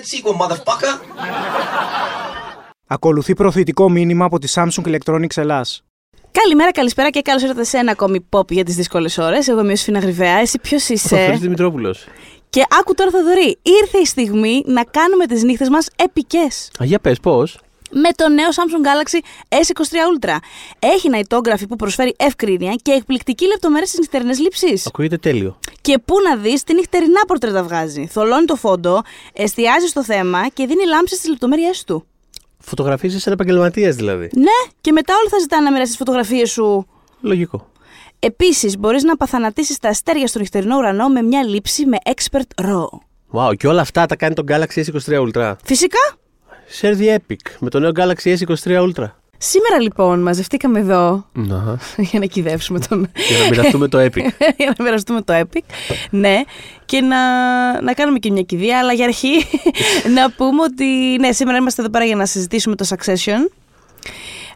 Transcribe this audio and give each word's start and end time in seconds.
that 0.00 0.06
sequel, 0.06 0.34
motherfucker. 0.42 1.00
Ακολουθεί 2.86 3.34
προωθητικό 3.34 3.90
μήνυμα 3.90 4.24
από 4.24 4.38
τη 4.38 4.52
Samsung 4.54 4.86
Electronics 4.86 5.36
Ελλάς. 5.36 5.82
Καλημέρα, 6.30 6.72
καλησπέρα 6.72 7.10
και 7.10 7.20
καλώς 7.20 7.42
ήρθατε 7.42 7.64
σε 7.64 7.78
ένα 7.78 7.90
ακόμη 7.90 8.26
pop 8.30 8.50
για 8.50 8.64
τις 8.64 8.74
δύσκολες 8.74 9.18
ώρες. 9.18 9.48
Εγώ 9.48 9.60
είμαι 9.60 9.72
ο 9.72 9.76
Σφίνα 9.76 9.98
Γρυβαία. 9.98 10.36
Εσύ 10.36 10.58
ποιος 10.58 10.88
Ο 10.88 10.92
είσαι; 10.92 11.16
Θοδωρής 11.16 11.40
Δημητρόπουλος. 11.40 12.06
Και 12.50 12.62
άκου 12.80 12.94
τώρα, 12.94 13.10
Θοδωρή. 13.10 13.58
Ήρθε 13.62 13.98
η 13.98 14.04
στιγμή 14.04 14.62
να 14.66 14.84
κάνουμε 14.84 15.26
τις 15.26 15.42
νύχτες 15.42 15.68
μας 15.68 15.88
επικές. 15.96 16.70
Α, 16.82 16.84
για 16.84 16.98
πες 16.98 17.20
πώς; 17.20 17.60
Με 17.90 18.12
το 18.16 18.28
νέο 18.28 18.48
Samsung 18.48 18.86
Galaxy 18.86 19.18
S23 19.48 19.94
Ultra. 20.18 20.36
Έχει 20.78 21.08
ναϊτόγραφη 21.08 21.66
που 21.66 21.76
προσφέρει 21.76 22.14
ευκρίνεια 22.18 22.74
και 22.82 22.92
εκπληκτική 22.92 23.46
λεπτομέρεια 23.46 23.86
στις 23.86 23.98
νυχτερινές 23.98 24.38
λήψεις. 24.38 24.86
Ακούγεται 24.86 25.16
τέλειο. 25.16 25.58
Και 25.80 25.98
πού 25.98 26.14
να 26.28 26.36
δεις 26.36 26.64
τι 26.64 26.74
νυχτερινά 26.74 27.20
πορτρέτα 27.26 27.62
βγάζει. 27.62 28.06
Θολώνει 28.06 28.44
το 28.44 28.56
φόντο, 28.56 29.02
εστιάζει 29.32 29.86
στο 29.86 30.04
θέμα 30.04 30.48
και 30.48 30.66
δίνει 30.66 30.86
λάμψη 30.86 31.14
στις 31.14 31.28
λεπτομέρειές 31.28 31.84
του. 31.84 32.06
Φωτογραφίζεις 32.58 33.22
σαν 33.22 33.32
επαγγελματίας 33.32 33.96
δηλαδή. 33.96 34.30
Ναι, 34.34 34.70
και 34.80 34.92
μετά 34.92 35.14
όλοι 35.20 35.28
θα 35.28 35.38
ζητάνε 35.38 35.64
να 35.64 35.72
μοιράσει 35.72 35.90
τι 35.90 35.96
φωτογραφίες 35.96 36.50
σου. 36.50 36.86
Λογικό. 37.20 37.68
Επίσης, 38.18 38.78
μπορείς 38.78 39.02
να 39.02 39.16
παθανατήσεις 39.16 39.78
τα 39.78 39.88
αστέρια 39.88 40.26
στο 40.26 40.38
νυχτερινό 40.38 40.76
ουρανό 40.76 41.08
με 41.08 41.22
μια 41.22 41.44
λήψη 41.44 41.86
με 41.86 41.96
expert 42.04 42.64
raw. 42.64 42.84
Wow, 43.32 43.56
και 43.56 43.66
όλα 43.66 43.80
αυτά 43.80 44.06
τα 44.06 44.16
κάνει 44.16 44.34
το 44.34 44.44
Galaxy 44.48 44.84
S23 44.84 45.28
Ultra. 45.28 45.54
Φυσικά. 45.64 46.19
Share 46.80 46.96
the 46.96 47.14
Epic 47.14 47.50
με 47.58 47.70
το 47.70 47.78
νέο 47.78 47.90
Galaxy 47.96 48.36
S23 48.38 48.90
Ultra. 48.90 49.10
Σήμερα 49.42 49.80
λοιπόν 49.80 50.22
μαζευτήκαμε 50.22 50.78
εδώ 50.78 51.26
Να, 51.32 51.78
για 52.10 52.18
να 52.18 52.26
κυδεύσουμε 52.26 52.78
τον. 52.88 53.10
για 53.28 53.38
να 53.38 53.44
μοιραστούμε 53.48 53.88
το 53.88 53.98
Epic. 53.98 54.24
για 54.58 54.74
να 54.78 54.84
μοιραστούμε 54.84 55.22
το 55.22 55.34
Epic. 55.40 55.62
Ναι, 56.10 56.40
και 56.84 57.00
να, 57.00 57.82
να 57.82 57.92
κάνουμε 57.92 58.18
και 58.18 58.30
μια 58.30 58.42
κηδεία. 58.42 58.78
Αλλά 58.78 58.92
για 58.92 59.04
αρχή 59.04 59.32
να 60.16 60.30
πούμε 60.30 60.62
ότι 60.62 60.84
ναι, 61.20 61.32
σήμερα 61.32 61.58
είμαστε 61.58 61.82
εδώ 61.82 61.90
πέρα 61.90 62.04
για 62.04 62.16
να 62.16 62.26
συζητήσουμε 62.26 62.74
το 62.74 62.86
Succession. 62.88 63.50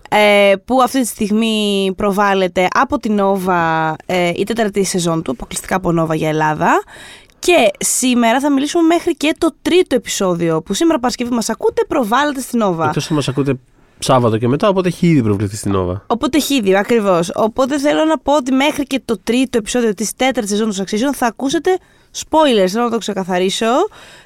Ε, 0.09 0.53
που 0.65 0.83
αυτή 0.83 1.01
τη 1.01 1.07
στιγμή 1.07 1.93
προβάλλεται 1.97 2.69
από 2.75 2.99
την 2.99 3.21
Nova 3.21 3.93
ε, 4.07 4.33
η 4.37 4.45
τέταρτη 4.45 4.85
σεζόν 4.85 5.23
του, 5.23 5.31
αποκλειστικά 5.31 5.77
από 5.77 6.01
Nova 6.01 6.17
για 6.17 6.29
Ελλάδα. 6.29 6.83
Και 7.45 7.71
σήμερα 7.79 8.41
θα 8.41 8.53
μιλήσουμε 8.53 8.83
μέχρι 8.83 9.17
και 9.17 9.35
το 9.39 9.55
τρίτο 9.63 9.95
επεισόδιο 9.95 10.63
που 10.63 10.75
σήμερα 10.75 10.99
Παρασκευή 10.99 11.35
μας 11.35 11.49
ακούτε 11.49 11.85
προβάλλεται 11.89 12.41
στην 12.41 12.61
Nova. 12.63 12.85
Εκτός 12.87 13.11
αν 13.11 13.17
μας 13.17 13.29
ακούτε 13.29 13.59
Σάββατο 13.99 14.39
και 14.39 14.49
μετά, 14.49 14.69
οπότε 14.69 14.89
έχει 14.89 15.07
ήδη 15.07 15.23
προβληθεί 15.23 15.57
στην 15.57 15.73
Nova. 15.77 16.01
Οπότε 16.07 16.39
χίδι, 16.39 16.77
ακριβώς. 16.77 17.31
Οπότε 17.35 17.79
θέλω 17.79 18.05
να 18.05 18.19
πω 18.19 18.37
ότι 18.37 18.53
μέχρι 18.53 18.83
και 18.83 19.01
το 19.05 19.19
τρίτο 19.25 19.59
επεισόδιο 19.59 19.95
της 19.95 20.17
τέταρτης 20.17 20.51
σεζόν 20.51 20.71
του 20.71 20.75
Succession 20.75 21.15
θα 21.15 21.27
ακούσετε 21.27 21.79
spoilers. 22.13 22.69
Θέλω 22.69 22.85
να 22.85 22.91
το 22.91 22.99
ξεκαθαρίσω. 22.99 23.67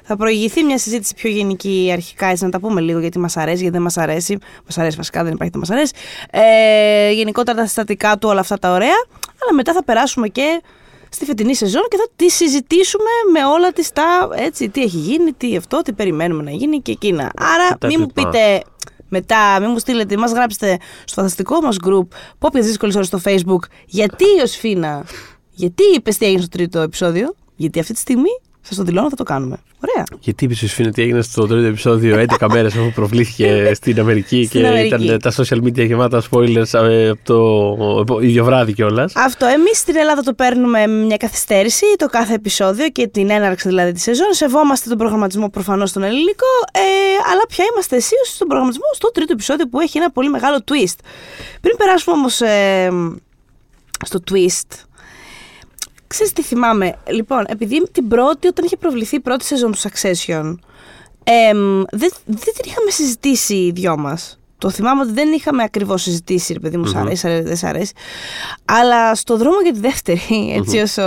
Θα 0.03 0.15
προηγηθεί 0.15 0.63
μια 0.63 0.77
συζήτηση 0.77 1.13
πιο 1.13 1.29
γενική 1.29 1.89
αρχικά, 1.93 2.25
έτσι 2.27 2.43
να 2.43 2.49
τα 2.49 2.59
πούμε 2.59 2.81
λίγο 2.81 2.99
γιατί 2.99 3.19
μας 3.19 3.37
αρέσει, 3.37 3.57
γιατί 3.57 3.73
δεν 3.73 3.81
μας 3.81 3.97
αρέσει. 3.97 4.37
Μας 4.65 4.77
αρέσει 4.77 4.97
βασικά, 4.97 5.23
δεν 5.23 5.33
υπάρχει, 5.33 5.51
δεν 5.51 5.61
μας 5.67 5.69
αρέσει. 5.69 5.93
Ε, 6.31 7.11
γενικότερα 7.11 7.57
τα 7.57 7.65
συστατικά 7.65 8.17
του, 8.17 8.29
όλα 8.29 8.39
αυτά 8.39 8.57
τα 8.57 8.71
ωραία. 8.71 8.97
Αλλά 9.43 9.53
μετά 9.55 9.73
θα 9.73 9.83
περάσουμε 9.83 10.27
και 10.27 10.61
στη 11.09 11.25
φετινή 11.25 11.55
σεζόν 11.55 11.83
και 11.89 11.97
θα 11.97 12.07
τη 12.15 12.29
συζητήσουμε 12.29 13.09
με 13.33 13.45
όλα 13.45 13.71
της 13.71 13.91
τα 13.91 14.29
έτσι, 14.35 14.69
τι 14.69 14.81
έχει 14.81 14.97
γίνει, 14.97 15.33
τι 15.33 15.55
αυτό, 15.55 15.81
τι 15.81 15.93
περιμένουμε 15.93 16.43
να 16.43 16.51
γίνει 16.51 16.81
και 16.81 16.91
εκείνα. 16.91 17.31
Άρα 17.35 17.77
τα 17.77 17.87
μην 17.87 17.95
μου 17.99 18.11
λοιπά. 18.15 18.29
πείτε 18.29 18.61
μετά, 19.09 19.59
μην 19.59 19.69
μου 19.69 19.79
στείλετε, 19.79 20.17
μας 20.17 20.31
γράψετε 20.31 20.77
στο 21.03 21.13
φανταστικό 21.15 21.61
μας 21.61 21.77
group 21.85 22.07
Pop 22.39 22.51
για 22.51 22.61
δύσκολες 22.61 22.95
ώρες 22.95 23.07
στο 23.07 23.19
facebook 23.23 23.63
γιατί 23.85 24.23
η 24.23 24.41
Οσφίνα, 24.43 25.05
γιατί 25.51 25.83
είπες 25.95 26.17
τι 26.17 26.25
έγινε 26.25 26.41
στο 26.41 26.49
τρίτο 26.49 26.79
επεισόδιο, 26.79 27.35
γιατί 27.55 27.79
αυτή 27.79 27.93
τη 27.93 27.99
στιγμή 27.99 28.29
σας 28.61 28.77
το 28.77 28.83
δηλώνω 28.83 29.09
θα 29.09 29.15
το 29.15 29.23
κάνουμε. 29.23 29.57
Ωραία. 29.89 30.03
Γιατί 30.19 30.43
είπε 30.45 30.53
σου 30.53 30.83
ότι 30.87 31.01
έγινε 31.01 31.21
στο 31.21 31.47
τρίτο 31.47 31.67
επεισόδιο 31.67 32.25
11 32.39 32.47
μέρες 32.53 32.75
αφού 32.75 32.91
προβλήθηκε 32.91 33.71
στην 33.73 33.99
Αμερική 33.99 34.45
Στην 34.45 34.61
και 34.61 34.67
Αμερική. 34.67 35.03
ήταν 35.03 35.19
τα 35.19 35.31
social 35.31 35.57
media 35.63 35.85
γεμάτα 35.85 36.21
spoilers 36.31 36.73
ε, 36.73 37.09
από 37.09 38.03
το 38.05 38.19
ίδιο 38.21 38.43
βράδυ 38.45 38.73
κιόλας. 38.73 39.15
Αυτό. 39.15 39.45
Εμείς 39.45 39.77
στην 39.77 39.95
Ελλάδα 39.95 40.21
το 40.21 40.33
παίρνουμε 40.33 40.87
με 40.87 41.03
μια 41.05 41.17
καθυστέρηση 41.17 41.85
το 41.97 42.05
κάθε 42.05 42.33
επεισόδιο 42.33 42.89
και 42.89 43.07
την 43.07 43.29
έναρξη 43.29 43.67
δηλαδή 43.67 43.91
της 43.91 44.01
σεζόν. 44.03 44.33
Σεβόμαστε 44.33 44.89
τον 44.89 44.97
προγραμματισμό 44.97 45.49
προφανώς 45.49 45.89
στον 45.89 46.03
ελληνικό, 46.03 46.45
ε, 46.73 46.79
αλλά 47.31 47.41
πια 47.47 47.65
είμαστε 47.73 47.95
αισίως 47.95 48.27
στον 48.27 48.47
προγραμματισμό 48.47 48.85
στο 48.93 49.11
τρίτο 49.11 49.33
επεισόδιο 49.33 49.67
που 49.67 49.79
έχει 49.79 49.97
ένα 49.97 50.11
πολύ 50.11 50.29
μεγάλο 50.29 50.57
twist. 50.65 50.99
Πριν 51.61 51.77
περάσουμε 51.77 52.15
όμως 52.15 52.41
ε, 52.41 52.89
στο 54.05 54.19
twist, 54.31 54.88
Ξέρεις 56.09 56.33
τι 56.33 56.41
θυμάμαι; 56.41 56.95
Λοιπόν, 57.09 57.45
επειδή 57.47 57.89
την 57.91 58.07
πρώτη, 58.07 58.47
όταν 58.47 58.65
είχε 58.65 58.77
προβληθεί 58.77 59.15
η 59.15 59.19
πρώτη 59.19 59.45
σεζόν 59.45 59.71
του 59.71 59.77
Succession, 59.77 60.55
εμ, 61.23 61.81
δεν, 61.91 62.11
δεν 62.25 62.53
την 62.53 62.63
είχαμε 62.65 62.89
συζητήσει 62.91 63.55
οι 63.55 63.71
δυο 63.71 63.97
μας. 63.97 64.39
Το 64.57 64.69
θυμάμαι 64.69 65.01
ότι 65.01 65.11
δεν 65.11 65.31
είχαμε 65.31 65.63
ακριβώς 65.63 66.01
συζητήσει, 66.01 66.53
ρε 66.53 66.59
παιδί 66.59 66.77
μου, 66.77 66.85
σ' 66.85 66.95
αρέσει, 66.95 67.15
σ' 67.15 67.25
αρέσει, 67.25 67.43
δεν 67.43 67.55
σ' 67.55 67.63
αρέσει. 67.63 67.93
Αλλά 68.65 69.15
στο 69.15 69.37
δρόμο 69.37 69.61
για 69.63 69.73
τη 69.73 69.79
δεύτερη, 69.79 70.53
έτσι 70.57 70.77
όσο 70.77 71.01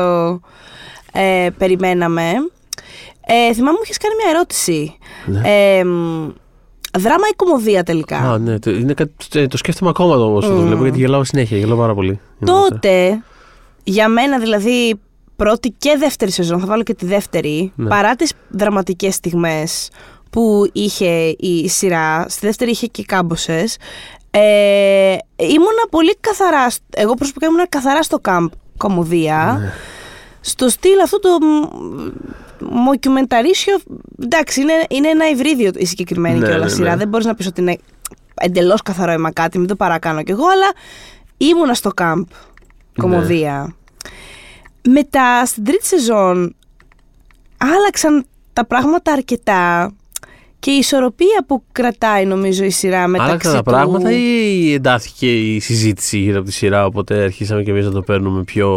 ε, 1.13 1.49
περιμέναμε, 1.59 2.31
ε, 3.27 3.53
θυμάμαι 3.55 3.73
μου 3.73 3.83
είχες 3.85 3.97
κάνει 3.97 4.15
μια 4.15 4.31
ερώτηση. 4.35 4.97
Εμ, 5.43 6.31
δράμα 6.99 7.27
ή 7.31 7.35
κομμωδία 7.37 7.83
τελικά; 7.83 8.17
Α, 8.17 8.39
ναι, 8.39 8.59
το, 8.59 8.71
είναι, 8.71 8.95
κάτι- 8.95 9.29
το, 9.29 9.47
το 9.47 9.57
σκέφτομαι 9.57 9.91
ακόμα 9.91 10.15
όμως 10.17 10.45
όσο 10.45 10.55
το 10.55 10.63
βλέπω 10.63 10.83
γιατί 10.83 10.99
γελάω 10.99 11.25
συνέχεια. 11.25 11.59
Γελάω 11.59 11.77
πάρα 11.77 11.95
πολύ. 11.95 12.21
Τότε, 12.45 13.23
για 13.85 14.09
μένα 14.09 14.39
δηλαδή, 14.39 15.01
πρώτη 15.37 15.75
και 15.79 15.97
δεύτερη 15.99 16.31
σεζόν, 16.31 16.61
θα 16.61 16.67
βάλω 16.67 16.83
και 16.83 16.95
τη 16.95 17.07
δεύτερη, 17.07 17.73
Ναι. 17.77 17.89
παρά 17.89 18.15
τις 18.17 18.33
δραματικές 18.49 19.15
στιγμές 19.15 19.91
που 20.31 20.69
είχε 20.73 21.35
η 21.39 21.69
σειρά, 21.69 22.27
στη 22.29 22.47
δεύτερη 22.47 22.71
είχε 22.71 22.87
και 22.87 23.03
κάμποσες, 23.05 23.77
ε, 24.31 25.17
ήμουνα 25.37 25.85
πολύ 25.91 26.17
καθαρά, 26.21 26.71
σ- 26.71 26.81
εγώ 26.91 27.15
προσωπικά 27.15 27.47
ήμουνα 27.47 27.67
καθαρά 27.69 28.03
στο 28.03 28.19
κάμπ 28.19 28.49
κομμωδία, 28.77 29.57
Ναι. 29.61 29.73
στο 30.41 30.69
στυλ 30.69 31.01
αυτό 31.01 31.19
το 31.19 31.29
μοκιουμενταρίσιο, 32.71 33.79
εντάξει, 34.23 34.61
είναι, 34.61 34.73
είναι 34.89 35.09
ένα 35.09 35.29
υβρίδιο 35.29 35.71
η 35.77 35.87
συγκεκριμένη 35.87 36.39
Ναι, 36.39 36.47
και 36.47 36.53
όλα 36.53 36.65
ναι, 36.65 36.71
σειρά, 36.71 36.91
ναι. 36.91 36.97
δεν 36.97 37.09
μπορείς 37.09 37.27
να 37.27 37.35
πεις 37.35 37.47
ότι 37.47 37.61
είναι 37.61 37.79
εντελώς 38.35 38.83
καθαρό 38.83 39.13
αίμα 39.13 39.33
κάτι, 39.33 39.59
μην 39.59 39.67
το 39.69 39.77
παρακάνω 39.77 40.23
κι 40.23 40.31
εγώ, 40.31 40.45
αλλά 40.47 40.71
ήμουνα 41.37 41.75
στο 41.75 41.91
κάμπ 41.91 42.27
κομμωδία. 43.01 43.75
Μετά, 44.89 45.47
στην 45.47 45.65
τρίτη 45.65 45.87
σεζόν, 45.87 46.55
άλλαξαν 47.57 48.25
τα 48.53 48.67
πράγματα 48.67 49.13
αρκετά 49.13 49.93
και 50.59 50.71
η 50.71 50.77
ισορροπία 50.77 51.45
που 51.47 51.63
κρατάει 51.73 52.25
νομίζω 52.27 52.65
η 52.65 52.71
σειρά 52.71 53.07
μεταξύ 53.07 53.31
Άλλαξαν 53.31 53.53
τα 53.53 53.59
του... 53.59 53.71
πράγματα 53.71 54.13
ή 54.13 54.73
εντάθηκε 54.73 55.55
η 55.55 55.61
συζήτηση 55.61 56.19
γύρω 56.19 56.39
από 56.39 56.47
τη 56.47 56.53
σειρά, 56.53 56.87
οπότε 56.87 57.23
αρχίσαμε 57.23 57.63
και 57.63 57.71
εμείς 57.71 57.85
να 57.85 57.91
το 57.91 58.03
παίρνουμε 58.03 58.43
πιο. 58.43 58.69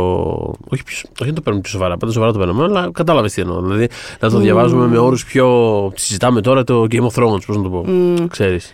Όχι, 0.69 0.83
πιο... 0.83 0.97
όχι 1.19 1.29
να 1.29 1.35
το 1.35 1.41
παίρνουμε 1.41 1.61
πιο 1.61 1.71
σοβαρά, 1.71 1.97
πάντα 1.97 2.11
σοβαρά 2.13 2.31
το 2.31 2.39
παίρνουμε, 2.39 2.63
αλλά 2.63 2.89
κατάλαβες 2.93 3.33
τι 3.33 3.41
εννοώ. 3.41 3.61
Δηλαδή 3.61 3.87
να 4.19 4.29
το 4.29 4.39
διαβάζουμε 4.39 4.87
με 4.87 4.97
όρους 4.97 5.25
πιο. 5.25 5.47
Συζητάμε 5.95 6.41
τώρα 6.41 6.63
το 6.63 6.87
Game 6.91 7.07
of 7.07 7.23
Thrones, 7.23 7.45
πώς 7.45 7.57
να 7.57 7.63
το 7.63 7.69
πω. 7.69 7.85
Ξέρεις. 8.29 8.73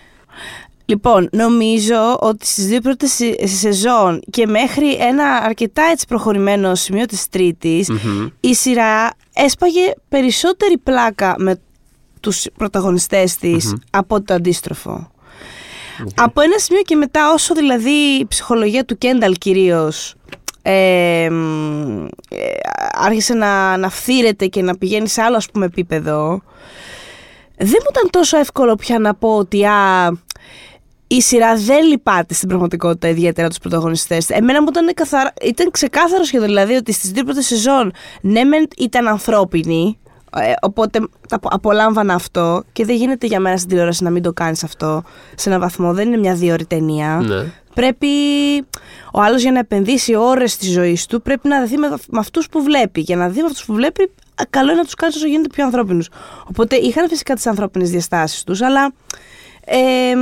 Λοιπόν, 0.92 1.30
νομίζω 1.32 2.18
ότι 2.20 2.48
στις 2.48 2.66
δύο 2.66 2.82
πρώτες 2.82 3.12
σε- 3.12 3.48
σεζόν 3.48 4.22
και 4.30 4.48
μέχρι 4.48 4.94
ένα 4.94 5.26
αρκετά 5.44 5.84
έτσι 5.92 6.06
προχωρημένο 6.08 6.76
σημείο 6.76 7.06
της 7.06 7.30
τριτης 7.30 7.90
η 8.40 8.56
σειρά 8.56 9.12
έσπαγε 9.34 9.94
περισσότερη 10.10 10.78
πλάκα 10.78 11.36
με 11.38 11.60
τους 12.20 12.46
πρωταγωνιστές 12.58 13.36
της 13.36 13.76
από 13.90 14.22
το 14.22 14.34
αντίστροφο. 14.34 15.12
Από 16.16 16.42
ένα 16.42 16.58
σημείο 16.58 16.82
και 16.82 16.96
μετά 16.96 17.32
όσο 17.34 17.54
δηλαδή 17.54 17.92
η 18.20 18.26
ψυχολογία 18.28 18.86
του 18.86 18.98
Κένταλ 18.98 19.34
κυρίως 19.34 20.16
ε, 20.62 21.28
μ, 21.32 22.06
ε, 22.06 22.08
άρχισε 22.94 23.34
να, 23.34 23.78
να 23.78 23.90
φθήρεται 23.90 24.46
και 24.46 24.62
να 24.62 24.78
πηγαίνει 24.78 25.08
σε 25.08 25.22
άλλο 25.22 25.36
ας 25.36 25.50
πούμε 25.52 25.66
επίπεδο 25.66 26.42
δεν 27.58 27.70
μου 27.80 27.88
ήταν 27.90 28.10
τόσο 28.10 28.38
εύκολο 28.38 28.76
πια 28.76 29.00
να 29.00 29.14
πω 29.16 29.38
ότι 29.38 29.66
α, 29.66 30.12
η 31.16 31.22
σειρά 31.22 31.56
δεν 31.56 31.86
λυπάται 31.88 32.34
στην 32.34 32.48
πραγματικότητα 32.48 33.08
ιδιαίτερα 33.08 33.48
τους 33.48 33.58
πρωταγωνιστές. 33.58 34.30
Εμένα 34.30 34.62
μου 34.62 34.68
ήταν, 34.70 34.94
καθαρά, 34.94 35.34
ήταν 35.42 35.72
ξεκάθαρο 35.72 36.24
σχεδόν 36.24 36.48
δηλαδή 36.48 36.74
ότι 36.74 36.94
στις 36.94 37.12
δύο 37.12 37.24
πρώτες 37.24 37.46
σεζόν 37.46 37.92
ναι 38.22 38.44
μεν 38.44 38.68
ήταν 38.78 39.08
ανθρώπινοι 39.08 39.98
ε, 40.38 40.54
οπότε 40.62 41.00
τα 41.28 41.36
απο- 41.36 41.50
απολάμβανα 41.52 42.14
αυτό 42.14 42.64
και 42.72 42.86
δεν 42.86 42.96
γίνεται 42.96 43.28
για 43.28 43.40
μένα 43.40 43.58
στην 43.58 43.70
τηλεόραση 43.70 44.04
να 44.04 44.10
μην 44.10 44.22
το 44.24 44.34
κάνεις 44.34 44.64
αυτό 44.64 45.04
σε 45.36 45.50
έναν 45.50 45.62
βαθμό. 45.62 45.94
Δεν 45.94 46.08
είναι 46.08 46.18
μια 46.18 46.34
δύο 46.34 46.54
ώρη 46.54 46.66
ταινία. 46.66 47.22
Ναι. 47.28 47.44
Πρέπει 47.74 48.08
ο 49.14 49.22
άλλος 49.22 49.42
για 49.42 49.52
να 49.52 49.60
επενδύσει 49.60 50.16
ώρες 50.16 50.58
της 50.58 50.72
ζωής 50.72 51.06
του 51.06 51.22
πρέπει 51.22 51.48
να 51.48 51.64
δει 51.64 51.78
με, 51.78 51.88
με 52.08 52.20
αυτούς 52.20 52.50
που 52.50 52.64
βλέπει. 52.64 53.02
Για 53.02 53.16
να 53.16 53.30
δει 53.30 53.40
με 53.40 53.46
αυτούς 53.46 53.66
που 53.66 53.74
βλέπει, 53.74 54.04
α, 54.04 54.44
καλό 54.50 54.70
είναι 54.70 54.80
να 54.80 54.86
τους 54.86 54.94
κάνεις 54.94 55.16
όσο 55.16 55.28
γίνεται 55.28 55.48
πιο 55.48 55.66
ανθρώπινους. 55.66 56.10
Οπότε 56.48 56.76
είχαν 56.76 57.10
φυσικά 57.10 57.34
τις 57.34 57.48
ανθρώπινες 57.48 57.90
διαστάσεις 57.90 58.44
τους, 58.44 58.62
αλλά 58.62 58.94
ε, 59.66 60.14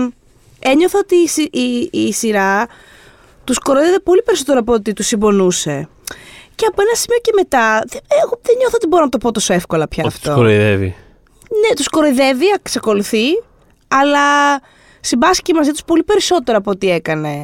ένιωθα 0.60 1.00
ότι 1.00 1.16
η, 1.16 1.28
σι- 1.28 1.56
η, 1.56 1.90
η 1.92 2.14
σειρά 2.14 2.68
τους 3.44 3.60
κοροϊδεύε 3.60 4.00
πολύ 4.00 4.22
περισσότερο 4.24 4.60
από 4.60 4.74
ότι 4.74 4.94
τους 4.94 5.08
συμπονούσε. 5.08 5.88
Και 6.56 6.66
από 6.66 6.82
ένα 6.82 6.96
σημείο 6.96 7.20
και 7.22 7.32
μετά, 7.36 7.84
δε- 7.88 7.98
εγώ 8.24 8.40
δεν 8.42 8.56
νιώθω 8.58 8.76
ότι 8.76 8.88
μπορώ 8.88 9.04
να 9.04 9.10
το 9.10 9.18
πω 9.18 9.32
τόσο 9.32 9.54
εύκολα 9.54 9.88
πια 9.88 10.04
Ότι 10.06 10.14
τους 10.14 10.24
αυτό. 10.24 10.36
κοροϊδεύει. 10.36 10.96
ναι, 11.68 11.76
τους 11.76 11.88
κοροϊδεύει, 11.88 12.46
εξακολουθεί, 12.56 13.26
αλλά 13.88 14.22
συμπάσχει 15.00 15.54
μαζί 15.54 15.72
τους 15.72 15.84
πολύ 15.84 16.04
περισσότερο 16.04 16.58
από 16.58 16.72
ό,τι 16.72 16.90
έκανε 16.92 17.44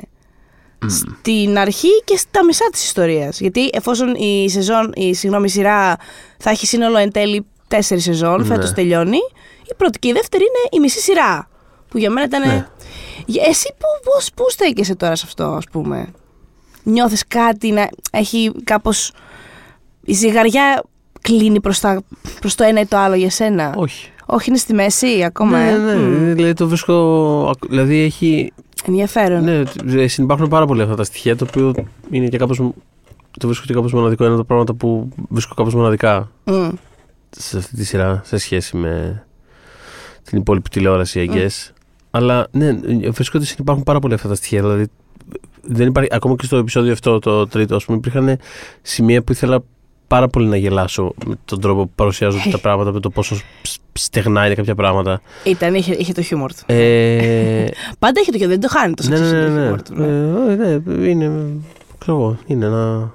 στην 0.87 1.57
αρχή 1.57 2.01
και 2.03 2.17
στα 2.17 2.43
μισά 2.45 2.65
της 2.71 2.83
ιστορίας. 2.83 3.39
Γιατί 3.39 3.69
εφόσον 3.73 4.13
η 4.15 4.49
σεζόν, 4.49 4.91
η, 4.95 5.13
συγγνώμη, 5.13 5.45
η 5.45 5.49
σειρά 5.49 5.97
θα 6.39 6.49
έχει 6.49 6.65
σύνολο 6.65 6.97
εν 6.97 7.11
τέλει 7.11 7.45
τέσσερις 7.67 8.03
σεζόν, 8.03 8.39
Ναι. 8.39 8.45
φέτος 8.45 8.73
τελειώνει, 8.73 9.17
η 9.63 9.73
πρώτη 9.77 9.99
και 9.99 10.07
η 10.07 10.11
δεύτερη 10.11 10.43
είναι 10.43 10.69
η 10.71 10.79
μισή 10.79 10.99
σειρά. 10.99 11.49
Που 11.89 11.97
για 11.97 12.09
μένα 12.09 12.25
ήταν. 12.25 12.47
Ναι. 12.47 12.67
Εσύ 13.27 13.73
που, 13.77 14.09
πώς, 14.11 14.29
πού 14.35 14.43
στέκεσαι 14.49 14.95
τώρα 14.95 15.15
σε 15.15 15.23
αυτό, 15.25 15.43
ας 15.43 15.65
πούμε; 15.71 16.07
Νιώθεις 16.83 17.27
κάτι 17.27 17.71
να 17.71 17.89
έχει 18.11 18.51
κάπως... 18.63 19.11
Η 20.07 20.13
ζυγαριά 20.13 20.83
κλείνει 21.21 21.61
προς, 21.61 21.79
τα, 21.79 22.03
προς 22.39 22.55
το 22.55 22.63
ένα 22.63 22.79
ή 22.79 22.85
το 22.85 22.97
άλλο 22.97 23.15
για 23.15 23.29
σένα; 23.29 23.73
Όχι. 23.77 24.09
Όχι, 24.25 24.49
είναι 24.49 24.57
στη 24.57 24.73
μέση 24.73 25.23
ακόμα. 25.23 25.57
Ναι, 25.59 25.69
ε; 25.69 25.77
ναι, 25.77 25.95
Μμ. 25.95 26.33
δηλαδή 26.33 26.53
το 26.53 26.67
βρίσκω. 26.67 27.53
Δηλαδή 27.69 27.99
έχει. 27.99 28.53
Ενδιαφέρον. 28.85 29.43
Ναι, 29.43 29.63
ε, 30.03 30.07
συνυπάρχουν 30.07 30.47
πάρα 30.47 30.65
πολλά 30.65 30.83
αυτά 30.83 30.95
τα 30.95 31.03
στοιχεία, 31.03 31.35
το 31.35 31.45
οποίο 31.49 31.73
είναι 32.09 32.27
και 32.27 32.37
κάπως, 32.37 32.57
το 33.39 33.47
βρίσκω 33.47 33.65
και 33.65 33.73
κάπως 33.73 33.93
μοναδικό. 33.93 34.23
Είναι 34.23 34.33
από 34.33 34.41
τα 34.41 34.47
πράγματα 34.47 34.73
που 34.73 35.09
βρίσκω 35.29 35.53
κάπως 35.53 35.73
μοναδικά 35.73 36.31
Μμ. 36.43 36.69
σε 37.29 37.57
αυτή 37.57 37.75
τη 37.75 37.83
σειρά 37.83 38.21
σε 38.25 38.37
σχέση 38.37 38.77
με 38.77 39.25
την 40.23 40.37
υπόλοιπη 40.37 40.69
τηλεόραση, 40.69 41.29
I 41.29 41.35
guess. 41.35 41.73
Αλλά 42.17 42.47
ναι, 42.51 42.71
βρίσκω 43.11 43.37
ότι 43.37 43.47
συνυπάρχουν 43.47 43.83
πάρα 43.83 43.99
πολλά 43.99 44.15
αυτά 44.15 44.27
τα 44.27 44.35
στοιχεία. 44.35 44.61
Δηλαδή, 44.61 44.87
δεν 45.61 45.87
υπάρχει, 45.87 46.09
ακόμα 46.13 46.35
και 46.35 46.45
στο 46.45 46.57
επεισόδιο 46.57 46.91
αυτό, 46.91 47.19
το 47.19 47.47
τρίτο, 47.47 47.75
ας 47.75 47.85
πούμε, 47.85 47.97
υπήρχαν 47.97 48.37
σημεία 48.81 49.23
που 49.23 49.31
ήθελα 49.31 49.59
πάρα 50.07 50.27
πολύ 50.27 50.47
να 50.47 50.57
γελάσω 50.57 51.13
με 51.25 51.35
τον 51.45 51.61
τρόπο 51.61 51.81
που 51.85 51.91
παρουσιάζονται 51.95 52.49
τα 52.51 52.57
πράγματα, 52.65 52.91
με 52.91 52.99
το 52.99 53.09
πόσο 53.09 53.35
σ- 53.61 53.79
στεγνά 53.93 54.45
είναι 54.45 54.55
κάποια 54.55 54.75
πράγματα. 54.75 55.21
Ήταν, 55.43 55.73
είχε, 55.73 55.93
είχε 55.93 56.13
το 56.13 56.21
χιούμορ 56.21 56.51
του. 56.53 56.59
Ε, 56.73 57.65
Πάντα 57.99 58.19
είχε 58.21 58.31
το 58.31 58.37
χιούμορ, 58.37 58.57
δεν 58.57 58.69
το 58.69 58.77
χάνει 58.77 58.93
το 58.93 59.03
ναι, 59.09 59.19
ναι, 59.19 59.29
ναι, 59.31 59.47
ναι. 59.47 59.59
χιούμορ 59.61 59.81
του. 59.81 59.93
ναι. 59.95 60.05
Ε, 60.53 60.81
ναι, 60.85 61.07
είναι, 61.09 61.31
ξέρω 61.97 62.17
εγώ, 62.17 62.37
είναι 62.45 62.65
ένα, 62.65 63.11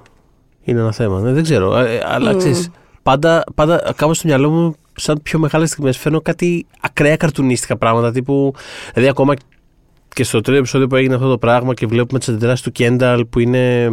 είναι 0.65 0.81
ένα 0.81 0.93
θέμα. 0.93 1.21
Ναι, 1.21 1.33
δεν 1.33 1.43
ξέρω, 1.43 1.77
ε, 1.77 2.03
αλλά 2.07 2.31
Μμμ. 2.31 2.39
ξέρεις, 2.39 2.71
πάντα, 3.03 3.45
πάντα 3.55 3.93
κάπως 3.97 4.17
στο 4.17 4.29
μυαλό 4.29 4.51
μου 4.51 4.75
σαν 4.95 5.21
πιο 5.23 5.39
μεγάλες 5.39 5.69
στιγμές 5.71 5.99
φέρνω 5.99 6.21
κάτι 6.21 6.67
ακραία 6.81 7.17
καρτουνίστικα 7.17 7.77
πράγματα 7.77 8.13
τύπου, 8.13 8.55
δηλαδή 8.93 9.11
ακόμα 9.11 9.35
και 10.15 10.25
στο 10.25 10.41
τρίτο 10.41 10.59
επεισόδιο 10.59 10.87
που 10.87 10.97
έγινε 10.97 11.15
αυτό 11.15 11.29
το 11.29 11.39
πράγμα 11.39 11.75
και 11.75 11.87
βλέπουμε 11.87 12.19
τις 12.19 12.29
αντιδράσεις 12.29 12.65
του 12.65 12.73
Κένταλ 12.73 13.27
που 13.27 13.39
είναι 13.39 13.91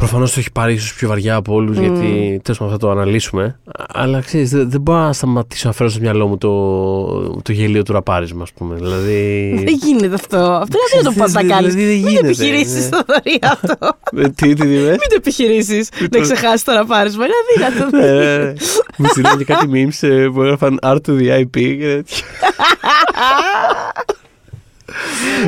Προφανώς 0.00 0.32
το 0.32 0.40
έχει 0.40 0.52
πάρει 0.52 0.72
ίσως 0.72 0.94
πιο 0.94 1.08
βαριά 1.08 1.34
από 1.34 1.54
όλους, 1.54 1.76
Μμμ. 1.78 1.82
γιατί 1.84 2.40
τέλος 2.44 2.58
πάντων 2.58 2.72
θα 2.72 2.78
το 2.78 2.90
αναλύσουμε. 2.90 3.58
Αλλά 3.92 4.20
ξέρεις, 4.20 4.50
δεν, 4.50 4.70
δεν 4.70 4.80
μπορώ 4.80 4.98
να 4.98 5.12
σταματήσω 5.12 5.68
να 5.68 5.74
φέρω 5.74 5.90
στο 5.90 6.00
μυαλό 6.00 6.26
μου 6.26 6.38
το, 6.38 7.40
το 7.42 7.52
γελίο 7.52 7.82
του 7.82 7.92
ραπάρισμα, 7.92 8.42
ας 8.42 8.52
πούμε. 8.52 8.74
Δηλαδή. 8.74 9.52
Δεν 9.66 9.74
γίνεται 9.82 10.14
αυτό. 10.14 10.36
Αυτό 10.36 10.78
δεν 10.94 11.02
το 11.04 11.10
Ξέρεις, 11.10 11.16
πώ 11.16 11.20
να 11.22 11.26
δηλαδή, 11.26 11.48
κάνεις. 11.48 11.74
δεν 11.74 11.84
Μην 11.86 11.96
γίνεται, 12.08 12.26
επιχειρήσεις 12.26 12.84
ναι. 12.84 12.88
το 12.90 13.02
δωρή 13.06 13.38
αυτό. 13.42 13.76
Ε, 14.22 14.28
τι, 14.28 14.54
τι, 14.54 14.54
τι, 14.54 14.74
ε; 14.76 14.88
Μην 14.90 14.98
το 15.08 15.14
επιχειρήσεις 15.16 15.88
να 16.10 16.20
ξεχάσεις 16.20 16.64
το 16.64 16.72
να 16.72 16.86
πάρει. 16.86 17.10
Είναι 17.12 17.66
αδύνατο. 17.68 17.96
Ε, 18.06 18.54
Μου 18.96 19.06
στείλανε 19.06 19.36
και 19.36 19.44
κάτι 19.44 19.66
memes 19.72 20.08
ε, 20.08 20.28
που 20.32 20.42
έγραφαν 20.42 20.78
Art 20.82 20.98
to 21.06 21.10
the 21.18 21.40
IP 21.40 21.50
και 21.52 21.86
τέτοια. 21.86 22.24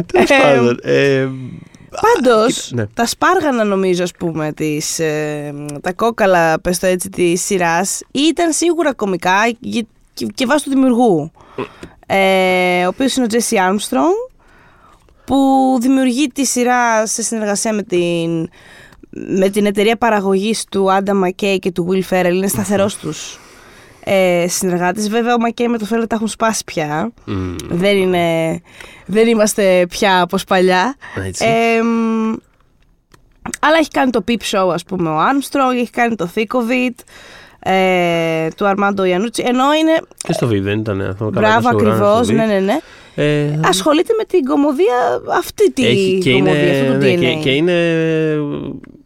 Τέλος 0.13 0.31
Ε, 0.31 0.37
πάντων. 0.43 0.79
Ε, 1.93 1.99
Πάντω, 2.01 2.47
κοίτα, 2.47 2.61
ναι. 2.71 2.87
τα 2.87 3.07
σπάργανα 3.07 3.65
νομίζω, 3.65 4.03
ας 4.03 4.13
πούμε, 4.13 4.53
της, 4.53 4.99
ε, 4.99 5.55
τα 5.81 5.93
κόκαλα, 5.93 6.61
πες 6.61 6.79
το 6.79 6.87
έτσι, 6.87 7.09
της 7.09 7.45
σειράς, 7.45 8.01
ήταν 8.11 8.53
σίγουρα 8.53 8.95
κομικά 8.95 9.51
και, 9.61 9.87
και, 10.15 10.27
και 10.35 10.47
βάσει 10.47 10.65
του 10.65 10.71
δημιουργού. 10.71 11.31
Ε, 12.07 12.85
ο 12.85 12.89
οποίος 12.89 13.17
είναι 13.17 13.27
ο 13.27 13.35
Jesse 13.35 13.57
Armstrong, 13.57 14.33
που 15.25 15.37
δημιουργεί 15.81 16.27
τη 16.27 16.45
σειρά 16.45 17.07
σε 17.07 17.23
συνεργασία 17.23 17.73
με 17.73 17.83
την, 17.83 18.49
με 19.11 19.49
την 19.49 19.67
εταιρεία 19.67 19.97
παραγωγής 19.97 20.65
του 20.65 20.87
Adam 20.91 21.25
McKay 21.25 21.57
και 21.59 21.71
του 21.73 21.89
Will 21.91 22.03
Ferrell. 22.11 22.33
Είναι 22.33 22.49
σταθερός 22.49 22.97
τους 22.97 23.39
ε, 24.05 24.45
συνεργάτης. 24.49 25.09
Βέβαια, 25.09 25.35
ο 25.35 25.37
McKay 25.49 25.67
με 25.69 25.79
το 25.79 25.87
Ferrell 25.91 26.05
τα 26.09 26.15
έχουν 26.15 26.29
σπάσει 26.29 26.65
πια. 26.65 27.13
μ, 27.25 27.55
Δεν, 27.69 27.97
είναι, 27.97 28.61
δεν 29.07 29.29
είμαστε 29.29 29.87
πια 29.89 30.23
όπως 30.23 30.45
παλιά. 30.45 30.97
Έτσι. 31.27 31.45
Ε, 31.45 31.83
μ, 31.83 32.33
αλλά 33.61 33.77
έχει 33.81 33.89
κάνει 33.91 34.11
το 34.11 34.25
Peep 34.29 34.41
Show, 34.51 34.69
ας 34.73 34.85
πούμε, 34.85 35.09
ο 35.11 35.17
Armstrong, 35.19 35.77
έχει 35.81 35.91
κάνει 35.91 36.15
το 36.15 36.31
Thick 36.35 36.41
of 36.41 36.71
It, 36.91 36.95
ε, 37.73 38.49
του 38.57 38.67
Αρμάντο 38.67 39.05
Ιανούτσι, 39.05 39.43
ενώ 39.47 39.73
είναι, 39.81 40.01
Και 40.17 40.33
στο 40.33 40.47
βίντεο 40.47 40.65
δεν 40.65 40.79
ήταν 40.79 41.01
αυτό. 41.01 41.31
καλά, 41.31 41.49
μπράβο 41.49 41.69
στο 41.69 41.77
Ουράνιο, 41.77 41.93
ακριβώς, 41.93 42.27
στο 42.27 42.35
ναι, 42.35 42.45
Β. 42.45 42.49
ναι, 42.49 42.59
ναι, 42.59 42.79
Ε, 43.15 43.61
ασχολείται 43.65 44.13
με 44.19 44.25
την 44.25 44.45
κομμωδία, 44.45 45.21
αυτή 45.39 45.73
τη 45.73 45.87
έχει, 45.87 46.19
και, 46.23 46.33
κομμωδία, 46.33 46.63
είναι, 46.63 46.71
αυτό 46.81 46.93
το 46.93 46.99
ναι, 46.99 47.15
DNA. 47.15 47.19
και, 47.19 47.35
και 47.43 47.51
είναι, 47.51 47.73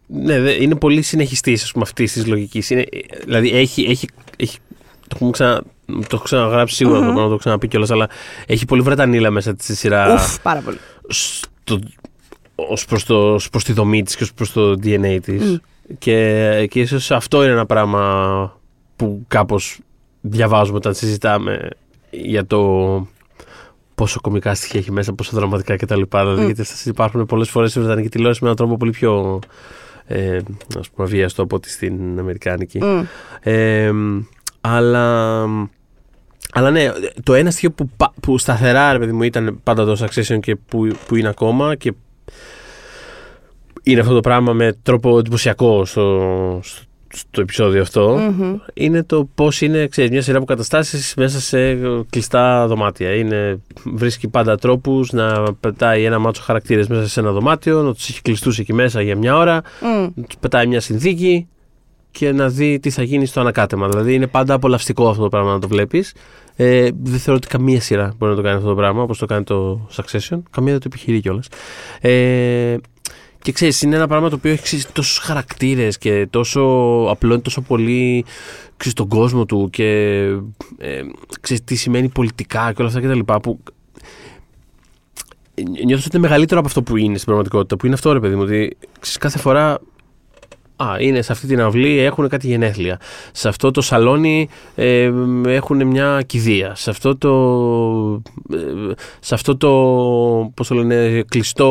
ναι, 0.07 0.41
δε- 0.41 0.63
είναι 0.63 0.75
πολύ 0.75 1.03
συνεχιστής 1.03 1.63
ας 1.63 1.73
πούμε, 1.73 1.85
αυτής 1.87 2.13
της 2.13 2.27
λογικής. 2.27 2.73
Δηλαδή 3.25 3.51
έχει, 3.51 3.83
έχει, 3.89 4.09
έχει 4.37 4.59
το, 5.09 5.15
έχουμε 5.15 5.31
ξανα, 5.31 5.63
το 5.87 6.09
έχω 6.13 6.25
ξαναγράψει 6.25 6.75
σίγουρα 6.75 6.97
το 6.99 7.03
πράγμα, 7.03 7.21
το 7.21 7.27
έχω 7.27 7.37
ξαναπεί 7.37 7.69
κιόλας, 7.69 7.91
αλλά 7.91 8.09
έχει 8.47 8.65
πολύ 8.65 8.83
βρετανίλα 8.83 9.31
μέσα 9.31 9.55
τη 9.55 9.65
στη 9.65 9.77
σειρά. 9.77 10.13
Ουφ, 10.13 10.39
πάρα 10.41 10.61
πολύ. 10.61 10.79
στο, 11.09 11.79
ως 12.55 12.85
προς, 12.85 13.05
το, 13.05 13.35
ως 13.35 13.51
προς 13.51 13.65
τη 13.65 13.73
δομή 13.73 14.03
της 14.03 14.17
και 14.17 14.23
ως 14.23 14.33
προς 14.33 14.53
το 14.53 14.71
DNA 14.71 15.19
της. 15.23 15.61
Και, 15.99 16.67
και 16.71 16.81
ίσως 16.81 17.11
αυτό 17.11 17.43
είναι 17.43 17.53
ένα 17.53 17.67
πράγμα 17.67 18.61
που 18.97 19.25
κάπως 19.29 19.79
διαβάζουμε 20.21 20.77
όταν 20.77 20.95
συζητάμε 20.95 21.69
για 22.11 22.47
το 22.47 22.61
πόσο 23.95 24.21
κομικά 24.21 24.55
στοιχεία 24.55 24.81
έχει 24.81 24.93
μέσα, 24.93 25.13
πόσο 25.13 25.37
δραματικά 25.37 25.77
κτλ. 25.77 26.03
Δηλαδή, 26.11 26.45
γιατί 26.45 26.61
αυτά 26.61 26.91
υπάρχουν 26.91 27.27
πολλές 27.27 27.51
φορές 27.51 27.71
στη 27.71 27.81
Βρετανική 27.81 28.09
τηλεόραση 28.09 28.39
με 28.43 28.47
έναν 28.47 28.57
τρόπο 28.57 28.77
πολύ 28.77 28.91
πιο 28.91 29.41
ε, 30.07 30.39
ας 30.79 30.91
πούμε, 30.91 31.07
αβίαστο 31.07 31.43
από 31.43 31.57
ότι 31.57 31.71
στην 31.71 32.19
Αμερικάνικη. 32.19 32.85
Μμ. 32.85 33.03
Ε, 33.41 33.93
αλλά, 34.69 35.43
αλλά 36.53 36.71
ναι, 36.71 36.93
το 37.23 37.35
ένα 37.35 37.51
στοιχείο 37.51 37.71
που, 37.71 37.89
πα- 37.97 38.13
που 38.21 38.39
σταθερά 38.39 38.93
ρε 38.93 38.99
παιδί 38.99 39.13
μου 39.13 39.23
ήταν 39.23 39.61
πάντα 39.63 39.85
το 39.85 40.05
Succession 40.05 40.41
και 40.41 40.57
που, 40.57 40.89
που 41.07 41.17
είναι 41.17 41.29
ακόμα 41.29 41.75
και 41.75 41.93
είναι 43.83 44.01
αυτό 44.01 44.15
το 44.15 44.21
πράγμα 44.21 44.53
με 44.53 44.77
τρόπο 44.83 45.19
εντυπωσιακό 45.19 45.85
στο, 45.85 46.61
στο 47.09 47.41
επεισόδιο 47.41 47.83
αυτό 47.83 48.17
Μμμ. 48.17 48.57
είναι 48.75 49.03
το 49.03 49.29
πώς 49.35 49.61
είναι 49.61 49.87
ξέρεις, 49.87 50.11
μια 50.11 50.23
σειρά 50.23 50.37
από 50.37 50.47
καταστάσει 50.47 51.13
μέσα 51.17 51.41
σε 51.41 51.79
κλειστά 52.11 52.67
δωμάτια. 52.67 53.15
Είναι, 53.15 53.61
βρίσκει 53.85 54.29
πάντα 54.29 54.57
τρόπους 54.57 55.13
να 55.13 55.53
πετάει 55.61 56.05
ένα 56.05 56.19
μάτσο 56.19 56.43
χαρακτήρες 56.43 56.87
μέσα 56.87 57.09
σε 57.09 57.21
ένα 57.21 57.31
δωμάτιο, 57.33 57.83
να 57.83 57.95
τους 57.95 58.09
έχει 58.09 58.23
κλειστούς 58.23 58.59
εκεί 58.59 58.73
μέσα 58.73 59.03
για 59.03 59.17
μια 59.17 59.37
ώρα, 59.37 59.63
Μμ. 59.83 60.03
να 60.15 60.23
τους 60.27 60.37
πετάει 60.41 60.67
μια 60.67 60.81
συνθήκη 60.81 61.49
και 62.19 62.33
να 62.33 62.49
δει 62.49 62.79
τι 62.79 62.91
θα 62.91 63.03
γίνει 63.03 63.27
στο 63.27 63.41
ανακάτεμα. 63.41 63.89
Δηλαδή 63.89 64.15
είναι 64.15 64.27
πάντα 64.27 64.55
απολαυστικό 64.55 65.09
αυτό 65.09 65.23
το 65.23 65.29
πράγμα 65.29 65.53
να 65.53 65.59
το 65.59 65.69
βλέπεις. 65.69 66.15
Ε, 66.57 66.89
δεν 67.03 67.19
θεωρώ 67.19 67.41
ότι 67.45 67.49
καμία 67.49 67.81
σειρά 67.81 68.15
μπορεί 68.19 68.31
να 68.31 68.37
το 68.37 68.43
κάνει 68.43 68.57
αυτό 68.57 68.69
το 68.69 68.75
πράγμα 68.75 69.03
όπως 69.03 69.19
το 69.19 69.27
κάνει 69.27 69.45
το 69.45 69.89
Succession. 69.97 70.39
Καμία 70.51 70.73
δεν 70.73 70.81
το 70.81 70.87
επιχειρεί 70.87 71.21
κιόλας. 71.21 71.49
Ε, 72.01 72.77
και 73.43 73.53
ξέρεις, 73.53 73.83
είναι 73.83 73.97
ένα 73.97 74.07
πράγμα 74.07 74.29
το 74.29 74.35
οποίο 74.35 74.53
έχει 74.53 74.87
τόσους 74.93 75.19
χαρακτήρες 75.19 75.99
και 75.99 76.27
τόσο 76.31 76.61
απλώνει 77.11 77.41
τόσο 77.41 77.61
πολύ 77.61 78.25
ξέρεις, 78.77 78.95
τον 78.95 79.09
κόσμο 79.09 79.45
του 79.45 79.69
και 79.71 80.23
ε, 80.79 81.03
ξέρεις, 81.41 81.65
τι 81.65 81.75
σημαίνει 81.75 82.09
πολιτικά 82.09 82.73
και 82.73 82.83
όλα 82.83 82.89
αυτά 82.89 83.01
κτλ. 83.01 83.33
Που 83.43 83.59
νιώθω 85.85 86.03
ότι 86.07 86.17
είναι 86.17 86.27
μεγαλύτερο 86.27 86.59
από 86.59 86.69
αυτό 86.69 86.83
που 86.83 86.97
είναι 86.97 87.15
στην 87.15 87.25
πραγματικότητα. 87.25 87.77
Που 87.77 87.87
είναι 87.87 87.95
αυτό, 87.95 88.13
ρε 88.13 88.21
παιδί 88.21 88.35
μου, 88.35 88.43
ότι 88.43 88.77
ξέρεις, 89.01 89.19
κάθε 89.19 89.39
φορά. 89.39 89.79
Α, 90.77 90.87
είναι 90.99 91.23
σε 91.23 91.33
αυτή 91.33 91.47
την 91.47 91.61
αυλή, 91.61 91.99
έχουν 91.99 92.29
κάτι 92.29 92.47
γενέθλια. 92.47 93.01
Σε 93.33 93.49
αυτό 93.49 93.71
το 93.71 93.81
σαλόνι 93.81 94.49
ε, 94.75 95.11
έχουν 95.47 95.87
μια 95.87 96.23
κηδεία. 96.27 96.75
Σε 96.75 96.91
αυτό 96.91 97.17
το, 97.17 97.33
ε, 98.57 98.93
σε 99.21 99.35
αυτό 99.35 99.57
το 99.57 99.71
πώς 100.55 100.69
το 100.69 100.75
λένε, 100.75 101.25
κλειστό 101.29 101.67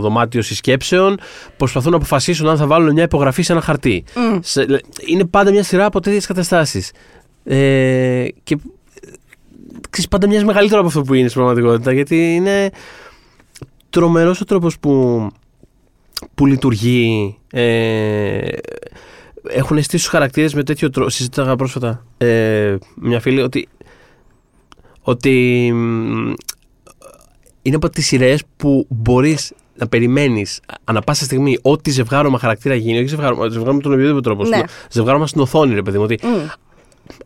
δωμάτιο 0.00 0.42
συσκέψεων 0.42 1.18
προσπαθούν 1.56 1.90
να 1.90 1.96
αποφασίσουν 1.96 2.48
αν 2.48 2.56
θα 2.56 2.66
βάλουν 2.66 2.92
μια 2.92 3.02
υπογραφή 3.02 3.42
σε 3.42 3.52
ένα 3.52 3.60
χαρτί. 3.60 4.04
Μμ. 4.16 4.38
Σε- 4.42 4.66
λέ- 4.68 4.84
είναι 5.06 5.24
πάντα 5.24 5.50
μια 5.50 5.62
σειρά 5.62 5.84
από 5.84 6.00
τέτοιες 6.00 6.26
καταστάσεις. 6.26 6.92
Ε, 7.44 8.26
και 8.42 8.56
ξέρεις, 9.90 10.08
πάντα 10.10 10.26
μοιάζει 10.28 10.44
μεγαλύτερο 10.44 10.78
από 10.80 10.88
αυτό 10.88 11.02
που 11.02 11.14
είναι 11.14 11.28
στην 11.28 11.40
πραγματικότητα 11.40 11.92
γιατί 11.92 12.34
είναι 12.34 12.70
τρομερός 13.90 14.40
ο 14.40 14.44
τρόπος 14.44 14.78
που, 14.78 15.26
που 16.34 16.46
λειτουργεί. 16.46 17.36
Ε, 17.50 18.48
έχουν 19.48 19.82
στήσει 19.82 20.02
τους 20.02 20.06
χαρακτήρες 20.12 20.54
με 20.54 20.62
τέτοιο 20.62 20.90
τρόπο. 20.90 21.10
Συζήταγα 21.10 21.56
πρόσφατα 21.56 22.04
ε, 22.18 22.76
μια 22.96 23.20
φίλη 23.20 23.40
ότι, 23.40 23.68
ότι 25.00 25.70
μ, 25.74 26.32
είναι 27.62 27.76
από 27.76 27.90
τις 27.90 28.06
σειρές 28.06 28.42
που 28.56 28.86
μπορείς 28.88 29.52
να 29.76 29.86
περιμένεις 29.88 30.60
ανα 30.84 31.00
πάσα 31.00 31.24
στιγμή 31.24 31.58
ό,τι 31.62 31.90
ζευγάρωμα 31.90 32.38
χαρακτήρα 32.38 32.74
γίνει, 32.74 32.98
όχι 32.98 33.06
ζευγάρωμα, 33.06 33.42
ζευγάρωμα 33.48 33.72
με 33.76 33.82
τον 33.82 33.92
οποιοδήποτε 33.92 34.20
τρόπο. 34.20 34.44
Ναι. 34.44 34.56
στο- 34.56 34.66
Ζευγάρωμα 34.90 35.26
στην 35.26 35.40
οθόνη, 35.40 35.74
ρε 35.74 35.82
παιδί 35.82 35.96
μου. 35.98 36.04
Ότι 36.04 36.18
Μμ. 36.22 36.46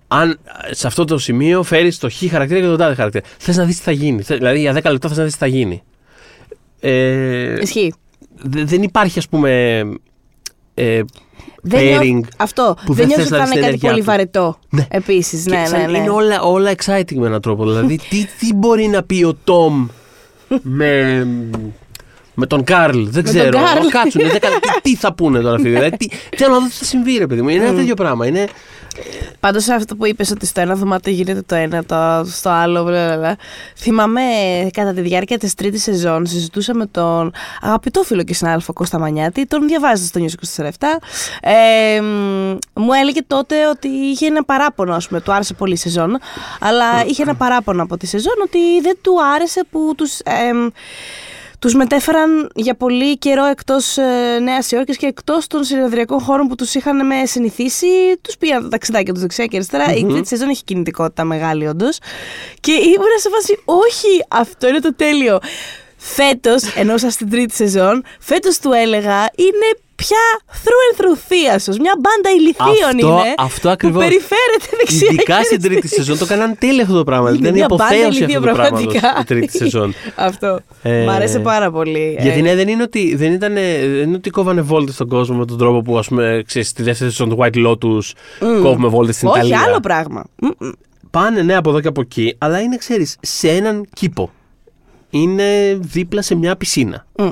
αν 0.08 0.38
σε 0.70 0.86
αυτό 0.86 1.04
το 1.04 1.18
σημείο 1.18 1.62
φέρεις 1.62 1.98
το 1.98 2.10
χ 2.10 2.24
χαρακτήρα 2.30 2.60
και 2.60 2.66
τον 2.66 2.76
τάδε 2.76 2.94
χαρακτήρα. 2.94 3.24
Θες 3.38 3.56
να 3.56 3.64
δεις 3.64 3.76
τι 3.76 3.82
θα 3.82 3.90
γίνει. 3.92 4.22
Θε- 4.22 4.38
Δηλαδή 4.38 4.60
για 4.60 4.72
10 4.72 4.90
λεπτά 4.90 5.08
θες 5.08 5.16
να 5.18 5.24
δεις 5.24 5.32
τι 5.32 5.38
θα 5.38 5.46
γίνει. 5.46 5.82
Ε, 6.80 7.60
Ισχύει. 7.62 7.94
Δε- 8.42 8.64
δεν 8.64 8.82
υπάρχει, 8.82 9.18
ας 9.18 9.28
πούμε. 9.28 9.80
Ε, 10.74 11.00
Δεν 11.62 11.80
pairing 11.80 12.12
νιώθω- 12.12 12.32
αυτό. 12.36 12.76
που 12.84 12.94
δεν 12.94 12.96
δεν 12.96 13.06
νιώθω 13.06 13.22
θες 13.22 13.30
ότι 13.32 13.38
να 13.38 13.38
θα 13.38 13.44
δεις 13.44 13.52
είναι 13.54 13.70
την 13.70 13.80
κάτι 13.80 13.86
ενέργειά 13.86 13.90
πολύ 13.90 14.00
του. 14.00 14.06
βαρετό. 14.06 14.58
Ναι. 14.70 14.86
Επίσης. 14.90 15.44
και 15.44 15.50
Ναι, 15.50 15.66
σαν 15.66 15.80
ναι, 15.80 15.86
ναι. 15.86 15.98
Είναι 15.98 16.08
όλα, 16.10 16.42
όλα 16.42 16.72
exciting 16.84 17.14
με 17.14 17.26
έναν 17.26 17.40
τρόπο. 17.40 17.64
δηλαδή, 17.64 17.98
τι, 18.08 18.26
τι 18.38 18.54
μπορεί 18.54 18.86
να 18.86 19.02
πει 19.02 19.24
ο 19.24 19.34
Τόμ 19.44 19.86
με, 20.62 21.26
με 22.34 22.46
τον 22.46 22.64
Καρλ. 22.64 23.02
Δεν 23.04 23.22
Με 23.24 23.30
ξέρω. 23.30 23.50
τον 23.50 23.60
Καρλ. 23.64 23.86
Κάτσουνε, 23.88 24.28
δεν 24.28 24.40
κα- 24.40 24.48
τι, 24.48 24.80
τι 24.90 24.96
θα 24.96 25.14
πούνε 25.14 25.40
τώρα 25.40 25.54
αυτοί. 25.54 25.68
Δηλαδή, 25.68 25.96
τι, 25.96 26.08
θέλω 26.36 26.52
να 26.54 26.58
δω 26.60 26.66
τι 26.66 26.72
θα 26.72 26.84
συμβεί, 26.84 27.16
ρε 27.18 27.26
παιδί 27.26 27.42
μου. 27.42 27.48
Είναι 27.48 27.64
ένα 27.64 27.74
τέτοιο 27.76 27.94
πράγμα. 27.94 28.26
Είναι, 28.26 28.46
Πάντως 29.40 29.68
αυτό 29.68 29.96
που 29.96 30.06
είπες 30.06 30.30
ότι 30.30 30.46
στο 30.46 30.60
ένα 30.60 30.74
δωμάτιο 30.74 31.12
γίνεται 31.12 31.42
το 31.46 31.54
ένα, 31.54 31.84
το, 31.84 32.30
στο 32.30 32.48
άλλο. 32.50 32.82
Μπλα, 32.84 33.06
μπλα, 33.06 33.16
μπλα. 33.16 33.36
Θυμάμαι 33.76 34.20
κατά 34.72 34.92
τη 34.92 35.00
διάρκεια 35.00 35.38
της 35.38 35.54
τρίτης 35.54 35.82
σεζόν 35.82 36.26
συζητούσα 36.26 36.74
με 36.74 36.86
τον 36.86 37.32
αγαπητό 37.60 38.02
φίλο 38.02 38.22
και 38.22 38.34
συνάδελφο 38.34 38.72
Κώστα 38.72 38.98
Μανιάτη. 38.98 39.46
Τον 39.46 39.66
διαβάζετε 39.68 40.06
στο 40.06 40.20
News 40.56 40.62
24 40.66 40.98
Ε, 41.40 42.00
μ, 42.00 42.56
μου 42.80 42.92
έλεγε 43.02 43.20
τότε 43.26 43.66
ότι 43.68 43.88
είχε 43.88 44.26
ένα 44.26 44.44
παράπονο, 44.44 44.94
ας 44.94 45.08
πούμε, 45.08 45.20
του 45.20 45.32
άρεσε 45.32 45.54
πολύ 45.54 45.72
η 45.72 45.76
σεζόν, 45.76 46.18
αλλά 46.60 47.04
είχε 47.06 47.22
ένα 47.22 47.34
παράπονο 47.34 47.82
από 47.82 47.96
τη 47.96 48.06
σεζόν 48.06 48.34
ότι 48.44 48.58
δεν 48.82 48.98
του 49.00 49.12
άρεσε 49.34 49.64
που 49.70 49.92
τους. 49.96 50.18
Τους 51.64 51.74
μετέφεραν 51.74 52.50
για 52.54 52.74
πολύ 52.74 53.18
καιρό 53.18 53.44
εκτός 53.44 53.96
ε, 53.96 54.38
Νέας 54.42 54.70
Υόρκης 54.70 54.96
και 54.96 55.06
εκτός 55.06 55.46
των 55.46 55.64
συνεδριακών 55.64 56.20
χώρων 56.20 56.46
που 56.46 56.54
τους 56.54 56.74
είχαν 56.74 57.06
με 57.06 57.14
συνηθίσει. 57.26 57.86
Τους 58.20 58.36
πήγαν 58.36 58.62
τα 58.62 58.68
ταξιδάκια 58.68 59.12
τους 59.12 59.22
δεξιά 59.22 59.46
και 59.46 59.56
αριστερα 59.56 59.94
Η 59.94 60.06
τρίτη 60.06 60.28
σεζόν 60.28 60.48
έχει 60.48 60.64
κινητικότητα 60.64 61.24
μεγάλη 61.24 61.66
όντως. 61.66 61.98
Και 62.60 62.72
ήμουν 62.72 63.18
σε 63.20 63.28
φάση, 63.28 63.62
όχι, 63.64 64.24
αυτό 64.28 64.68
είναι 64.68 64.80
το 64.80 64.94
τέλειο. 64.94 65.38
Φέτος, 65.96 66.62
ενώ 66.76 66.96
σας 66.96 67.12
στην 67.12 67.30
τρίτη 67.30 67.54
σεζόν, 67.54 68.04
φέτος 68.20 68.58
του 68.58 68.72
έλεγα, 68.72 69.30
είναι 69.34 69.83
πια 69.96 70.24
through 70.62 70.84
and 70.88 71.00
through 71.00 71.18
θείασος. 71.28 71.78
Μια 71.78 71.92
μπάντα 72.00 72.30
ηλικίων 72.38 72.94
Αυτό- 72.94 73.22
είναι 73.22 73.34
αυτό 73.38 73.60
που 73.60 73.68
ακριβώς. 73.68 74.02
περιφέρεται 74.04 74.68
δεξιά 74.78 75.08
ειδικά 75.10 75.36
και 75.38 75.44
στην 75.44 75.56
αριστερά. 75.56 75.74
τρίτη 75.80 75.88
σεζόν 75.88 76.18
το 76.18 76.26
κάναν 76.26 76.56
τέλειο 76.58 76.82
αυτό 76.82 76.96
το 76.96 77.04
πράγμα. 77.04 77.28
Είναι 77.28 77.38
Δεν 77.38 77.46
είναι 77.48 77.56
μια 77.56 77.66
μπάντα 77.70 77.84
αποθέωση 77.84 78.08
αυτό 78.08 78.18
ηλικίων, 78.24 78.42
το 78.42 78.52
πράγμα 78.52 78.76
πραγματικά. 78.78 79.16
η 79.20 79.24
τρίτη 79.24 79.56
σεζόν. 79.56 79.94
Αυτό. 80.14 80.60
Ε, 80.82 81.04
Μ' 81.04 81.10
αρέσει 81.10 81.40
πάρα 81.40 81.70
πολύ. 81.70 82.16
Γιατί 82.20 82.38
Ε, 82.38 82.42
ναι, 82.42 82.54
δεν 82.54 82.68
είναι 82.68 82.82
ότι, 82.82 83.14
δεν 83.16 83.32
ήταν, 83.32 83.54
δεν 83.54 84.02
είναι 84.02 84.16
ότι 84.16 84.30
κόβανε 84.30 84.60
βόλτες 84.60 84.94
στον 84.94 85.08
κόσμο 85.08 85.36
με 85.36 85.44
τον 85.46 85.58
τρόπο 85.58 85.82
που, 85.82 85.98
ας 85.98 86.08
πούμε, 86.08 86.42
ξέρεις, 86.46 86.68
στη 86.68 86.82
δεύτερη 86.82 87.10
σεζόν 87.10 87.28
του 87.28 87.38
White 87.40 87.66
Lotus 87.66 88.10
κόβουμε 88.62 88.88
βόλτες 88.88 89.14
στην 89.16 89.28
Όχι, 89.28 89.38
Ιταλία. 89.38 89.60
άλλο 89.60 89.80
πράγμα. 89.80 90.24
Μ, 90.36 90.46
μ. 90.58 90.68
Πάνε, 91.10 91.42
ναι, 91.42 91.56
από 91.56 91.70
εδώ 91.70 91.80
και 91.80 91.88
από 91.88 92.00
εκεί, 92.00 92.34
αλλά 92.38 92.60
είναι, 92.60 92.76
ξέρεις, 92.76 93.16
σε 93.20 93.48
έναν 93.48 93.86
κήπο. 93.94 94.30
Είναι 95.10 95.78
δίπλα 95.80 96.22
σε 96.22 96.34
μια 96.34 96.56
πισίνα. 96.56 97.06
Μμ. 97.18 97.28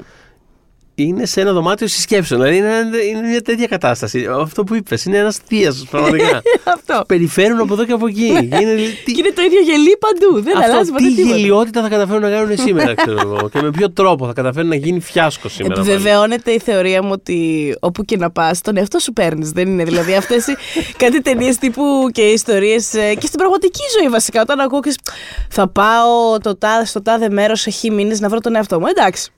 Είναι 0.94 1.26
σε 1.26 1.40
ένα 1.40 1.52
δωμάτιο 1.52 1.87
συσκέψεων. 1.87 2.40
Δηλαδή 2.42 2.58
είναι, 2.58 2.96
είναι 3.11 3.28
μια 3.28 3.42
τέτοια 3.42 3.66
κατάσταση. 3.66 4.26
Αυτό 4.40 4.64
που 4.64 4.75
είπες, 4.75 5.04
είναι 5.04 5.16
ένας 5.18 5.37
θεία 5.46 5.72
πραγματικά. 5.90 6.42
Αυτό. 6.64 7.02
Περιφέρουν 7.06 7.61
από 7.61 7.72
εδώ 7.72 7.84
και 7.84 7.92
από 7.92 8.06
εκεί. 8.06 8.26
είναι, 8.26 8.75
τι, 9.04 9.12
Και 9.12 9.20
είναι 9.20 9.32
το 9.34 9.42
ίδιο 9.42 9.61
γελί 9.61 9.96
παντού. 9.99 10.42
Δεν 10.42 10.56
αλλάζει 10.56 10.72
αυτό, 10.80 10.92
ποτέ 10.92 11.04
τι 11.04 11.14
τίποτα. 11.14 11.37
γελιότητα 11.37 11.82
θα 11.82 11.88
καταφέρουν 11.88 12.22
να 12.22 12.30
κάνουν 12.30 12.56
σήμερα, 12.58 12.94
ξέρω 12.94 13.20
εγώ. 13.20 13.49
και 13.52 13.61
με 13.62 13.70
ποιο 13.70 13.90
τρόπο 13.90 14.26
θα 14.26 14.32
καταφέρουν 14.32 14.68
να 14.68 14.75
γίνει 14.75 15.00
φιάσκο 15.00 15.49
σήμερα. 15.49 15.75
πάλι. 15.75 15.90
Επιβεβαιώνεται 15.90 16.50
η 16.50 16.58
θεωρία 16.58 17.02
μου 17.02 17.11
ότι 17.12 17.75
όπου 17.80 18.04
και 18.04 18.16
να 18.16 18.30
πας, 18.30 18.61
τον 18.61 18.76
εαυτό 18.76 18.99
σου 18.99 19.12
παίρνεις. 19.12 19.50
Δεν 19.50 19.68
είναι 19.68 19.84
δηλαδή 19.84 20.14
αυτές 20.14 20.44
κάτι 21.02 21.22
ταινίες 21.22 21.56
τύπου 21.56 21.82
και 22.12 22.22
ιστορίες 22.22 22.88
και 22.90 23.26
στην 23.26 23.38
πραγματική 23.38 23.82
ζωή 23.99 24.08
βασικά. 24.08 24.40
Όταν 24.40 24.61
ακούω 24.61 24.80
και 24.80 24.90
σ- 24.90 25.00
θα 25.49 25.68
πάω 25.68 26.38
το 26.42 26.56
τάδε, 26.56 26.84
στο 26.84 27.02
τάδε 27.02 27.30
μέρος 27.30 27.61
σε 27.61 27.70
χι 27.70 27.90
μήνες 27.90 28.20
να 28.20 28.28
βρω 28.28 28.38
τον 28.40 28.54
εαυτό 28.56 28.80
μου. 28.80 28.87
Εντάξει. 28.96 29.30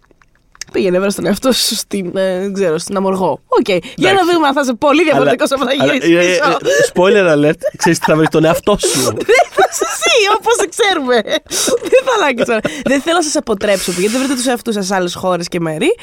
Πήγαινε 0.74 0.98
βρες 1.00 1.08
τον 1.14 1.26
εαυτό 1.26 1.52
σου 1.52 1.74
στην, 1.74 2.16
ε, 2.16 2.38
δεν 2.38 2.52
ξέρω, 2.52 2.78
στην 2.78 2.96
Αμοργό. 2.96 3.40
Οκ. 3.48 3.68
Για 3.94 4.12
να 4.12 4.20
δούμε 4.24 4.46
αν 4.46 4.52
θα 4.54 4.60
είσαι 4.60 4.74
πολύ 4.74 5.02
διαφορετικός 5.02 5.50
από 5.52 5.64
θα 5.64 5.70
Αλλά, 5.80 5.92
γυρίσει 5.94 6.12
ε, 6.12 6.18
ε, 6.18 6.28
πίσω. 6.28 6.50
ε, 6.50 6.90
Spoiler 6.94 7.26
alert, 7.36 7.60
ξέρεις 7.76 7.98
τι 7.98 8.04
θα 8.04 8.16
βρεις 8.16 8.28
τον 8.28 8.44
εαυτό 8.44 8.76
σου. 8.80 9.02
Δεν 9.30 9.44
θα 9.56 9.64
είσαι 9.70 9.84
εσύ, 9.94 10.16
όπως 10.36 10.54
ξέρουμε. 10.68 11.22
Δεν 11.92 12.00
θα 12.04 12.12
αλλάξει 12.18 12.44
τώρα. 12.44 12.60
Δεν 12.84 13.00
θέλω 13.00 13.16
να 13.16 13.22
σας 13.22 13.36
αποτρέψω, 13.36 13.92
γιατί 13.92 14.08
δεν 14.08 14.18
βρείτε 14.18 14.34
τους 14.34 14.46
εαυτούς 14.46 14.74
σας 14.74 14.86
σε 14.86 14.94
άλλες 14.94 15.14
χώρες 15.14 15.48
και 15.48 15.60
μέρη. 15.60 15.94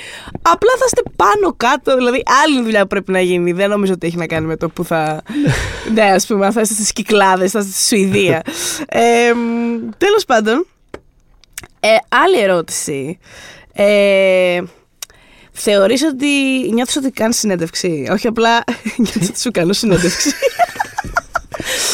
Απλά 0.41 0.71
θα 0.79 0.85
είστε 0.85 1.01
πάνω 1.15 1.53
κάτω, 1.57 1.95
δηλαδή 1.95 2.23
άλλη 2.43 2.61
δουλειά 2.61 2.81
που 2.81 2.87
πρέπει 2.87 3.11
να 3.11 3.21
γίνει. 3.21 3.51
Δεν 3.51 3.69
νομίζω 3.69 3.93
ότι 3.93 4.07
έχει 4.07 4.17
να 4.17 4.25
κάνει 4.27 4.45
με 4.45 4.57
το 4.57 4.69
που 4.69 4.83
θα. 4.83 5.21
ναι, 5.93 6.03
ας 6.03 6.25
πούμε, 6.25 6.45
αν 6.45 6.51
θα 6.51 6.61
είστε 6.61 6.73
στις 6.73 6.91
Κυκλάδες, 6.93 7.51
θα 7.51 7.59
είστε 7.59 7.71
στη 7.71 7.83
Σουηδία. 7.83 8.41
ε, 8.87 9.31
Τέλος 9.97 10.25
πάντων, 10.25 10.65
ε, 11.79 11.87
άλλη 12.25 12.39
ερώτηση. 12.39 13.19
Ε, 13.73 14.61
Θεωρείς 15.53 16.01
ότι 16.03 16.27
νιώθεις 16.73 16.95
ότι 16.95 17.11
κάνεις 17.11 17.37
συνέντευξη; 17.37 18.07
Όχι 18.11 18.27
απλά 18.27 18.63
νιώθεις 18.97 19.29
ότι 19.29 19.39
σου 19.39 19.51
κάνω 19.51 19.73
συνέντευξη 19.73 20.29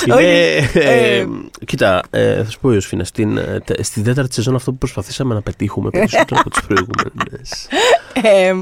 Είναι, 0.05 0.15
Όχι, 0.15 0.25
ε, 0.25 1.17
ε, 1.19 1.27
κοίτα, 1.65 2.01
ε, 2.09 2.43
θα 2.43 2.49
σου 2.49 2.59
πω, 2.59 2.71
Ιωσήφινα, 2.73 3.03
στην, 3.03 3.37
ε, 3.37 3.59
τε- 3.65 3.83
στην 3.83 4.03
τέταρτη 4.03 4.33
σεζόν 4.33 4.55
αυτό 4.55 4.71
που 4.71 4.77
προσπαθήσαμε 4.77 5.33
να 5.33 5.41
πετύχουμε 5.41 5.89
περισσότερο 5.99 6.39
από 6.39 6.49
τις 6.49 6.61
προηγούμενες. 6.67 7.67
Ε, 8.13 8.53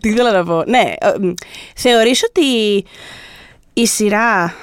τι 0.00 0.08
ήθελα 0.08 0.32
να 0.32 0.44
πω. 0.44 0.64
Ναι, 0.66 0.92
ε, 1.00 1.12
μ, 1.20 1.32
θεωρείς 1.76 2.22
ότι 2.28 2.44
η 3.72 3.86
σειρά 3.86 4.54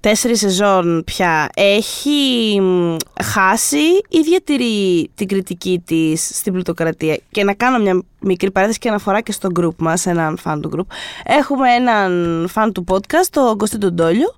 τέσσερις 0.00 0.38
σεζόν 0.38 1.02
πια 1.04 1.48
έχει 1.54 2.60
μ, 2.60 2.96
χάσει 3.22 3.84
ή 4.08 4.20
διατηρεί 4.24 5.10
την 5.14 5.26
κριτική 5.28 5.82
της 5.86 6.30
στην 6.32 6.52
πλουτοκρατία. 6.52 7.18
Και 7.30 7.44
να 7.44 7.54
κάνω 7.54 7.78
μια 7.78 8.02
μικρή 8.20 8.50
παρένθεση 8.50 8.80
και 8.80 8.88
αναφορά 8.88 9.20
και 9.20 9.32
στο 9.32 9.48
group 9.60 9.76
μας, 9.76 10.06
έναν 10.06 10.36
φαν 10.36 10.60
του 10.60 10.70
group. 10.76 10.94
Έχουμε 11.24 11.70
έναν 11.70 12.46
φαν 12.48 12.72
του 12.72 12.84
podcast, 12.88 13.26
τον 13.30 13.58
Κωστή 13.58 13.78
Ντόλιο, 13.78 14.34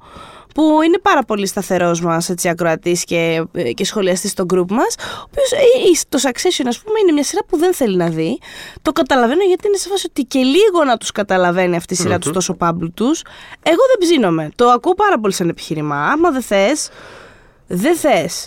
που 0.55 0.83
είναι 0.83 0.99
πάρα 0.99 1.23
πολύ 1.23 1.47
σταθερός 1.47 2.01
μας 2.01 2.29
έτσι, 2.29 2.49
ακροατής 2.49 3.05
και, 3.05 3.45
ε, 3.53 3.73
και 3.73 3.85
σχολιαστής 3.85 4.31
στο 4.31 4.45
group 4.55 4.71
μας, 4.71 4.95
ο 4.99 5.25
οποίος 5.25 5.53
ε, 5.53 6.07
το 6.09 6.19
Succession 6.23 6.65
ας 6.67 6.79
πούμε 6.79 6.99
είναι 7.03 7.13
μια 7.13 7.25
σειρά 7.25 7.41
που 7.49 7.57
δεν 7.57 7.75
θέλει 7.75 7.97
να 7.97 8.09
δει. 8.09 8.39
Το 8.83 8.93
καταλαβαίνω 8.93 9.43
γιατί 9.43 9.67
είναι 9.67 9.77
σε 9.77 9.89
φάση 9.89 10.07
ότι 10.09 10.23
και 10.23 10.39
λίγο 10.39 10.85
να 10.87 10.97
τους 10.97 11.13
καταλαβαίνει 11.13 11.77
αυτή 11.77 11.95
η 11.95 11.97
σειρά 11.97 12.19
τους 12.19 12.33
τόσο 12.33 12.55
πάμπλου 12.55 12.93
τους. 12.93 13.23
Εγώ 13.63 13.81
δεν 13.91 14.09
ψήνομαι. 14.09 14.51
Το 14.55 14.69
ακούω 14.69 14.95
πάρα 14.95 15.19
πολύ 15.19 15.33
σαν 15.33 15.49
επιχείρημα. 15.49 15.97
Άμα 15.97 16.31
δεν 16.31 16.43
θες, 16.43 16.89
δεν 17.67 17.97
θες. 17.97 18.47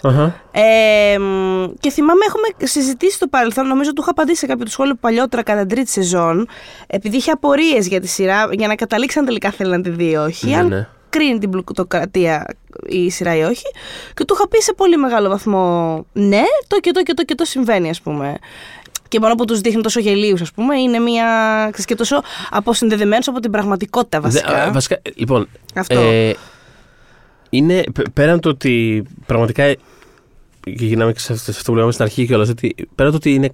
Ε, 0.51 1.17
μ, 1.19 1.65
και 1.79 1.89
θυμάμαι, 1.89 2.25
έχουμε 2.27 2.67
συζητήσει 2.67 3.15
στο 3.15 3.27
παρελθόν, 3.27 3.67
νομίζω 3.67 3.93
του 3.93 4.01
είχα 4.01 4.11
απαντήσει 4.11 4.39
σε 4.39 4.45
κάποιο 4.45 4.65
του 4.65 4.71
σχόλιο 4.71 4.95
παλιότερα 4.95 5.43
κατά 5.43 5.59
την 5.59 5.69
τρίτη 5.69 5.89
σεζόν, 5.91 6.47
επειδή 6.87 7.17
είχε 7.17 7.31
απορίες 7.31 7.87
για 7.87 7.99
τη 8.01 8.07
σειρά, 8.07 8.49
για 8.51 8.67
να 8.67 8.75
καταλήξει 8.75 9.19
αν 9.19 9.25
τελικά 9.25 9.51
θέλει 9.51 9.69
να 9.69 9.81
τη 9.81 9.89
δει 9.89 10.09
ή 10.09 10.15
όχι. 10.15 10.47
Ναι, 10.47 10.55
αν 10.55 10.67
ναι. 10.67 10.87
Κρίνει 11.17 11.37
την 11.39 11.49
πλουτοκρατία 11.49 12.45
η 12.87 13.09
σειρά 13.09 13.35
ή 13.35 13.41
όχι. 13.41 13.63
Και 14.13 14.25
του 14.25 14.33
είχα 14.37 14.47
πει 14.47 14.61
σε 14.61 14.73
πολύ 14.73 14.97
μεγάλο 14.97 15.29
βαθμό 15.29 15.95
ναι, 16.13 16.43
το 16.67 16.79
και 16.79 16.91
το 16.91 17.03
και 17.03 17.13
το 17.13 17.23
και 17.23 17.35
το 17.35 17.45
συμβαίνει, 17.45 17.89
ας 17.89 18.01
πούμε. 18.01 18.37
Και 19.07 19.19
μόνο 19.19 19.35
που 19.35 19.45
τους 19.45 19.61
δείχνει 19.61 19.81
τόσο 19.81 19.99
γελίους, 19.99 20.41
ας 20.41 20.51
πούμε, 20.51 20.79
είναι 20.79 20.99
μια. 20.99 21.25
ξέρεις, 21.71 21.85
και 21.85 21.95
τόσο 21.95 22.21
αποσυνδεδεμένου 22.49 23.21
από 23.25 23.39
την 23.39 23.51
πραγματικότητα 23.51 24.21
βασικά. 24.21 24.53
Δε- 24.53 24.61
α, 24.61 24.71
βασικά, 24.71 25.01
λοιπόν, 25.15 25.47
Αυτό. 25.75 25.99
ε, 25.99 26.35
είναι 27.49 27.83
π- 27.93 28.09
πέραν 28.13 28.39
το 28.39 28.49
ότι 28.49 29.03
πραγματικά. 29.25 29.63
ε, 29.63 29.75
Και 30.63 30.85
γυρνάμε 30.85 31.13
και 31.13 31.19
σε 31.19 31.33
αυτό 31.33 31.43
σε 31.51 31.57
αυτό 31.57 31.69
που 31.71 31.75
λέγαμε 31.75 31.91
στην 31.93 32.05
αρχή 32.05 32.25
κιόλας. 32.25 32.49
Ότι 32.49 32.75
πέραν 32.95 33.11
το 33.11 33.17
ότι 33.17 33.33
είναι 33.33 33.49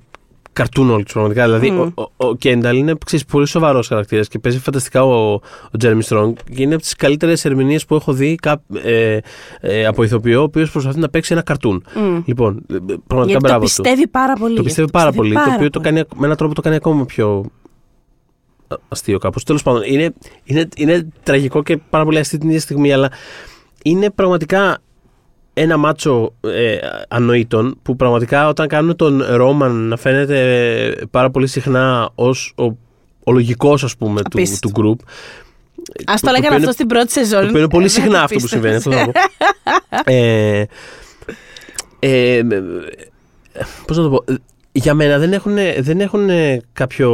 καρτούν 0.53 0.89
όλοι 0.89 1.03
τους 1.03 1.13
πραγματικά. 1.13 1.43
Δηλαδή, 1.43 1.71
Μμ. 1.71 1.79
ο, 1.79 1.93
ο, 1.95 2.27
ο 2.27 2.35
Κένταλ 2.35 2.77
είναι 2.77 2.95
ξέρεις, 3.05 3.25
πολύ 3.25 3.47
σοβαρός 3.47 3.87
χαρακτήρας 3.87 4.27
και 4.27 4.39
παίζει 4.39 4.59
φανταστικά 4.59 5.03
ο, 5.03 5.33
ο 5.71 5.77
Τζέρεμι 5.77 6.03
Στρόγκ 6.03 6.35
και 6.55 6.61
είναι 6.61 6.73
από 6.73 6.81
τις 6.83 6.95
καλύτερες 6.95 7.45
ερμηνείες 7.45 7.85
που 7.85 7.95
έχω 7.95 8.13
δει 8.13 8.35
κά, 8.35 8.61
ε, 8.83 9.17
ε, 9.59 9.85
από 9.85 10.03
ηθοποιό 10.03 10.39
ο 10.39 10.43
οποίος 10.43 10.71
προσπαθεί 10.71 10.99
να 10.99 11.09
παίξει 11.09 11.33
ένα 11.33 11.41
καρτούν. 11.41 11.85
Μμ. 11.95 12.21
Λοιπόν, 12.25 12.65
ε, 12.73 12.75
πραγματικά 13.07 13.17
Γιατί 13.25 13.33
το 13.33 13.39
μπράβο 13.39 13.59
του. 13.59 13.71
πιστεύει 13.81 14.07
πάρα 14.07 14.33
πολύ. 14.33 14.55
Το 14.55 14.63
πιστεύει 14.63 14.91
πάρα 14.91 15.11
πολύ. 15.11 15.33
Το 15.33 15.39
οποίο 15.55 15.69
το 15.69 15.79
πολύ. 15.79 15.93
κάνει, 15.95 16.07
με 16.15 16.25
έναν 16.25 16.37
τρόπο 16.37 16.53
το 16.53 16.61
κάνει 16.61 16.75
ακόμα 16.75 17.05
πιο 17.05 17.45
α- 18.67 18.75
αστείο 18.89 19.17
κάπως. 19.17 19.43
Τέλος 19.43 19.63
πάντων, 19.63 19.81
είναι, 19.85 20.13
είναι, 20.43 20.67
είναι 20.77 21.07
τραγικό 21.23 21.63
και 21.63 21.77
πάρα 21.89 22.03
πολύ 22.03 22.17
αστείο 22.19 22.39
την 22.39 22.47
ίδια 22.47 22.61
στιγμή, 22.61 22.93
αλλά 22.93 23.11
είναι 23.83 24.09
πραγματικά 24.09 24.77
ένα 25.53 25.77
μάτσο 25.77 26.33
ε, 26.41 26.77
ανοήτων 27.07 27.77
που 27.83 27.95
πραγματικά 27.95 28.47
όταν 28.47 28.67
κάνουν 28.67 28.95
τον 28.95 29.23
Ρόμαν 29.29 29.71
να 29.87 29.97
φαίνεται 29.97 31.07
πάρα 31.11 31.29
πολύ 31.29 31.47
συχνά 31.47 32.09
ως 32.15 32.53
ο, 32.57 32.63
ο 33.23 33.31
λογικός 33.31 33.83
ας 33.83 33.97
πούμε 33.97 34.21
του, 34.21 34.29
Απίστευτο. 34.33 34.69
του 34.69 34.81
group 34.99 35.05
Α 36.05 36.13
το 36.13 36.19
το 36.27 36.31
λέγανε 36.31 36.37
οποίο 36.37 36.47
αυτό 36.47 36.61
είναι- 36.63 36.71
στην 36.71 36.87
πρώτη 36.87 37.11
σεζόν. 37.11 37.41
το 37.41 37.47
οποίο 37.47 37.59
είναι 37.59 37.69
πολύ 37.69 37.85
Ε, 37.85 37.89
συχνά 37.89 38.09
δεν 38.11 38.19
αυτό 38.21 38.39
που 38.39 38.47
συμβαίνει. 38.47 38.75
Αυτό 38.75 38.89
πίστευες. 38.89 39.13
θα 39.13 40.01
πω. 40.03 40.11
ε, 40.11 40.67
ε, 41.99 42.37
ε, 42.37 42.43
πώς 43.87 43.97
να 43.97 44.03
το 44.03 44.09
πω. 44.09 44.23
Ε, 44.73 44.79
για 44.79 44.93
μένα 44.93 45.17
δεν 45.17 45.33
έχουν, 45.33 45.53
δεν 45.79 45.99
έχουν 46.01 46.29
κάποιο 46.73 47.09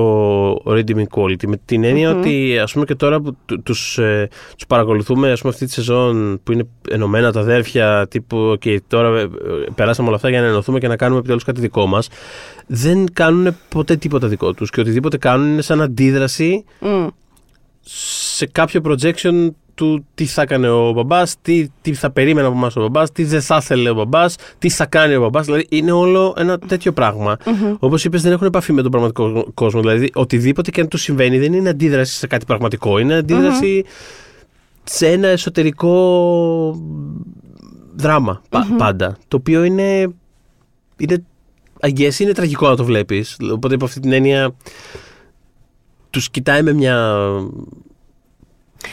redeeming 0.65 1.07
quality 1.11 1.45
με 1.47 1.59
την 1.65 1.83
εννοια 1.83 2.11
ότι 2.17 2.59
ας 2.59 2.71
πούμε 2.73 2.85
και 2.85 2.95
τώρα 2.95 3.19
που 3.21 3.37
του- 3.45 3.61
τους, 3.63 3.97
ε, 3.97 4.29
τους 4.55 4.65
παρακολουθούμε 4.67 5.31
ας 5.31 5.39
πούμε 5.41 5.53
αυτή 5.53 5.65
τη 5.65 5.71
σεζόν 5.71 6.39
που 6.43 6.51
είναι 6.51 6.67
ενωμένα 6.89 7.31
τα 7.31 7.39
αδέρφια 7.39 8.07
τύπου 8.09 8.55
και 8.59 8.81
τώρα 8.87 9.19
ε, 9.19 9.21
ε, 9.21 9.27
περάσαμε 9.75 10.07
όλα 10.07 10.15
αυτά 10.15 10.29
για 10.29 10.41
να 10.41 10.47
ενωθούμε 10.47 10.79
και 10.79 10.87
να 10.87 10.95
κάνουμε 10.95 11.17
επιτέλους 11.19 11.43
κάτι 11.43 11.59
δικό 11.61 11.85
μας 11.85 12.09
δεν 12.67 13.05
κάνουν 13.13 13.55
ποτέ 13.69 13.95
τίποτα 13.95 14.27
δικό 14.27 14.53
τους 14.53 14.69
και 14.69 14.79
οτιδήποτε 14.81 15.17
κάνουν 15.17 15.51
είναι 15.51 15.61
σαν 15.61 15.81
αντίδραση 15.81 16.63
Μμ. 16.79 17.07
σε 17.81 18.45
κάποιο 18.45 18.81
projection 18.85 19.49
του 19.77 20.05
τι 20.15 20.25
θα 20.25 20.41
έκανε 20.41 20.69
ο 20.69 20.91
μπαμπάς, 20.91 21.36
τι, 21.41 21.67
τι 21.81 21.93
θα 21.93 22.12
περίμενε 22.12 22.48
από 22.48 22.57
εμάς 22.57 22.75
ο 22.75 22.81
μπαμπάς, 22.81 23.12
τι 23.12 23.24
δεν 23.24 23.41
θα 23.41 23.57
ήθελε 23.62 23.89
ο 23.89 23.93
μπαμπάς, 23.93 24.36
τι 24.60 24.69
θα 24.69 24.86
κάνει 24.86 25.15
ο 25.15 25.19
μπαμπάς. 25.19 25.46
Δηλαδή 25.46 25.65
είναι 25.69 25.91
όλο 25.91 26.34
ένα 26.38 26.60
τέτοιο 26.60 26.91
πράγμα. 26.91 27.38
Όπως 27.79 28.05
είπες, 28.05 28.22
δεν 28.22 28.31
έχουν 28.31 28.48
επαφή 28.48 28.74
με 28.74 28.81
τον 28.81 28.91
πραγματικό 28.91 29.48
κόσμο. 29.53 29.81
Δηλαδή 29.81 30.12
οτιδήποτε 30.13 30.72
και 30.72 30.81
αν 30.81 30.88
του 30.88 30.98
συμβαίνει 30.98 31.39
δεν 31.39 31.53
είναι 31.53 31.69
αντίδραση 31.69 32.17
σε 32.17 32.27
κάτι 32.27 32.46
πραγματικό. 32.46 32.98
Είναι 32.98 33.15
αντίδραση 33.15 33.84
σε 34.84 35.07
ένα 35.07 35.27
εσωτερικό 35.27 35.91
δράμα 37.96 38.41
πα- 38.50 38.67
πάντα. 38.77 39.17
Το 39.27 39.38
οποίο 39.38 39.63
είναι. 39.63 40.07
είναι 40.98 41.24
I 41.81 41.89
guess, 42.00 42.19
είναι 42.19 42.31
τραγικό 42.31 42.69
να 42.69 42.75
το 42.75 42.84
βλέπεις. 42.84 43.38
Οπότε 43.53 43.75
από 43.75 43.86
αυτή 43.86 44.00
την 44.00 44.12
έννοια. 44.12 44.55
Τους 46.10 46.29
κοιτάει 46.29 46.62
με 46.63 46.74
μια 46.74 47.17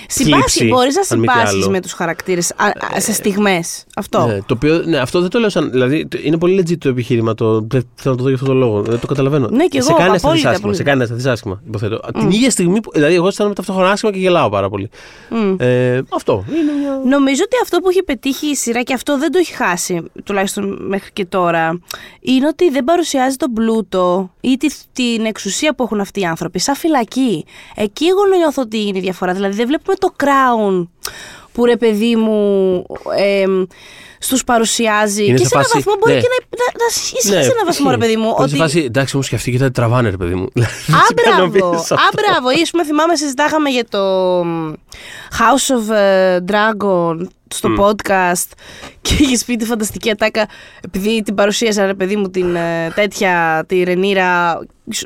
Συμπάσχει, 0.09 0.35
θλίψη, 0.59 0.65
μπορείς 0.67 0.95
να 0.95 1.01
αν 1.11 1.19
μη 1.21 1.27
τι 1.27 1.33
συμπάσχει 1.33 1.57
άλλο. 1.63 1.71
με 1.71 1.81
τους 1.81 1.93
χαρακτήρες 1.93 2.53
σε 2.97 3.13
στιγμές. 3.13 3.85
Αυτό. 3.97 4.27
Ναι, 4.27 4.39
το 4.39 4.55
οποίο, 4.55 4.79
ναι, 4.87 4.99
αυτό 4.99 5.21
δεν 5.21 5.31
το 5.31 5.39
λέω 5.39 5.49
σαν. 5.49 5.71
Δηλαδή 5.71 6.07
το- 6.07 6.19
είναι 6.23 6.39
πολύ 6.39 6.61
legit 6.61 6.79
το 6.79 6.89
επιχείρημα. 6.89 7.35
Το, 7.35 7.61
δεν 7.61 7.89
θέλω 7.95 8.15
να 8.15 8.17
το 8.17 8.23
δω 8.23 8.29
για 8.29 8.35
αυτόν 8.35 8.49
τον 8.49 8.57
λόγο. 8.59 8.83
Δεν 8.83 9.01
το 9.01 9.07
καταλαβαίνω. 9.07 9.49
Ναι, 9.49 9.67
και 9.67 9.81
σε 9.81 9.89
εγώ, 9.89 9.99
κάνει 9.99 10.11
να 10.11 10.17
απόλυτα, 10.17 10.29
αισθανθεί 10.31 10.49
άσχημα. 10.49 10.75
Σε 10.75 10.83
απόλυτα. 10.83 10.83
κάνει 10.83 10.99
να 10.99 11.05
αισθανθεί 11.05 11.29
άσχημα, 11.29 11.61
υποθέτω. 11.67 12.01
Την 12.19 12.31
ίδια 12.31 12.51
στιγμή 12.51 12.81
που. 12.81 12.91
Δηλαδή, 12.93 13.15
εγώ 13.15 13.27
αισθάνομαι 13.27 13.55
ταυτόχρονα 13.55 13.91
άσχημα 13.91 14.13
και 14.13 14.19
γελάω 14.19 14.49
πάρα 14.49 14.69
πολύ. 14.69 14.91
Μμ. 15.31 15.55
Ε, 15.59 16.03
αυτό. 16.09 16.45
Είναι 16.49 16.73
μια. 16.81 17.01
Νομίζω 17.19 17.43
ότι 17.45 17.57
αυτό 17.63 17.79
που 17.79 17.89
έχει 17.89 18.03
πετύχει 18.03 18.47
η 18.47 18.55
σειρά 18.55 18.83
και 18.83 18.95
αυτό 18.95 19.19
δεν 19.19 19.33
το 19.33 19.39
έχει 19.39 19.53
χάσει, 19.53 20.03
τουλάχιστον 20.25 20.79
μέχρι 20.89 21.11
και 21.13 21.25
τώρα, 21.25 21.81
είναι 22.21 22.47
ότι 22.47 22.71
δεν 22.71 22.85
παρουσιάζει 22.85 23.37
τον 23.37 23.53
πλούτο 23.53 24.31
ή 24.41 24.57
τη, 24.57 24.67
την 24.93 25.25
εξουσία 25.25 25.75
που 25.75 25.83
έχουν 25.83 26.01
αυτοί 26.01 26.21
οι 26.21 26.25
άνθρωποι 26.25 26.59
σαν 26.59 26.75
φυλακή. 26.75 27.45
Εκεί 27.75 28.05
εγώ 28.07 28.37
νιώθω 28.39 28.63
ότι 28.63 28.87
είναι 28.87 28.99
η 28.99 29.01
διαφορά. 29.01 29.33
Δηλαδή 29.33 29.55
δεν 29.57 29.67
βλέπουμε 29.77 29.97
το 29.97 30.15
crown 30.25 30.89
που 31.53 31.65
ρε 31.65 31.77
παιδί 31.77 32.17
μου 32.17 32.77
ε, 33.17 33.45
στους 34.19 34.45
παρουσιάζει 34.45 35.25
Είναι 35.25 35.37
και 35.37 35.43
σε 35.43 35.49
σε 35.49 35.55
έναν 35.55 35.67
φάση- 35.67 35.75
βαθμό 35.85 35.95
μπορεί 36.01 36.15
ναι. 36.15 36.21
και 36.21 36.27
να, 36.29 36.57
να, 36.59 36.65
να 36.79 36.85
ισχύει 36.91 37.29
Ναι, 37.29 37.43
σε 37.43 37.51
έναν 37.53 37.65
βαθμό 37.67 37.91
ρε 37.91 37.97
ισχύει. 37.97 37.99
παιδί 38.09 38.17
μου. 38.21 38.29
Ότι... 38.31 38.43
Ότι... 38.43 38.51
Σε 38.51 38.57
φάση, 38.57 38.79
εντάξει, 38.81 39.15
όμως 39.17 39.29
και 39.29 39.35
αυτοί 39.35 39.51
κοιτάτε 39.51 39.71
τραβάνε, 39.71 40.11
ρε 40.11 40.17
παιδί 40.17 40.35
μου. 40.35 40.45
Α, 40.45 41.01
μπράβο. 41.17 41.67
Α, 41.77 42.09
μπράβο. 42.15 42.51
Ή, 42.59 42.61
ας 42.63 42.71
πούμε, 42.71 42.85
θυμάμαι, 42.85 43.17
συζητάγαμε 43.17 43.71
για 43.71 43.85
το 43.89 44.01
μ, 44.45 44.73
House 45.39 45.91
of 45.91 45.95
ε, 45.95 46.41
Dragon 47.55 47.75
στο 47.75 47.75
podcast 47.79 48.51
και 49.03 49.15
είχε 49.19 49.45
πει 49.47 49.57
τη 49.57 49.65
φανταστική 49.65 50.11
ατάκα 50.11 50.49
επειδή 50.85 51.23
την 51.23 51.35
παρουσίαζα 51.35 51.87
ρε 51.87 51.95
παιδί 51.95 52.17
μου 52.17 52.31
την 52.31 52.57
ε, 52.57 52.91
τέτοια 52.95 53.65
τη 53.69 53.83
Ρενίρα 53.83 54.59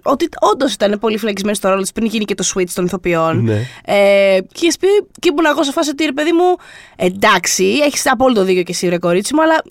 ότι 0.03 0.29
όντως 0.41 0.73
ήταν 0.73 0.99
πολύ 1.01 1.19
φυλακισμένη 1.19 1.57
στο 1.57 1.69
ρόλο 1.69 1.83
τη 1.83 1.91
πριν 1.95 2.07
γίνει 2.07 2.25
και 2.25 2.35
το 2.35 2.45
switch 2.55 2.71
των 2.75 2.85
ηθοποιών 2.85 3.45
Ναι. 3.45 3.67
ε, 3.85 4.39
και 4.53 4.61
είχες 4.61 4.77
πει 4.77 4.87
και 5.19 5.29
ήμουν 5.29 5.47
εγώ 5.47 5.63
σε 5.63 5.73
φάση 5.73 5.91
ότι 5.91 6.05
ρε 6.05 6.13
παιδί 6.13 6.33
μου 6.33 6.57
εντάξει 6.97 7.65
έχεις 7.65 8.11
απόλυτο 8.11 8.45
δίκιο 8.45 8.63
και 8.63 8.73
εσύ 8.73 8.89
ρε 8.89 8.99
κορίτσι 8.99 9.35
μου 9.35 9.43
αλλά 9.43 9.63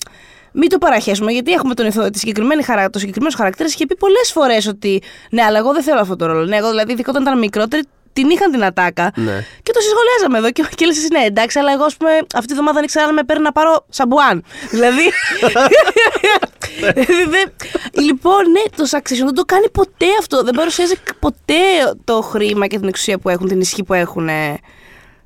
μην 0.60 0.70
το 0.70 0.78
παραχέσουμε, 0.78 1.32
γιατί 1.32 1.52
έχουμε 1.52 1.74
τον 1.74 1.86
ηθο... 1.86 2.10
τη 2.10 2.20
συγκεκριμένη 2.20 2.64
χαρά... 2.64 2.90
το 2.90 3.00
συγκεκριμένο 3.00 3.34
χαρακτήρα. 3.38 3.70
Είχε 3.70 3.86
πει 3.86 3.96
πολλές 3.96 4.32
φορές 4.32 4.68
ότι 4.68 5.02
ναι, 5.30 5.42
αλλά 5.44 5.58
εγώ 5.58 5.74
δεν 5.74 5.84
θέλω 5.84 6.00
αυτό 6.00 6.16
το 6.16 6.26
ρόλο. 6.26 6.46
Ναι, 6.46 6.56
εγώ 6.56 6.70
δηλαδή, 6.70 6.92
ειδικά 6.92 7.10
όταν 7.10 7.22
ήταν 7.22 7.38
μικρότερη, 7.38 7.84
την 8.22 8.30
είχαν 8.30 8.52
την 8.52 8.64
ατάκα. 8.64 9.12
Ναι. 9.16 9.46
Και 9.64 9.72
το 9.72 9.80
συσχολιάζαμε 9.80 10.38
εδώ 10.38 10.52
και, 10.52 10.66
και 10.76 10.86
λες 10.86 10.98
εσύ, 10.98 11.08
ναι, 11.12 11.24
εντάξει, 11.26 11.60
αλλά 11.60 11.72
εγώ, 11.72 11.84
ας 11.84 11.96
πούμε, 11.98 12.12
αυτή 12.36 12.48
τη 12.48 12.54
βδομάδα 12.54 12.74
δεν 12.74 12.84
ήξερα 12.84 13.06
αν 13.06 13.14
με 13.14 13.24
παίρνει 13.24 13.44
να 13.44 13.52
πάρω 13.52 13.86
σαμπουάν. 13.90 14.44
δηλαδή. 14.72 15.06
δεν- 17.34 17.52
λοιπόν, 18.06 18.52
ναι, 18.52 18.62
το 18.76 18.84
Succession 18.92 19.26
δεν 19.26 19.34
το 19.34 19.44
κάνει 19.46 19.70
ποτέ 19.70 20.06
αυτό. 20.20 20.44
Δεν 20.44 20.54
παρουσιάζει 20.54 20.94
ποτέ 21.20 21.64
το 22.04 22.22
χρήμα 22.22 22.68
και 22.68 22.80
την 22.80 22.88
εξουσία 22.88 23.18
που 23.18 23.30
έχουν, 23.30 23.48
την 23.48 23.60
ισχύ 23.60 23.84
που 23.84 23.94
έχουν. 23.94 24.28
ε, 24.30 24.58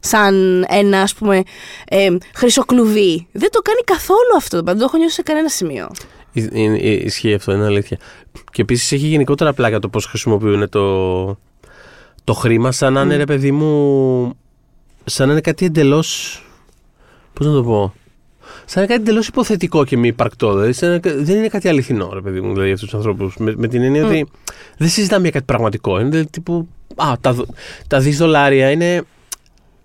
σαν 0.03 0.65
ένα, 0.69 1.01
ας 1.01 1.13
πούμε, 1.13 1.41
ε, 1.89 2.07
χρυσό 2.35 2.63
κλουβί. 2.65 3.27
Δεν 3.31 3.49
το 3.51 3.59
κάνει 3.61 3.79
καθόλου 3.83 4.35
αυτό. 4.37 4.61
Δεν 4.61 4.77
το 4.77 4.83
έχω 4.83 4.97
νιώσει 4.97 5.13
σε 5.13 5.21
κανένα 5.21 5.49
σημείο. 5.49 5.91
Ε, 6.33 6.41
ε, 6.51 6.63
ε, 6.63 6.89
Ισχύει 7.05 7.33
αυτό, 7.33 7.51
είναι 7.51 7.65
αλήθεια. 7.65 7.97
Και 8.51 8.61
επίσης 8.61 8.91
έχει 8.91 9.05
γενικότερα 9.07 9.53
πλάκα 9.53 9.79
το 9.79 9.89
πώς 9.89 10.05
χρησιμοποιούν 10.05 10.69
το, 10.69 10.81
το 12.23 12.33
χρήμα, 12.33 12.71
σαν 12.71 12.93
να 12.93 13.01
είναι 13.01 13.15
ρε 13.15 13.25
παιδί 13.25 13.51
μου. 13.51 14.33
σαν 15.05 15.25
να 15.27 15.31
είναι 15.33 15.41
κάτι 15.41 15.65
εντελώς. 15.65 16.41
Πώς 17.33 17.45
να 17.47 17.53
το 17.53 17.63
πω. 17.63 17.93
Σαν 18.65 18.73
να 18.75 18.81
είναι 18.81 18.91
κάτι 18.93 19.01
εντελώς 19.01 19.27
υποθετικό 19.27 19.83
και 19.85 19.97
μη 19.97 20.07
υπαρκτό. 20.07 20.53
Δηλαδή, 20.53 20.73
σαν 20.73 20.89
να- 20.91 20.99
δεν 21.23 21.37
είναι 21.37 21.47
κάτι 21.47 21.67
αληθινό, 21.67 22.09
ρε 22.13 22.21
παιδί 22.21 22.41
μου, 22.41 22.47
δηλαδή, 22.49 22.65
για 22.65 22.73
αυτούς 22.73 22.89
τους 22.89 22.97
ανθρώπους. 22.97 23.37
Με, 23.37 23.53
με 23.57 23.67
την 23.67 23.81
έννοια 23.83 24.05
ότι 24.05 24.27
δεν 24.77 24.89
συζητάμε 24.89 25.21
για 25.21 25.31
κάτι 25.31 25.45
πραγματικό. 25.45 25.99
Είναι 25.99 26.09
δηλαδή, 26.09 26.29
τύπου. 26.29 26.67
Α, 26.95 27.13
τα, 27.21 27.33
δο- 27.33 27.45
τα 27.87 27.99
δις 27.99 28.17
δολάρια 28.17 28.71
είναι. 28.71 29.03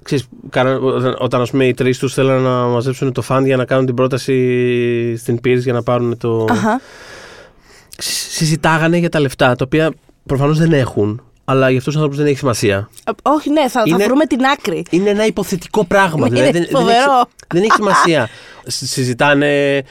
Ξέρεις, 0.02 0.28
κάνα- 0.50 0.78
όταν, 0.78 1.16
όταν 1.18 1.40
ας 1.40 1.50
πούμε, 1.50 1.66
οι 1.66 1.74
τρεις 1.74 1.98
τους 1.98 2.12
θέλουν 2.14 2.42
να 2.42 2.64
μαζέψουν 2.66 3.12
το 3.12 3.22
φαντ 3.22 3.46
για 3.46 3.56
να 3.56 3.64
κάνουν 3.64 3.86
την 3.86 3.94
πρόταση 3.94 5.16
στην 5.16 5.36
Pierce 5.44 5.58
για 5.62 5.72
να 5.72 5.82
πάρουν 5.82 6.18
το. 6.18 6.46
Αχα. 6.50 6.80
Συ- 7.98 8.30
Συζητάγανε 8.30 8.96
για 8.96 9.08
τα 9.08 9.20
λεφτά, 9.20 9.54
τα 9.56 9.64
οποία 9.64 9.92
προφανώς 10.26 10.58
δεν 10.58 10.72
έχουν, 10.72 11.22
αλλά 11.48 11.68
για 11.70 11.78
αυτούς 11.78 11.84
τους 11.84 11.94
ανθρώπους 11.94 12.16
δεν 12.16 12.26
έχει 12.26 12.36
σημασία. 12.38 12.88
Ε, 13.06 13.10
Όχι, 13.22 13.50
ναι, 13.50 13.60
θα, 13.60 13.68
θα 13.68 13.82
Είναι- 13.86 14.04
βρούμε 14.04 14.24
την 14.26 14.44
άκρη. 14.44 14.84
Είναι 14.90 15.10
ένα 15.10 15.26
υποθετικό 15.26 15.84
πράγμα. 15.84 16.26
Είναι 16.26 16.40
δηλαδή 16.40 16.44
δεν, 16.44 16.52
δεν, 16.52 16.62
έχει, 16.62 16.72
φοβερό. 16.72 17.24
δεν 17.54 17.62
έχει 17.62 17.72
σημασία. 17.72 18.28
Συ- 18.66 18.86
Συζητάνε. 18.88 19.82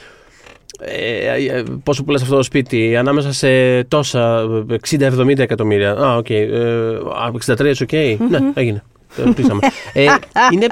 Ε, 0.80 1.34
ε, 1.48 1.64
πόσο 1.84 2.04
πουλάς 2.04 2.22
αυτό 2.22 2.36
το 2.36 2.44
σπίτι 2.44 2.96
ανάμεσα 2.98 3.34
σε 3.34 3.84
τόσα 3.84 4.44
60-70 4.90 5.38
εκατομμύρια. 5.38 5.92
Α, 5.92 6.16
οκ. 6.16 6.30
ε, 6.30 6.46
α, 7.24 7.32
63 7.46 7.74
it's 7.74 7.86
ok. 7.90 8.18
Ναι, 8.30 8.40
έγινε. 8.54 8.84
Ε, 9.18 9.34
Κλείσαμε. 9.34 9.60
ε, 9.94 10.02
είναι, 10.52 10.66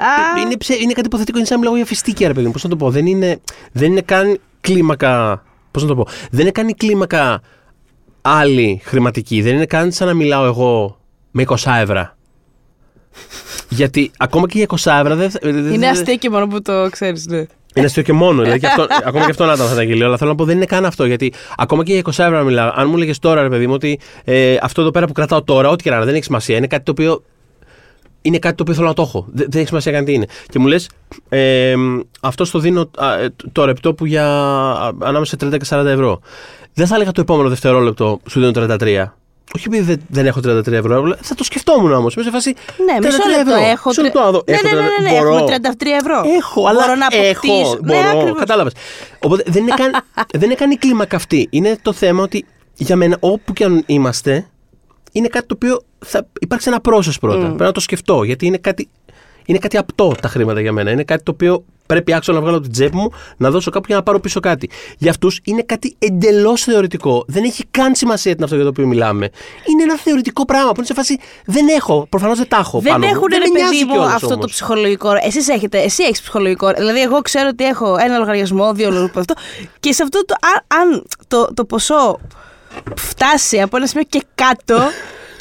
είναι, 0.44 0.56
ψε- 0.58 0.80
είναι 0.80 0.92
κάτι 0.92 1.06
υποθετικό. 1.06 1.38
Είναι 1.38 1.46
σαν 1.46 1.56
να 1.56 1.62
μιλάω 1.62 1.76
για 1.76 1.86
φιστίκια, 1.86 2.28
ρε 2.28 2.34
παιδί 2.34 2.46
μου. 2.46 2.52
Πώς 2.52 2.62
να 2.62 2.68
το 2.70 2.76
πω. 2.76 2.90
Δεν 2.90 3.06
είναι, 3.06 3.40
δεν 3.72 3.90
είναι 3.90 4.00
καν 4.00 4.38
κλίμακα. 4.60 5.42
Πώς 5.70 5.82
να 5.82 5.88
το 5.88 5.94
πω. 5.94 6.06
Δεν 6.30 6.40
είναι 6.40 6.50
καν 6.50 6.68
η 6.68 6.74
κλίμακα 6.74 7.40
άλλη 8.26 8.80
χρηματική. 8.84 9.42
Δεν 9.42 9.54
είναι 9.54 9.66
καν 9.66 9.92
σαν 9.92 10.06
να 10.06 10.14
μιλάω 10.14 10.44
εγώ 10.44 10.98
με 11.30 11.44
20 11.46 11.56
ευρώ. 11.82 12.10
Γιατί 13.68 14.10
ακόμα 14.16 14.46
και 14.46 14.58
για 14.58 14.66
20 14.66 15.00
ευρώ 15.00 15.14
δεν. 15.16 15.30
θα- 15.30 15.38
δεν- 15.42 15.56
Είναι 15.56 15.68
δεν- 15.78 15.84
αστείο 15.90 16.16
και 16.16 16.30
μόνο 16.30 16.46
που 16.46 16.62
το 16.62 16.88
ξέρεις, 16.90 17.26
ναι. 17.26 17.36
είναι 17.74 17.86
αστείο 17.86 18.02
και 18.02 18.12
μόνο. 18.12 18.42
Δηλαδή 18.42 18.58
και 18.60 18.66
αυτό, 18.66 18.86
ακόμα 19.08 19.24
και 19.24 19.30
αυτό 19.30 19.44
να 19.44 19.52
ήταν 19.52 19.66
θα 19.66 19.72
ήταν 19.72 19.86
γελίο. 19.86 20.06
Αλλά 20.06 20.16
θέλω 20.16 20.30
να 20.30 20.36
πω 20.36 20.44
δεν 20.44 20.56
είναι 20.56 20.64
καν 20.66 20.84
αυτό. 20.84 21.04
Γιατί 21.04 21.32
ακόμα 21.56 21.84
και 21.84 21.92
για 21.92 22.02
20 22.04 22.08
ευρώ 22.08 22.30
να 22.36 22.42
μιλάω. 22.42 22.72
Αν 22.74 22.88
μου 22.88 22.96
έλεγε 22.96 23.12
τώρα, 23.20 23.42
ρε 23.42 23.48
παιδί 23.48 23.66
μου, 23.66 23.72
ότι 23.74 24.00
ε, 24.24 24.56
αυτό 24.62 24.80
εδώ 24.80 24.90
πέρα 24.90 25.06
που 25.06 25.12
κρατάω 25.12 25.42
τώρα, 25.42 25.68
ό,τι 25.68 25.82
και 25.82 25.90
να 25.90 25.96
είναι, 25.96 26.04
δεν 26.04 26.14
έχει 26.14 26.24
σημασία. 26.24 26.56
Είναι 26.56 26.66
κάτι 26.66 26.84
το 26.84 26.90
οποίο. 26.90 27.22
Είναι 28.26 28.38
κάτι 28.38 28.54
το 28.54 28.62
οποίο 28.62 28.74
θέλω 28.74 28.86
να 28.86 28.94
το 28.94 29.02
έχω. 29.02 29.24
Δεν, 29.32 29.46
δεν 29.50 29.58
έχει 29.60 29.68
σημασία 29.68 29.92
καν 29.92 30.04
τι 30.04 30.12
είναι. 30.12 30.26
Και 30.48 30.58
μου 30.58 30.66
λες, 30.66 30.88
ε, 31.28 31.74
αυτό 32.20 32.50
το 32.50 32.58
δίνω 32.58 32.90
α, 32.96 33.14
ε, 33.18 33.34
το 33.52 33.64
ρεπτό 33.64 33.94
που 33.94 34.06
για 34.06 34.26
α, 34.26 34.90
ανάμεσα 35.00 35.36
σε 35.40 35.46
30 35.48 35.56
και 35.58 35.66
40 35.68 35.84
ευρώ. 35.84 36.20
Δεν 36.74 36.86
θα 36.86 36.94
έλεγα 36.94 37.12
το 37.12 37.20
επόμενο 37.20 37.48
δευτερόλεπτο 37.48 38.20
σου 38.28 38.40
δίνω 38.40 38.52
33. 38.80 39.04
Όχι 39.56 39.64
επειδή 39.66 39.82
δεν, 39.82 40.00
δεν 40.08 40.26
έχω 40.26 40.40
33 40.44 40.66
ευρώ, 40.72 41.02
αλλά 41.02 41.18
θα 41.20 41.34
το 41.34 41.44
σκεφτόμουν 41.44 41.92
όμως. 41.92 42.14
Είμαι 42.14 42.24
σε 42.24 42.30
φάση. 42.30 42.54
Ναι, 42.84 43.06
μισό 43.06 43.18
33 43.18 43.36
λεπτό. 43.36 43.52
ευρώ. 43.54 43.66
Έχω, 43.70 43.88
Μισό 43.88 44.00
τρε- 44.00 44.12
λεπτό 44.14 44.20
να 44.20 44.30
δω. 44.30 44.42
ναι, 44.46 44.54
Έχω 44.54 44.68
ναι, 44.68 44.80
ναι, 44.82 44.86
30 44.98 45.02
ναι, 45.02 45.10
ναι, 45.10 45.18
μπορώ. 45.18 45.36
έχουμε 45.36 45.56
33 45.56 45.86
ευρώ. 46.00 46.22
Έχω, 46.38 46.66
αλλά 46.66 46.80
μπορώ 46.80 46.94
να 46.94 47.06
έχω, 47.10 47.30
αποκτήσω. 47.30 47.78
μπορώ, 47.84 48.00
ναι, 48.00 48.08
ακριβώς. 48.18 48.38
κατάλαβες. 48.38 48.72
Οπότε 49.18 49.42
δεν 49.46 49.62
είναι, 49.62 49.74
καν, 49.76 49.90
δεν 50.40 50.42
είναι 50.42 50.54
καν 50.54 50.70
η 50.70 50.76
κλίμακα 50.76 51.16
αυτή. 51.16 51.46
Είναι 51.50 51.76
το 51.82 51.92
θέμα 51.92 52.22
ότι 52.22 52.44
για 52.74 52.96
μένα 52.96 53.16
όπου 53.20 53.52
και 53.52 53.64
αν 53.64 53.82
είμαστε, 53.86 54.46
είναι 55.14 55.28
κάτι 55.28 55.46
το 55.46 55.54
οποίο 55.54 55.82
θα 55.98 56.26
υπάρξει 56.40 56.68
ένα 56.68 56.80
process 56.84 57.14
πρώτα. 57.20 57.44
Πρέπει 57.46 57.62
να 57.62 57.72
το 57.72 57.80
σκεφτώ, 57.80 58.22
γιατί 58.22 58.46
είναι 58.46 58.58
κάτι, 58.58 58.88
είναι 59.44 59.58
κάτι 59.58 59.76
απτό 59.76 60.14
τα 60.22 60.28
χρήματα 60.28 60.60
για 60.60 60.72
μένα. 60.72 60.90
Είναι 60.90 61.04
κάτι 61.04 61.22
το 61.22 61.30
οποίο 61.30 61.64
πρέπει 61.86 62.14
άξιο 62.14 62.34
να 62.34 62.40
βγάλω 62.40 62.56
από 62.56 62.64
την 62.64 62.72
τσέπη 62.72 62.96
μου, 62.96 63.10
να 63.36 63.50
δώσω 63.50 63.70
κάπου 63.70 63.84
για 63.86 63.96
να 63.96 64.02
πάρω 64.02 64.20
πίσω 64.20 64.40
κάτι. 64.40 64.70
Για 64.98 65.10
αυτούς 65.10 65.40
είναι 65.44 65.62
κάτι 65.62 65.96
εντελώς 65.98 66.62
θεωρητικό. 66.62 67.24
Δεν 67.26 67.44
έχει 67.44 67.64
καν 67.70 67.94
σημασία 67.94 68.34
την 68.34 68.44
αυτό 68.44 68.54
για 68.54 68.64
το 68.64 68.70
οποίο 68.70 68.86
μιλάμε. 68.86 69.30
Είναι 69.72 69.82
ένα 69.82 69.96
θεωρητικό 69.98 70.44
πράγμα 70.44 70.68
που 70.68 70.76
είναι 70.76 70.86
σε 70.86 70.94
φάση 70.94 71.18
δεν 71.44 71.68
έχω. 71.68 72.06
Προφανώς 72.08 72.38
δεν 72.38 72.48
τα 72.48 72.56
έχω. 72.56 72.80
Δεν 72.80 72.92
πάνω 72.92 73.06
μου. 73.06 73.12
έχουν, 73.12 73.26
ρε 73.30 73.38
με 73.38 73.46
νοιάζει 73.46 73.72
παιδί 73.72 73.84
μου, 73.84 73.92
κιόλας 73.92 74.12
αυτό 74.12 74.28
το 74.28 74.34
όμως. 74.34 74.50
ψυχολογικό. 74.50 75.10
Εσείς 75.22 75.48
έχετε, 75.48 75.78
εσύ 75.78 76.02
έχεις 76.02 76.20
ψυχολογικό. 76.20 76.72
Δηλαδή, 76.76 77.00
εγώ 77.00 77.20
ξέρω 77.20 77.48
ότι 77.48 77.64
έχω 77.64 77.96
ένα 77.98 78.18
λογαριασμό, 78.18 78.72
δύο 78.72 78.90
λογαριασμό 78.90 79.20
αυτό. 79.20 79.34
Και 79.80 79.92
σε 79.92 80.02
αυτό 80.02 80.24
το. 80.24 80.34
Αν, 80.40 80.80
αν 80.80 81.04
το, 81.28 81.54
το 81.54 81.64
ποσό 81.64 82.20
φτάσει 82.98 83.60
από 83.60 83.76
ένα 83.76 83.86
σημείο 83.86 84.06
και 84.08 84.22
κάτω, 84.34 84.78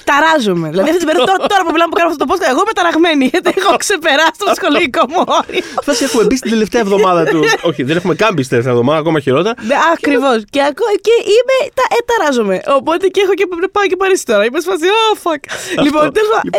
ταράζομαι. 0.09 0.67
δηλαδή 0.69 0.87
αυτή 0.89 0.99
την 1.03 1.07
περίοδο 1.09 1.31
τώρα, 1.31 1.47
τώρα 1.51 1.61
που 1.65 1.71
μιλάμε 1.71 1.89
που 1.91 1.97
κάνω 1.99 2.09
αυτό 2.11 2.25
το 2.25 2.29
podcast, 2.33 2.49
εγώ 2.53 2.61
είμαι 2.65 2.75
ταραγμένη 2.79 3.25
γιατί 3.33 3.53
έχω 3.57 3.75
ξεπεράσει 3.83 4.37
το 4.41 4.45
ψυχολογικό 4.51 5.01
μου 5.11 5.21
όριο. 5.39 5.61
Φάση 5.87 6.03
έχουμε 6.03 6.23
μπει 6.23 6.35
στην 6.37 6.49
τελευταία 6.49 6.81
εβδομάδα 6.81 7.23
του. 7.31 7.39
Όχι, 7.69 7.83
δεν 7.83 7.95
έχουμε 7.99 8.15
καν 8.21 8.29
μπει 8.33 8.43
στην 8.43 8.49
τελευταία 8.49 8.73
εβδομάδα, 8.75 8.99
ακόμα 8.99 9.19
χειρότερα. 9.19 9.55
Ναι, 9.69 9.75
Ακριβώ. 9.95 10.31
Και, 10.53 10.61
ακού- 10.69 10.99
και 11.07 11.15
είμαι. 11.35 11.57
Τα, 11.77 11.83
ε, 11.95 11.99
ταράζομαι. 12.09 12.55
Οπότε 12.79 13.07
και 13.07 13.21
έχω 13.25 13.33
και 13.39 13.45
πρέπει 13.49 13.61
να 13.61 13.69
πάω 13.75 13.85
και 13.91 13.95
Παρίσι 13.95 14.25
τώρα. 14.25 14.43
Είμαι 14.45 14.59
σε 14.59 14.67
φάση, 14.69 14.83
oh 15.03 15.15
fuck. 15.23 15.41
Λοιπόν, 15.85 16.13
τέλο 16.17 16.27
πάντων. 16.35 16.49
ε, 16.53 16.57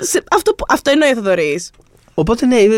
ε, 0.00 0.04
σε- 0.04 0.24
Αυτό, 0.36 0.54
που- 0.54 0.66
αυτό 0.68 0.90
εννοεί 0.90 1.10
ο 1.10 1.14
Θοδωρή. 1.14 1.64
Οπότε 2.14 2.46
ναι, 2.46 2.56
ε, 2.56 2.64
ε, 2.64 2.68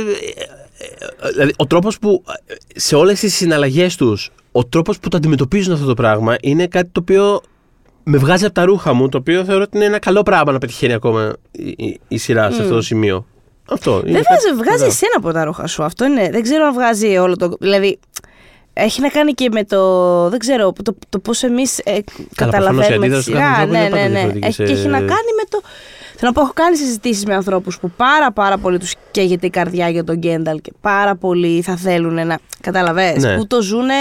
ε, 1.23 1.31
δηλαδή 1.33 1.53
ο 1.57 1.67
τρόπος 1.67 1.99
που 1.99 2.25
ε, 2.47 2.55
σε 2.81 2.95
όλες 2.97 3.21
τις 3.21 3.35
συναλλαγές 3.37 3.97
τους, 3.97 4.31
ο 4.53 4.65
τρόπος 4.65 4.99
που 4.99 5.09
το 5.09 5.17
αντιμετωπίζουν 5.17 5.73
αυτό 5.73 5.87
το 5.87 5.95
πράγμα 5.95 6.37
είναι 6.43 6.67
κάτι 6.67 6.89
το 6.93 7.01
οποίο 7.01 7.41
με 8.05 8.19
βγάζει 8.19 8.45
από 8.45 8.55
τα 8.55 8.65
ρούχα 8.65 8.93
μου, 8.93 9.09
το 9.09 9.19
οποίο 9.19 9.45
θεωρώ 9.45 9.63
ότι 9.63 9.77
είναι 9.77 9.87
ένα 9.87 9.99
καλό 9.99 10.23
πράγμα 10.23 10.53
να 10.53 10.59
πετυχαίνει 10.59 10.93
ακόμα 10.93 11.33
η, 11.51 11.69
η- 11.77 12.01
η 12.09 12.19
σειρά 12.19 12.51
σε 12.51 12.63
αυτό 12.63 12.75
το 12.75 12.83
σημείο. 12.83 13.27
Αυτό. 13.71 13.91
είναι 14.05 14.13
Δεν 14.13 14.23
κάτι- 14.23 14.41
βγάζει, 14.43 14.63
βγάζει 14.63 14.83
Ναι. 14.83 14.89
εσένα 14.89 15.13
από 15.17 15.33
τα 15.33 15.45
ρούχα 15.45 15.67
σου. 15.67 15.83
Αυτό 15.83 16.05
είναι. 16.05 16.29
Δεν 16.31 16.43
ξέρω 16.43 16.65
αν 16.65 16.73
βγάζει 16.73 17.17
όλο 17.17 17.37
το. 17.37 17.57
Δηλαδή. 17.61 17.99
Έχει 18.73 19.01
να 19.01 19.09
κάνει 19.09 19.33
και 19.33 19.49
με 19.53 19.65
το. 19.65 20.29
Δεν 20.29 20.39
ξέρω. 20.39 20.73
Το, 20.83 20.97
το 21.09 21.19
πώς 21.19 21.43
εμείς 21.43 21.79
ε, 21.79 21.99
καταλαβαίνουμε 22.35 22.87
τη 22.87 22.93
αντίδραση 22.95 23.31
του 23.31 23.37
κάθε 23.37 23.45
σειρά. 23.45 23.57
ανθρώπου 23.57 23.73
Ναι, 23.73 23.79
είναι 23.79 23.89
ναι, 23.89 23.91
πάντα 23.91 24.03
ναι. 24.09 24.09
διαφορετική 24.15 24.47
Έχει, 24.47 24.55
σε- 24.55 24.65
και 24.65 24.73
έχει 24.73 24.87
να 24.89 24.99
κάνει 24.99 25.31
με 25.37 25.45
το. 25.49 25.61
Θέλω 26.21 26.31
να 26.31 26.33
πω, 26.33 26.41
έχω 26.41 26.53
κάνει 26.55 26.77
συζητήσεις 26.77 27.25
με 27.25 27.35
ανθρώπους 27.35 27.79
που 27.81 27.91
πάρα 27.97 28.33
πάρα 28.33 28.59
πολύ 28.59 28.79
τους 28.79 28.95
καίγεται 29.11 29.47
η 29.47 29.51
καρδιά 29.51 29.89
για 29.89 30.05
τον 30.05 30.17
Γκένταλ 30.17 30.61
και 30.61 30.73
πάρα 30.81 31.15
πολύ 31.17 31.63
θα 31.63 31.77
θέλουν 31.77 32.27
να. 32.27 32.39
Καταλαβέ. 32.61 33.19
Ναι. 33.19 33.37
Που 33.37 33.47
το 33.47 33.63
ζούνε. 33.63 33.95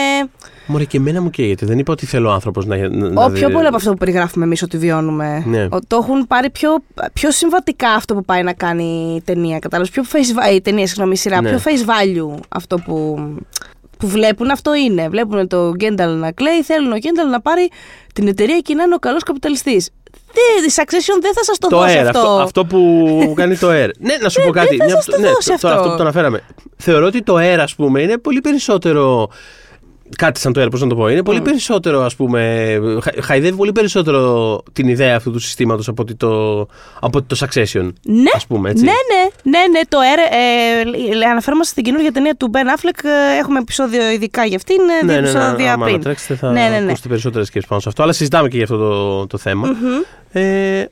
Μωρέ 0.68 0.84
και 0.84 0.98
εμένα 0.98 1.22
μου 1.22 1.30
καίγεται. 1.30 1.66
Δεν 1.66 1.80
είπα 1.80 1.92
ότι 1.92 2.06
θέλω 2.06 2.32
άνθρωπος 2.32 2.66
να, 2.66 2.78
να, 2.78 2.88
να 3.10 3.24
Ό, 3.24 3.30
δει- 3.30 3.40
πιο 3.40 3.50
πολύ 3.50 3.68
από 3.68 3.76
αυτό 3.76 3.92
που 3.92 3.98
περιγράφουμε 3.98 4.46
εμείς 4.46 4.62
ότι 4.62 4.78
βιώνουμε. 4.78 5.44
Ναι. 5.46 5.64
Ο- 5.64 5.80
Το 5.88 5.98
έχουν 6.02 6.28
πάρει 6.28 6.50
πιο, 6.50 6.70
πιο 7.14 7.32
συμβατικά 7.32 7.90
αυτό 7.90 8.14
που 8.14 8.26
πάει 8.26 8.44
να 8.44 8.54
κάνει 8.54 9.14
η 9.18 9.22
ταινία. 9.22 9.60
Κατάλαβες. 9.60 9.92
Πιο 9.92 10.04
face 10.12 10.52
value. 10.52 10.56
Η 10.56 10.62
ταινία, 10.62 10.88
συγγνώμη, 10.88 11.12
η 11.14 11.16
σειρά. 11.18 11.42
Ναι. 11.42 11.50
Πιο 11.50 11.60
face 11.66 11.86
value 11.90 12.40
αυτό 12.50 12.78
που, 12.78 13.18
που 13.98 14.08
βλέπουν. 14.08 14.50
Αυτό 14.52 14.76
είναι. 14.76 15.10
Βλέπουν 15.10 15.48
το 15.48 15.72
Γκένταλ 15.76 16.18
να 16.18 16.32
κλαίει. 16.32 16.62
Θέλουν 16.64 16.92
ο 16.92 16.98
Γκένταλ 16.98 17.30
να 17.30 17.42
πάρει 17.42 17.70
την 18.14 18.28
εταιρεία 18.28 18.58
και 18.60 18.74
να 18.74 18.84
είναι 18.84 18.96
ο 18.96 19.00
καλός 19.00 19.24
καπιταλιστής. 19.24 19.90
Η 20.68 20.72
Succession 20.76 21.18
δεν 21.22 21.34
θα 21.34 21.44
σας 21.44 21.58
το, 21.58 21.68
Το 21.68 21.78
δώσει 21.78 21.96
air, 22.02 22.06
αυτό. 22.06 22.20
αυτό, 22.20 22.30
αυτό 22.42 22.66
που 22.66 23.34
κάνει 23.40 23.58
το 23.58 23.68
air. 23.72 23.90
Ναι, 24.00 24.16
να 24.22 24.30
σου 24.30 24.40
πω 24.46 24.52
δεν 24.52 24.64
κάτι. 24.64 24.78
θα 24.78 24.86
μια- 24.86 24.96
σας 24.96 25.06
το 25.06 25.20
ναι, 25.20 25.28
δώσει 25.28 25.50
το- 25.50 25.58
τώρα 25.60 25.74
αυτό. 25.74 25.80
αυτό 25.80 25.90
που 25.90 25.96
το 25.96 26.02
αναφέραμε. 26.04 26.44
Θεωρώ 26.78 27.06
ότι 27.06 27.22
το 27.24 27.36
air, 27.38 27.58
ας 27.60 27.76
πούμε, 27.76 28.02
είναι 28.02 28.18
πολύ 28.18 28.42
περισσότερο. 28.42 29.30
Κάτι 30.16 30.40
σαν 30.40 30.54
το 30.54 30.62
air, 30.64 30.68
πώς 30.72 30.82
να 30.82 30.88
το 30.88 30.96
πω. 30.96 31.08
Είναι 31.10 31.24
πολύ 31.24 31.42
περισσότερο, 31.42 32.02
ας 32.02 32.16
πούμε. 32.16 32.72
χα- 33.04 33.22
Χαϊδεύει 33.24 33.56
πολύ 33.58 33.72
περισσότερο 33.72 34.64
την 34.74 34.88
ιδέα 34.88 35.16
αυτού 35.16 35.32
του 35.32 35.40
συστήματος 35.40 35.88
από 35.88 36.02
ότι 36.02 36.16
το, 36.16 36.60
από 37.00 37.18
ότι 37.18 37.36
το 37.36 37.36
Succession. 37.40 37.90
Ναι, 38.04 38.30
Ας 38.36 38.46
πούμε, 38.48 38.70
έτσι. 38.70 38.84
ναι, 38.84 38.92
ναι, 38.92 39.52
ναι, 39.58 39.68
ναι, 39.72 39.80
το 39.90 39.98
Air, 39.98 40.34
ε, 40.34 41.24
ε, 41.24 41.30
αναφέρομαστε 41.30 41.72
στην 41.72 41.84
καινούργια 41.84 42.12
ταινία 42.12 42.36
του 42.36 42.50
Ben 42.54 42.58
Affleck, 42.80 43.00
ε, 43.04 43.38
έχουμε 43.40 43.60
επεισόδιο 43.60 44.10
ειδικά 44.10 44.46
για 44.46 44.56
αυτήν, 44.56 44.76
ε, 44.80 45.06
δύο 45.06 45.06
Ναι, 45.06 45.14
ναι, 45.14 45.20
ναι, 45.22 45.30
επεισόδια 45.30 45.74
άμα 45.74 45.84
πριν. 45.84 45.96
ανατρέξετε 45.96 46.36
θα 46.36 46.52
Ναι, 46.52 46.62
ναι, 46.70 46.80
ναι. 46.80 46.86
ακούσετε 46.88 47.08
περισσότερες 47.08 47.48
σκέψεις 47.48 47.70
πάνω 47.70 47.82
σε 47.82 47.90
αυτό, 47.90 48.04
αλλά 48.04 48.14
συζητάμε 48.14 48.48
και 48.48 48.56
για 48.56 48.66
αυτό 48.66 48.78
το, 48.78 49.28
το 49.28 49.38
θεμα 49.38 49.68
Ε, 50.32 50.86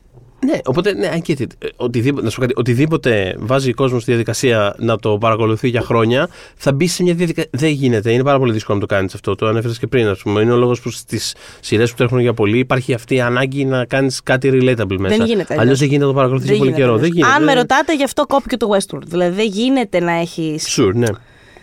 ναι, 0.46 0.58
οπότε, 0.66 0.94
ναι, 0.94 1.12
I 1.16 1.30
get 1.30 1.40
it. 1.42 1.46
Ε, 1.58 1.68
Οτιδήποτε, 1.76 2.24
να 2.24 2.30
σου 2.30 2.36
πω 2.36 2.42
κάτι, 2.42 2.54
οτιδήποτε 2.58 3.36
βάζει 3.40 3.70
ο 3.70 3.74
κόσμο 3.74 4.00
στη 4.00 4.12
διαδικασία 4.12 4.76
να 4.80 4.98
το 4.98 5.18
παρακολουθεί 5.18 5.70
για 5.70 5.82
χρόνια, 5.82 6.30
θα 6.56 6.74
μπει 6.74 6.88
σε 6.88 7.04
μια 7.04 7.14
διαδικασία. 7.14 7.50
Δεν 7.54 7.70
γίνεται. 7.70 8.12
Είναι 8.12 8.24
πάρα 8.24 8.38
πολύ 8.40 8.52
δύσκολο 8.52 8.78
να 8.80 8.88
το 8.88 8.94
κάνεις 8.96 9.14
αυτό. 9.14 9.36
Το 9.36 9.46
ανέφερες 9.48 9.80
και 9.80 9.88
πριν, 9.88 10.08
ας 10.08 10.20
πούμε. 10.22 10.42
Είναι 10.42 10.52
ο 10.52 10.56
λόγος 10.58 10.82
που 10.82 10.90
στις 10.90 11.36
σειρές 11.60 11.90
που 11.90 11.96
τρέχουν 11.98 12.20
για 12.20 12.34
πολύ 12.34 12.58
υπάρχει 12.58 12.94
αυτή 12.94 13.16
η 13.16 13.22
ανάγκη 13.22 13.66
να 13.66 13.86
κάνεις 13.86 14.24
κάτι 14.24 14.50
relatable 14.54 14.98
μέσα. 14.98 15.16
γίνεται 15.16 15.46
αλλιώς. 15.50 15.60
Αλλιώς 15.60 15.80
δεν 15.80 15.88
γίνεται 15.88 16.06
να 16.06 16.10
το 16.12 16.14
παρακολουθείς 16.14 16.50
Δεν 16.50 16.58
πολύ 16.58 16.70
γίνεται 16.70 16.86
καιρό. 16.88 16.96
αλλιώς. 16.98 17.10
Δεν 17.10 17.18
γίνεται. 17.18 17.34
Αν 17.38 17.44
με 17.44 17.54
ρωτάτε, 17.54 17.96
γι' 17.96 18.04
αυτό 18.04 18.26
κόπηκε 18.26 18.58
το 18.58 18.68
Westworld. 18.78 19.04
Δηλαδή 19.06 19.36
δεν 19.36 19.48
γίνεται 19.48 20.00
να 20.00 20.12
έχει. 20.12 20.60
Sure, 20.76 20.92
ναι. 20.94 21.08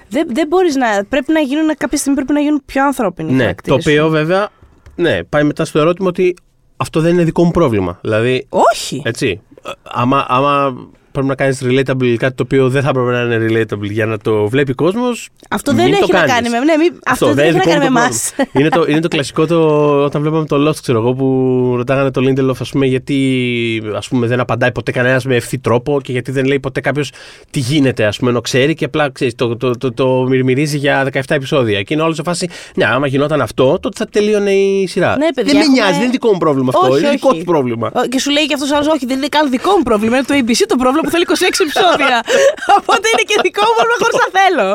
Δεν, 0.08 0.26
δεν 0.32 0.46
μπορείς 0.46 0.74
να. 0.76 0.86
Πρέπει 1.08 1.32
να 1.32 1.40
γίνουν 1.40 1.66
κάποια 1.78 1.98
στιγμή 1.98 2.16
πρέπει 2.16 2.32
να 2.32 2.40
γίνουν 2.40 2.62
πιο 2.66 2.84
ανθρώπινοι. 2.84 3.30
οι 3.30 3.32
Ναι, 3.32 3.38
το 3.38 3.44
χαρακτήρες 3.44 3.82
σου. 3.82 3.90
οποίο 3.90 4.08
βέβαια. 4.08 4.48
Ναι, 4.96 5.24
πάει 5.24 5.42
μετά 5.44 5.64
στο 5.64 5.78
ερώτημα 5.78 6.08
ότι 6.08 6.34
αυτό 6.82 7.00
δεν 7.00 7.12
είναι 7.12 7.24
δικό 7.24 7.44
μου 7.44 7.50
πρόβλημα. 7.50 7.98
Δηλαδή, 8.02 8.46
Όχι. 8.48 9.02
Έτσι. 9.04 9.40
Ε, 9.64 9.70
Άμα, 9.82 10.24
άμα 10.28 10.74
πρέπει 11.12 11.26
να 11.26 11.34
κάνεις 11.34 11.62
relatable 11.64 12.14
κάτι 12.18 12.34
το 12.34 12.42
οποίο 12.42 12.68
δεν 12.68 12.82
θα 12.82 12.88
έπρεπε 12.88 13.10
να 13.10 13.34
είναι 13.34 13.46
relatable 13.48 13.90
για 13.90 14.06
να 14.06 14.18
το 14.18 14.48
βλέπει 14.48 14.70
ο 14.70 14.74
κόσμος. 14.74 15.28
Αυτό 15.50 15.72
δεν 15.74 15.92
έχει 15.92 16.12
να 16.12 16.24
κάνεις 16.24 16.50
με. 16.50 16.58
Ναι, 16.58 16.76
μη- 16.76 16.98
αυτό, 17.06 17.32
δεν 17.34 17.44
έχει 17.46 17.56
να 17.56 17.62
κάνει 17.64 17.78
με 17.78 17.84
εμάς. 17.84 18.32
είναι, 18.52 18.68
το, 18.68 18.84
είναι 18.88 19.00
το 19.00 19.08
κλασικό 19.08 19.46
το, 19.46 19.58
όταν 20.04 20.22
βλέπαμε 20.22 20.44
το 20.46 20.68
Lost, 20.68 20.76
ξέρω 20.82 20.98
εγώ, 20.98 21.12
που 21.14 21.72
ρωτάγανε 21.76 22.10
το 22.10 22.20
Lindelof, 22.24 22.56
ας 22.60 22.70
πούμε, 22.70 22.86
γιατί 22.86 23.82
ας 23.96 24.08
πούμε, 24.08 24.26
δεν 24.26 24.40
απαντάει 24.40 24.72
ποτέ 24.72 24.92
κανένας 24.92 25.24
με 25.24 25.36
ευθύ 25.36 25.58
τρόπο 25.58 26.00
και 26.02 26.12
γιατί 26.12 26.30
δεν 26.30 26.44
λέει 26.44 26.60
ποτέ 26.60 26.80
κάποιος 26.80 27.12
τι 27.50 27.60
γίνεται, 27.60 28.04
ας 28.04 28.18
πούμε, 28.18 28.30
ενώ 28.30 28.40
ξέρει 28.40 28.74
και 28.74 28.84
απλά 28.84 29.10
ξέρεις, 29.12 29.34
το, 29.34 29.56
το, 29.56 29.70
το, 29.70 29.92
το, 29.92 30.24
μυρμυρίζει 30.28 30.76
για 30.78 31.08
17 31.12 31.20
επεισόδια. 31.28 31.82
Και 31.82 31.94
είναι 31.94 32.02
όλο 32.02 32.14
σε 32.14 32.22
φάση, 32.22 32.48
ναι, 32.76 32.84
άμα 32.84 33.06
γινόταν 33.06 33.40
αυτό, 33.40 33.78
τότε 33.80 33.96
θα 33.98 34.06
τελείωνε 34.06 34.50
η 34.52 34.86
σειρά. 34.86 35.16
Ναι, 35.16 35.26
παιδιά, 35.34 35.52
δεν 35.52 35.54
με 35.54 35.60
έχουμε- 35.60 35.76
νοιάζει, 35.76 35.92
δεν 35.92 36.02
είναι 36.02 36.10
δικό 36.10 36.32
μου 36.32 36.38
πρόβλημα 36.38 36.70
αυτό. 36.74 36.88
Όχι, 36.92 37.00
είναι 37.00 37.10
δικό 37.10 37.28
όχι. 37.30 37.38
του 37.38 37.44
πρόβλημα. 37.44 37.90
Ο- 37.94 38.06
Και 38.08 38.18
σου 38.18 38.30
λέει 38.30 38.46
και 38.46 38.54
αυτός 38.54 38.72
άλλος, 38.72 38.86
Όχι, 38.86 39.06
δεν 39.06 39.16
είναι 39.16 39.26
καν 39.26 39.50
δικό 39.50 39.70
μου 39.76 39.82
πρόβλημα. 39.82 40.16
Είναι 40.16 40.26
το 40.26 40.34
ABC 40.34 40.60
το 40.68 40.76
πρόβλημα 40.76 41.01
που 41.02 41.10
θέλει 41.10 41.24
26 41.28 41.32
επεισόδια. 41.60 42.22
Οπότε 42.78 43.08
είναι 43.12 43.22
και 43.26 43.38
δικό 43.42 43.62
μου 43.66 43.74
πρόβλημα 43.76 43.96
χωρί 44.02 44.14
να 44.24 44.28
θέλω. 44.40 44.68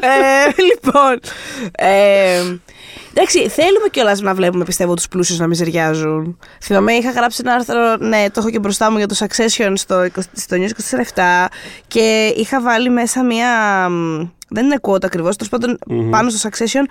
ε, 0.00 0.62
λοιπόν. 0.68 1.20
Ε, 1.72 2.58
εντάξει, 3.12 3.48
θέλουμε 3.48 3.88
κιόλας 3.90 4.20
να 4.20 4.34
βλέπουμε, 4.34 4.64
πιστεύω, 4.64 4.94
τους 4.94 5.08
πλούσιους 5.08 5.38
να 5.38 5.46
μιζεριάζουν. 5.46 6.38
Θυμάμαι, 6.62 6.92
είχα 6.92 7.10
γράψει 7.10 7.42
ένα 7.44 7.54
άρθρο, 7.54 7.96
ναι, 7.96 8.24
το 8.30 8.40
έχω 8.40 8.50
και 8.50 8.58
μπροστά 8.58 8.90
μου 8.90 8.96
για 8.98 9.06
το 9.06 9.16
Succession 9.18 9.72
στο, 9.74 10.00
20 10.02 10.08
στο 10.32 10.56
News 10.56 10.70
24 11.14 11.46
και 11.88 12.32
είχα 12.36 12.60
βάλει 12.60 12.90
μέσα 12.90 13.24
μία. 13.24 13.48
μ, 13.88 14.28
Δεν 14.48 14.64
είναι 14.64 14.78
quote 14.82 15.04
ακριβώς, 15.04 15.36
τέλος 15.36 15.50
πάντων 15.52 15.78
πάνω 16.10 16.30
στο 16.30 16.48
Succession, 16.48 16.84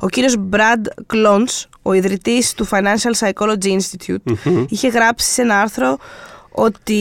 ο 0.00 0.08
κύριος 0.08 0.34
Brad 0.50 1.14
Klontz, 1.14 1.64
ο 1.82 1.92
ιδρυτής 1.92 2.54
του 2.54 2.68
Financial 2.70 3.18
Psychology 3.28 3.76
Institute, 3.78 4.32
είχε 4.68 4.88
γράψει 4.88 5.30
σε 5.32 5.42
ένα 5.42 5.60
άρθρο 5.60 5.96
ότι 6.50 7.00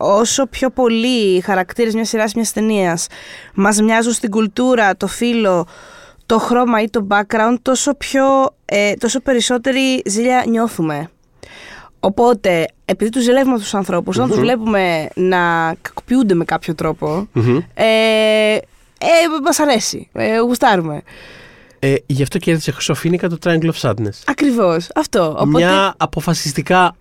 όσο 0.00 0.46
πιο 0.46 0.70
πολύ 0.70 1.36
οι 1.36 1.40
χαρακτήρες 1.40 1.94
μιας 1.94 2.08
σειράς, 2.08 2.34
μιας 2.34 2.52
ταινίας 2.52 3.06
μας 3.54 3.80
μοιάζουν 3.80 4.12
στην 4.12 4.30
κουλτούρα, 4.30 4.96
το 4.96 5.06
φύλλο, 5.06 5.66
το 6.26 6.38
χρώμα 6.38 6.82
ή 6.82 6.90
το 6.90 7.06
background, 7.10 7.54
τόσο, 7.62 7.94
πιο, 7.94 8.24
ε, 8.64 8.94
τόσο 8.94 9.20
περισσότερη 9.20 10.02
ζήλια 10.06 10.44
νιώθουμε. 10.48 11.10
Οπότε, 12.00 12.66
επειδή 12.84 13.10
τους 13.10 13.22
ζηλεύουμε 13.22 13.52
αυτούς 13.52 13.68
τους 13.68 13.78
ανθρώπους, 13.78 14.16
όταν 14.16 14.28
τους 14.28 14.38
βλέπουμε 14.38 15.08
να 15.14 15.74
κακοποιούνται 15.82 16.34
με 16.34 16.44
κάποιο 16.44 16.74
τρόπο, 16.74 17.28
ε, 17.74 17.84
ε, 19.02 19.06
μας 19.44 19.58
αρέσει, 19.58 20.08
ε, 20.12 20.38
γουστάρουμε. 20.38 21.02
Ε, 21.78 21.94
γι' 22.06 22.22
αυτό 22.22 22.38
κέρδισε 22.38 22.72
Χρυσό 22.72 22.96
Φοίνικα 22.96 23.28
το 23.28 23.36
Triangle 23.44 23.70
of 23.70 23.90
Sadness. 23.90 24.22
Ακριβώς, 24.26 24.88
αυτό. 24.94 25.36
Οπότε, 25.38 25.64
Μια 25.64 25.94
αποφασιστικά 25.96 26.94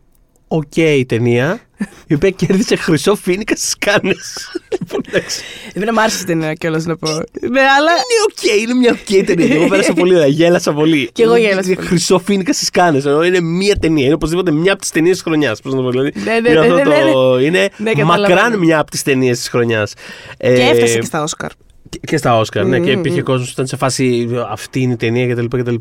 οκ 0.51 1.05
ταινία, 1.07 1.59
η 2.07 2.13
οποία 2.13 2.29
κέρδισε 2.29 2.75
Χρυσό 2.75 3.15
Φοίνικα 3.15 3.55
στις 3.55 3.75
Κάννες. 3.77 4.51
λοιπόν, 4.79 5.01
εντάξει. 5.07 5.41
Εμένα 5.73 5.93
μου 5.93 6.01
άρεσε 6.01 6.21
η 6.21 6.25
ταινία 6.25 6.53
κιόλας 6.53 6.85
να 6.85 6.97
πω. 6.97 7.09
Ναι, 7.09 7.59
αλλά... 7.59 7.91
Είναι 7.91 8.21
οκ, 8.29 8.61
είναι 8.61 8.73
μια 8.73 8.91
οκ 8.91 9.25
ταινία. 9.25 9.55
Εγώ 9.55 9.67
πέρασα 9.67 9.93
πολύ 9.93 10.15
ωραία, 10.15 10.27
γέλασα 10.27 10.73
πολύ. 10.73 11.09
Κι 11.13 11.21
εγώ 11.21 11.35
γέλασα 11.35 11.73
πολύ. 11.73 11.87
Χρυσό 11.87 12.19
Φοίνικα 12.19 12.53
στις 12.53 12.69
Κάννες. 12.69 13.05
Ενώ 13.05 13.23
είναι 13.23 13.39
μια 13.41 13.75
ταινία. 13.75 14.05
Είναι 14.05 14.13
οπωσδήποτε 14.13 14.51
μια 14.51 14.71
από 14.71 14.81
τις 14.81 14.91
ταινίες 14.91 15.13
της 15.13 15.21
χρονιάς. 15.23 15.61
Πώς 15.61 15.71
να 15.71 15.77
το 15.77 15.83
πω, 15.83 15.89
δηλαδή. 15.89 16.11
Ναι, 16.15 16.23
ναι, 16.39 16.49
είναι 16.49 16.49
ναι, 16.49 16.59
αυτό 16.59 16.73
ναι, 16.73 16.83
ναι, 16.83 17.11
το- 17.11 17.39
Είναι 17.39 17.69
Ναι, 17.77 17.91
καταλαβαίνω. 17.93 18.35
μακράν 18.35 18.59
μια 18.59 18.79
από 18.79 18.91
τις 18.91 19.03
ταινίες 19.03 19.37
της 19.37 19.49
χρονιάς. 19.49 19.93
Και 20.37 20.45
έφτασε 20.47 20.97
και 20.99 21.05
στα 21.05 21.23
Όσκαρ. 21.23 21.49
Και- 21.89 21.99
Και 22.07 22.17
στα 22.17 22.37
Όσκαρ, 22.39 22.65
ναι, 22.65 22.79
και 22.79 22.91
Μμμ. 22.91 22.99
υπήρχε 22.99 23.21
κόσμος 23.21 23.45
που 23.45 23.51
ήταν 23.53 23.67
σε 23.67 23.75
φάση 23.77 24.29
αυτή 24.49 24.79
είναι 24.81 24.93
η 24.93 24.95
ταινία 24.95 25.35
κτλ. 25.35 25.75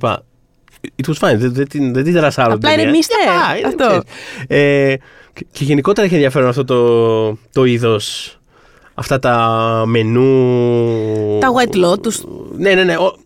Κτλ. 0.81 1.11
It 1.11 1.15
was 1.15 1.29
fine, 1.29 1.37
δεν, 1.39 1.53
δεν, 1.53 1.69
την- 1.69 1.93
δεν 1.93 2.05
την 2.05 2.15
τρασάρω. 2.15 2.53
Απλά 2.53 2.71
την 2.71 2.79
είναι 2.81 2.93
ταινία. 2.93 2.97
μίστερ, 2.97 3.29
Α, 3.29 3.57
είναι, 3.57 3.67
αυτό. 3.67 3.87
ξέρεις. 3.87 4.05
Ε, 4.93 4.97
και, 5.33 5.47
και 5.53 5.65
γενικότερα 5.65 6.07
έχει 6.07 6.15
ενδιαφέρον 6.15 6.49
αυτό 6.49 6.65
το, 6.65 7.39
το 7.53 7.65
είδος. 7.65 8.33
Αυτά 8.95 9.19
τα 9.19 9.83
μενού. 9.87 11.39
Τα 11.41 11.49
White 11.55 11.75
Lotus. 11.85 12.15
Ναι, 12.57 12.75
ναι, 12.75 12.85
ναι. 12.85 12.97
Ο, 12.97 13.17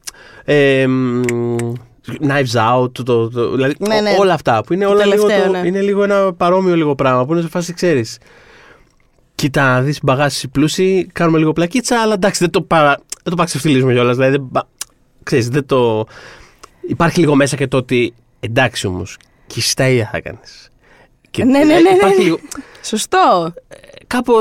ε, 0.44 0.86
μ, 0.86 1.20
Knives 2.28 2.80
Out, 2.80 2.92
το, 2.92 3.28
το, 3.30 3.50
δηλαδή 3.54 3.74
Ναι, 3.78 4.00
ναι. 4.00 4.16
όλα 4.18 4.34
αυτά 4.34 4.62
που 4.64 4.72
είναι, 4.72 4.84
Το 4.84 4.90
όλα 4.90 5.04
λίγο, 5.06 5.26
τελευταίο, 5.26 5.52
το- 5.52 5.58
ναι. 5.58 5.66
είναι 5.66 5.80
λίγο 5.80 6.02
ένα 6.02 6.32
παρόμοιο 6.34 6.76
λίγο 6.76 6.94
πράγμα 6.94 7.26
που 7.26 7.32
είναι 7.32 7.42
σε 7.42 7.48
φάση 7.48 7.72
ξέρεις 7.72 8.18
Κοίτα, 9.34 9.62
να 9.62 9.80
δεις 9.80 9.98
μπαγάσει 10.02 10.48
πλούσιοι, 10.48 11.06
κάνουμε 11.12 11.38
λίγο 11.38 11.52
πλακίτσα, 11.52 12.00
αλλά 12.00 12.14
εντάξει, 12.14 12.38
δεν 12.40 12.50
το, 12.50 12.62
παρα... 12.62 12.88
δεν 13.22 13.30
το 13.30 13.34
παξευτιλίζουμε 13.34 13.92
κιόλας. 13.92 14.16
Δηλαδή, 14.16 14.32
δεν... 14.36 14.48
πα- 14.52 14.68
ξέρεις, 15.22 15.48
δεν 15.48 15.66
το. 15.66 16.06
Υπάρχει 16.88 17.20
λίγο 17.20 17.34
μέσα 17.34 17.56
και 17.56 17.66
το 17.66 17.76
ότι 17.76 18.14
εντάξει 18.40 18.86
όμως, 18.86 19.16
και 19.46 19.54
εσύ 19.58 19.76
τα 19.76 19.88
ίδια 19.88 20.08
θα 20.12 20.20
κάνεις. 20.20 20.70
Ναι, 21.38 21.44
ναι, 21.44 21.58
ναι, 21.64 21.80
ναι, 21.80 21.90
Υπάρχει 21.90 22.16
ναι. 22.18 22.22
λίγο. 22.24 22.38
Σωστό. 22.82 23.52
Κάπω. 24.06 24.34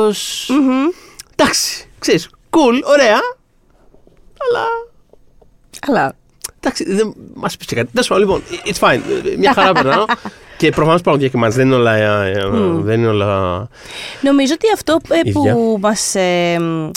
Μμμ. 0.47 0.87
Εντάξει, 1.35 1.85
ξέρεις, 1.99 2.29
cool, 2.49 2.81
ωραία, 2.85 3.19
αλλά. 4.37 4.65
Αλλά. 5.87 6.15
Εντάξει, 6.59 6.93
δεν 6.93 7.13
μας 7.33 7.57
πεις 7.57 7.67
και 7.67 7.75
κάτι. 7.75 7.91
Τέλος 7.91 8.07
πάντων, 8.07 8.23
λοιπόν, 8.23 8.43
it's 8.65 8.79
fine. 8.79 8.99
Μια 9.37 9.53
χαρά 9.53 9.71
περνάω. 9.71 10.05
και 10.57 10.69
προφανώς 10.69 10.99
υπάρχουν 10.99 11.21
διακυμάνσει. 11.21 11.57
Δεν 11.57 11.65
είναι 11.65 11.75
όλα. 11.75 11.93
ε, 11.95 12.31
ε, 12.31 12.49
Δεν 12.81 12.99
είναι 12.99 13.07
όλα. 13.07 13.67
Νομίζω 14.21 14.53
ότι 14.53 14.65
αυτό 14.73 14.99
ε, 15.09 15.19
Ίδια. 15.23 15.53
που 15.53 15.77
μας, 15.81 16.15
ε, 16.15 16.57
μ, 16.59 16.89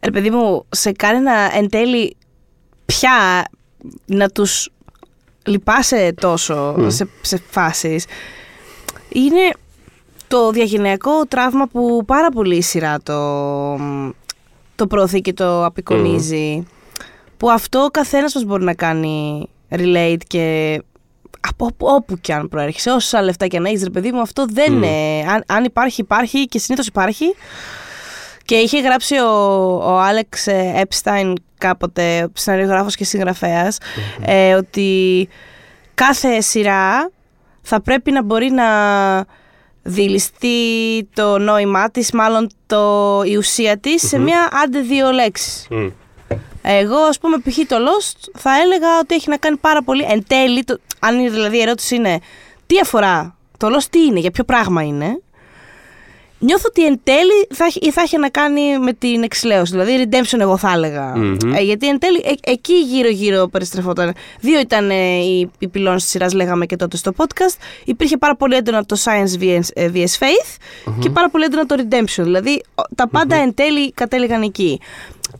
ρε 0.00 0.10
παιδί 0.10 0.30
μου, 0.30 0.64
σε 0.68 0.92
κάνει 0.92 1.20
να 1.20 1.50
εν 1.54 1.70
τέλει 1.70 2.16
πια 2.84 3.44
να 4.04 4.28
τους 4.28 4.68
λυπάσαι 5.46 6.14
τόσο 6.20 6.76
σε, 6.90 7.08
σε 7.20 7.42
φάσεις 7.50 8.06
είναι 9.08 9.50
το 10.28 10.50
διαγενειακό 10.50 11.26
τραύμα 11.26 11.66
που 11.66 12.04
πάρα 12.06 12.28
πολύ 12.30 12.56
η 12.56 12.62
σειρά 12.62 13.00
το, 13.02 13.14
μ, 13.78 14.10
το 14.74 14.86
προωθεί 14.86 15.20
και 15.20 15.32
το 15.32 15.64
απεικονίζει 15.64 16.66
που 17.36 17.50
αυτό 17.50 17.78
ο 17.78 17.88
καθένας 17.88 18.34
μας 18.34 18.44
μπορεί 18.44 18.64
να 18.64 18.74
κάνει 18.74 19.48
relate 19.70 20.20
και 20.26 20.78
από 21.48 21.64
όπου, 21.64 21.86
όπου 21.86 22.18
και 22.20 22.34
αν 22.34 22.48
προέρχεσαι, 22.48 22.90
όσα 22.90 23.22
λεφτά 23.22 23.46
και 23.46 23.56
αν 23.56 23.64
έχεις, 23.64 23.82
ρε 23.82 23.90
παιδί 23.90 24.12
μου, 24.12 24.20
αυτό 24.20 24.46
δεν 24.50 24.72
είναι. 24.72 25.24
Αν, 25.28 25.44
αν 25.46 25.64
υπάρχει, 25.64 26.00
υπάρχει 26.00 26.46
και 26.46 26.58
συνήθως 26.58 26.86
υπάρχει. 26.86 27.34
Και 28.44 28.54
είχε 28.54 28.80
γράψει 28.80 29.18
ο, 29.18 29.28
ο 29.84 29.98
Άλεξ 29.98 30.46
Επστάιν 30.74 31.34
κάποτε, 31.58 32.28
σεναριογράφος 32.32 32.94
και 32.96 33.04
συγγραφέας, 33.04 33.78
ε, 34.26 34.54
ότι 34.54 35.28
κάθε 35.94 36.40
σειρά 36.40 37.10
θα 37.62 37.80
πρέπει 37.80 38.10
να 38.10 38.22
μπορεί 38.22 38.50
να 38.50 38.64
δηληστεί 39.82 40.58
το 41.14 41.38
νόημά 41.38 41.90
της, 41.90 42.12
μάλλον 42.12 42.48
το, 42.66 43.22
η 43.24 43.36
ουσία 43.36 43.78
της, 43.78 44.08
σε 44.08 44.18
μια 44.18 44.48
άντε 44.64 44.80
δύο 44.80 45.10
λέξεις. 45.10 45.66
Μμ. 45.70 45.86
Εγώ, 46.62 46.96
ας 46.96 47.18
πούμε, 47.18 47.38
π.χ. 47.38 47.56
το 47.66 47.76
Lost 47.76 48.28
θα 48.34 48.50
έλεγα 48.60 48.98
ότι 49.00 49.14
έχει 49.14 49.28
να 49.28 49.36
κάνει 49.36 49.56
πάρα 49.56 49.82
πολύ. 49.82 50.06
Εν 50.08 50.24
τέλει, 50.26 50.64
το, 50.64 50.78
αν 50.98 51.18
η 51.18 51.28
δηλαδή 51.28 51.56
η 51.56 51.60
ερώτηση 51.60 51.94
είναι 51.94 52.18
τι 52.66 52.78
αφορά 52.78 53.36
το 53.58 53.68
Lost, 53.76 53.84
τι 53.90 54.04
είναι, 54.04 54.20
για 54.20 54.30
ποιο 54.30 54.44
πράγμα 54.44 54.82
είναι; 54.82 55.22
Νιώθω 56.44 56.64
ότι 56.68 56.86
εν 56.86 57.00
τέλει 57.02 57.46
θα, 57.50 57.64
έχει- 57.64 57.90
θα 57.90 58.02
είχε 58.02 58.18
να 58.18 58.28
κάνει 58.28 58.78
με 58.78 58.92
την 58.92 59.22
εξηλαίωση. 59.22 59.72
Δηλαδή, 59.72 60.08
redemption, 60.10 60.40
εγώ 60.40 60.56
θα 60.56 60.70
έλεγα. 60.72 61.16
Μμμ. 61.16 61.36
Ε, 61.54 61.60
γιατί 61.60 61.88
εν 61.88 61.98
τέλει 61.98 62.22
ε, 62.24 62.50
εκεί 62.50 62.72
γύρω-γύρω 62.74 63.46
περιστρεφόταν. 63.48 64.14
Δύο 64.40 64.60
ήταν 64.60 64.90
ε, 64.90 64.94
οι, 65.16 65.50
οι 65.58 65.68
πυλώνες 65.68 66.02
της 66.02 66.10
σειράς, 66.10 66.32
λέγαμε 66.32 66.66
και 66.66 66.76
τότε 66.76 66.96
στο 66.96 67.12
podcast. 67.16 67.56
Υπήρχε 67.84 68.16
πάρα 68.16 68.36
πολύ 68.36 68.54
έντονα 68.56 68.84
το 68.84 68.96
science 69.04 69.42
vs, 69.42 69.60
ε, 69.74 69.90
vs 69.94 69.98
faith 70.18 70.56
και 71.00 71.10
πάρα 71.10 71.28
πολύ 71.30 71.44
έντονα 71.44 71.66
το 71.66 71.76
redemption. 71.78 72.22
Δηλαδή, 72.22 72.62
ο- 72.74 72.94
τα 72.94 73.08
πάντα 73.08 73.36
εν 73.36 73.54
τέλει 73.54 73.92
κατέληγαν 73.92 74.42
εκεί. 74.42 74.80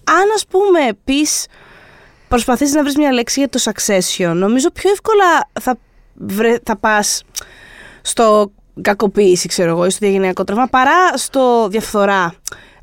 Αν 0.05 0.25
ας 0.35 0.47
πούμε 0.47 0.81
πεις 1.05 1.47
προσπαθείς 2.29 2.73
να 2.73 2.83
βρεις 2.83 2.97
μια 2.97 3.13
λέξη 3.13 3.39
για 3.41 3.49
το 3.49 3.59
succession, 3.65 4.33
νομίζω 4.35 4.71
πιο 4.71 4.91
εύκολα 4.91 5.25
θα, 5.61 5.79
βρε, 6.15 6.57
θα 6.65 6.77
πας 6.77 7.23
στο 8.03 8.53
κακοποίηση, 8.81 9.49
ξέρω 9.49 9.71
εγώ, 9.71 9.87
ή 9.87 9.91
στο 9.91 9.99
διαγενειακό 10.01 10.45
τραύμα, 10.45 10.67
παρά 10.67 11.17
στο 11.17 11.69
διαφθορά, 11.71 12.35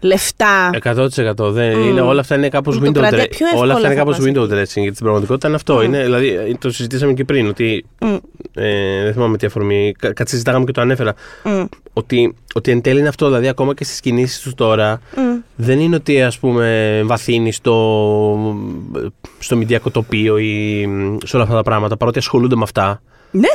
λεφτά. 0.01 0.69
100% 0.83 1.51
δεν 1.51 1.77
Μμ. 1.77 1.87
είναι, 1.87 2.01
όλα 2.01 2.19
αυτά 2.19 2.35
είναι 2.35 2.49
κάπως 2.49 2.77
Μου 2.79 2.83
το 2.83 2.89
window 2.89 2.93
κρατάει 2.93 3.19
dressing. 3.25 3.29
πιο 3.29 3.45
Όλα 3.45 3.53
εύκολα 3.55 3.73
αυτά 3.73 3.85
είναι 3.87 3.95
θα 3.95 3.99
κάπως 4.03 4.17
πας 4.17 4.25
window 4.27 4.43
dressing. 4.53 4.81
Γιατί 4.81 4.93
στην 4.93 5.03
πραγματικότητα 5.03 5.47
είναι 5.47 5.55
αυτό. 5.55 5.81
Είναι, 5.81 6.03
δηλαδή, 6.03 6.57
το 6.59 6.71
συζητήσαμε 6.71 7.13
και 7.13 7.23
πριν. 7.23 7.47
Ότι, 7.47 7.85
Μμ, 8.01 8.15
ε, 8.53 9.03
δεν 9.03 9.13
θυμάμαι 9.13 9.37
τι 9.37 9.45
αφορμή. 9.45 9.93
κα- 9.97 10.13
Κάτι 10.13 10.29
συζητάγαμε 10.29 10.65
και 10.65 10.71
το 10.71 10.81
ανέφερα. 10.81 11.13
μμ, 11.43 11.63
Ότι, 11.93 12.35
ότι 12.53 12.71
εν 12.71 12.81
τέλει 12.81 12.99
είναι 12.99 13.07
αυτό. 13.07 13.25
Δηλαδή, 13.27 13.47
ακόμα 13.47 13.73
και 13.73 13.83
στις 13.83 13.99
κινήσεις 13.99 14.39
τους 14.41 14.53
τώρα, 14.53 15.01
μμ. 15.15 15.39
δεν 15.55 15.79
είναι 15.79 15.95
ότι 15.95 16.21
ας 16.21 16.39
πούμε 16.39 17.01
βαθύνεις 17.05 17.55
στο, 17.55 17.75
στο 19.39 19.55
μηντιακό 19.55 19.89
τοπίο 19.89 20.37
ή 20.37 20.85
σε 21.25 21.35
όλα 21.35 21.45
αυτά 21.45 21.55
τα 21.55 21.63
πράγματα. 21.63 21.97
Παρότι 21.97 22.17
ασχολούνται 22.19 22.55
με 22.55 22.63
αυτά. 22.63 23.01
Ναι, 23.31 23.49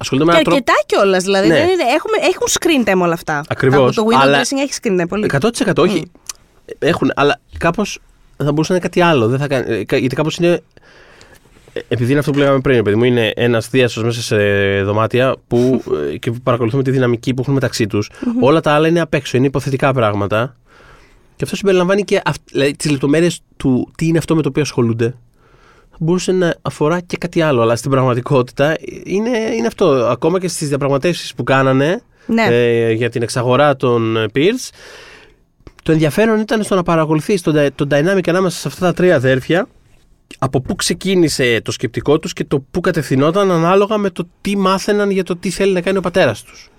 Ασχολούνται 0.00 0.30
με 0.30 0.36
και 0.36 0.42
έναν 0.46 0.52
τρόπο. 0.62 0.72
αρκετά 0.72 0.86
κιόλας. 0.86 1.22
Δηλαδή, 1.24 1.48
Ναι. 1.48 1.54
δεν 1.54 1.68
είναι, 1.68 1.82
έχουμε, 1.82 2.16
έχουν 2.32 2.46
screen 2.48 2.88
time 2.90 3.02
όλα 3.04 3.12
αυτά. 3.12 3.42
Ακριβώς, 3.48 3.96
Από 3.98 4.08
το 4.10 4.16
window 4.16 4.20
αλλά- 4.22 4.40
dressing 4.40 4.58
έχει 4.62 4.72
screen 4.82 5.00
time 5.00 5.08
πολύ. 5.08 5.24
100% 5.40 5.82
όχι. 5.82 6.10
Έχουν, 6.78 7.12
αλλά 7.14 7.40
κάπως 7.58 7.98
θα 8.36 8.52
μπορούσε 8.52 8.72
να 8.72 8.78
είναι 8.78 8.84
κάτι 8.88 9.00
άλλο. 9.00 9.28
Δεν 9.28 9.38
θα 9.38 9.46
κάνει, 9.46 9.74
ε, 9.74 9.84
κα- 9.84 9.96
γιατί 9.96 10.14
κάπως 10.14 10.36
είναι. 10.36 10.62
ε, 11.72 11.80
Επειδή 11.88 12.10
είναι 12.10 12.18
αυτό 12.18 12.30
που 12.32 12.38
λέγαμε 12.38 12.60
πριν, 12.60 12.82
παιδί 12.84 12.96
μου, 12.96 13.04
είναι 13.04 13.32
ένας 13.36 13.68
διάσο 13.70 14.04
μέσα 14.04 14.22
σε 14.22 14.36
δωμάτια 14.82 15.34
που, 15.48 15.82
ε, 16.12 16.16
και 16.16 16.30
που 16.30 16.40
παρακολουθούμε 16.40 16.82
τη 16.82 16.90
δυναμική 16.90 17.34
που 17.34 17.40
έχουν 17.42 17.54
μεταξύ 17.54 17.86
τους. 17.86 18.10
Όλα 18.40 18.60
τα 18.60 18.72
άλλα 18.72 18.88
είναι 18.88 19.00
απ' 19.00 19.14
έξω, 19.14 19.36
είναι 19.36 19.46
υποθετικά 19.46 19.92
πράγματα. 19.92 20.56
Και 21.36 21.44
αυτό 21.44 21.56
συμπεριλαμβάνει 21.56 22.02
και 22.04 22.22
δηλαδή, 22.52 22.76
τις 22.76 22.90
λεπτομέρειες 22.90 23.40
του 23.56 23.92
τι 23.96 24.06
είναι 24.06 24.18
αυτό 24.18 24.34
με 24.36 24.42
το 24.42 24.48
οποίο 24.48 24.62
ασχολούνται. 24.62 25.14
Θα 26.02 26.06
μπορούσε 26.08 26.32
να 26.32 26.54
αφορά 26.62 27.00
και 27.00 27.16
κάτι 27.16 27.40
άλλο, 27.40 27.62
αλλά 27.62 27.76
στην 27.76 27.90
πραγματικότητα 27.90 28.76
είναι, 29.04 29.38
είναι 29.56 29.66
αυτό. 29.66 29.84
Ακόμα 29.86 30.40
και 30.40 30.48
στις 30.48 30.68
διαπραγματεύσεις 30.68 31.34
που 31.34 31.42
κάνανε 31.44 32.02
Ναι. 32.26 32.46
ε, 32.50 32.92
για 32.92 33.10
την 33.10 33.22
εξαγορά 33.22 33.76
των 33.76 34.16
ε, 34.16 34.26
Peers, 34.34 34.68
το 35.82 35.92
ενδιαφέρον 35.92 36.40
ήταν 36.40 36.62
στο 36.62 36.74
να 36.74 36.82
παρακολουθείς 36.82 37.42
τον, 37.42 37.54
dy- 37.56 37.68
τον 37.74 37.88
dynamic 37.90 38.28
ανάμεσα 38.28 38.58
σε 38.58 38.68
αυτά 38.68 38.86
τα 38.86 38.92
τρία 38.92 39.14
αδέρφια, 39.14 39.68
από 40.38 40.60
πού 40.60 40.74
ξεκίνησε 40.76 41.60
το 41.64 41.72
σκεπτικό 41.72 42.18
τους 42.18 42.32
και 42.32 42.44
το 42.44 42.64
πού 42.70 42.80
κατευθυνόταν 42.80 43.50
ανάλογα 43.50 43.96
με 43.98 44.10
το 44.10 44.28
τι 44.40 44.56
μάθαιναν 44.56 45.10
για 45.10 45.24
το 45.24 45.36
τι 45.36 45.50
θέλει 45.50 45.72
να 45.72 45.80
κάνει 45.80 45.98
ο 45.98 46.00
πατέρας 46.00 46.42
τους. 46.42 46.70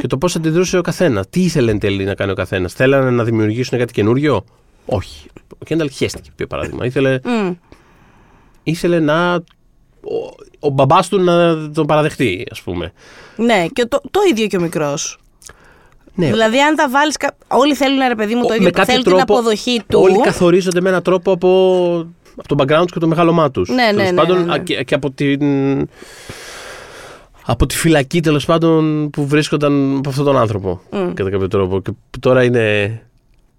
Και 0.00 0.06
το 0.06 0.18
πώς 0.18 0.36
αντιδρούσε 0.36 0.78
ο 0.78 0.80
καθένας. 0.82 1.26
Τι 1.30 1.40
ήθελε 1.42 1.70
εν 1.70 1.78
τέλει 1.78 2.04
να 2.04 2.14
κάνει 2.14 2.30
ο 2.30 2.34
καθένας. 2.34 2.72
Θέλανε 2.72 3.10
να 3.10 3.24
δημιουργήσουν 3.24 3.78
κάτι 3.78 3.92
καινούριο; 3.92 4.44
Όχι. 4.86 5.26
Ο 5.58 5.64
Κένταλ 5.64 5.90
χαίστηκε, 5.90 6.30
για 6.36 6.46
παράδειγμα. 6.46 6.84
Ήθελε, 6.86 7.18
Μμ. 7.24 7.52
Ήθελε 8.64 9.00
να. 9.00 9.34
Ο, 9.34 10.34
ο 10.58 10.68
μπαμπάς 10.68 11.08
του 11.08 11.20
να 11.20 11.68
τον 11.70 11.86
παραδεχτεί, 11.86 12.46
ας 12.50 12.62
πούμε. 12.62 12.92
Ναι, 13.36 13.66
και 13.72 13.86
το, 13.86 14.00
το 14.10 14.20
ίδιο 14.30 14.46
και 14.46 14.56
ο 14.56 14.60
μικρός. 14.60 15.18
Ναι, 16.14 16.26
Δηλαδή, 16.26 16.60
αν 16.60 16.74
τα 16.74 16.88
βάλεις. 16.90 17.16
Όλοι 17.48 17.74
θέλουν, 17.74 17.98
ρε 18.08 18.14
παιδί 18.14 18.34
μου, 18.34 18.42
το 18.42 18.52
Ο- 18.52 18.54
ίδιο. 18.54 18.70
Θέλουν 18.84 19.02
την 19.02 19.20
αποδοχή 19.20 19.82
του. 19.88 20.00
Όλοι 20.02 20.20
καθορίζονται 20.20 20.80
με 20.80 20.88
έναν 20.88 21.02
τρόπο 21.02 21.32
από, 21.32 21.48
από 22.36 22.48
το 22.48 22.56
background 22.58 22.84
και 22.92 22.98
το 22.98 23.06
μεγάλωμά 23.06 23.50
τους. 23.50 23.68
Ναι, 23.68 23.74
ναι, 23.94 24.10
ναι, 24.10 24.22
ναι, 24.22 24.38
ναι. 24.44 24.58
Και, 24.58 24.82
και 24.84 24.94
από 24.94 25.10
την. 25.10 25.40
Από 27.46 27.66
τη 27.66 27.76
φυλακή 27.76 28.20
τέλος 28.20 28.44
πάντων 28.44 29.10
που 29.10 29.26
βρίσκονταν 29.26 29.96
από 29.96 30.08
αυτόν 30.08 30.24
τον 30.24 30.36
άνθρωπο. 30.36 30.80
Κατά 30.90 31.30
κάποιο 31.30 31.48
τρόπο. 31.48 31.80
Και 31.82 31.90
που 32.10 32.18
τώρα 32.18 32.44
είναι 32.44 33.02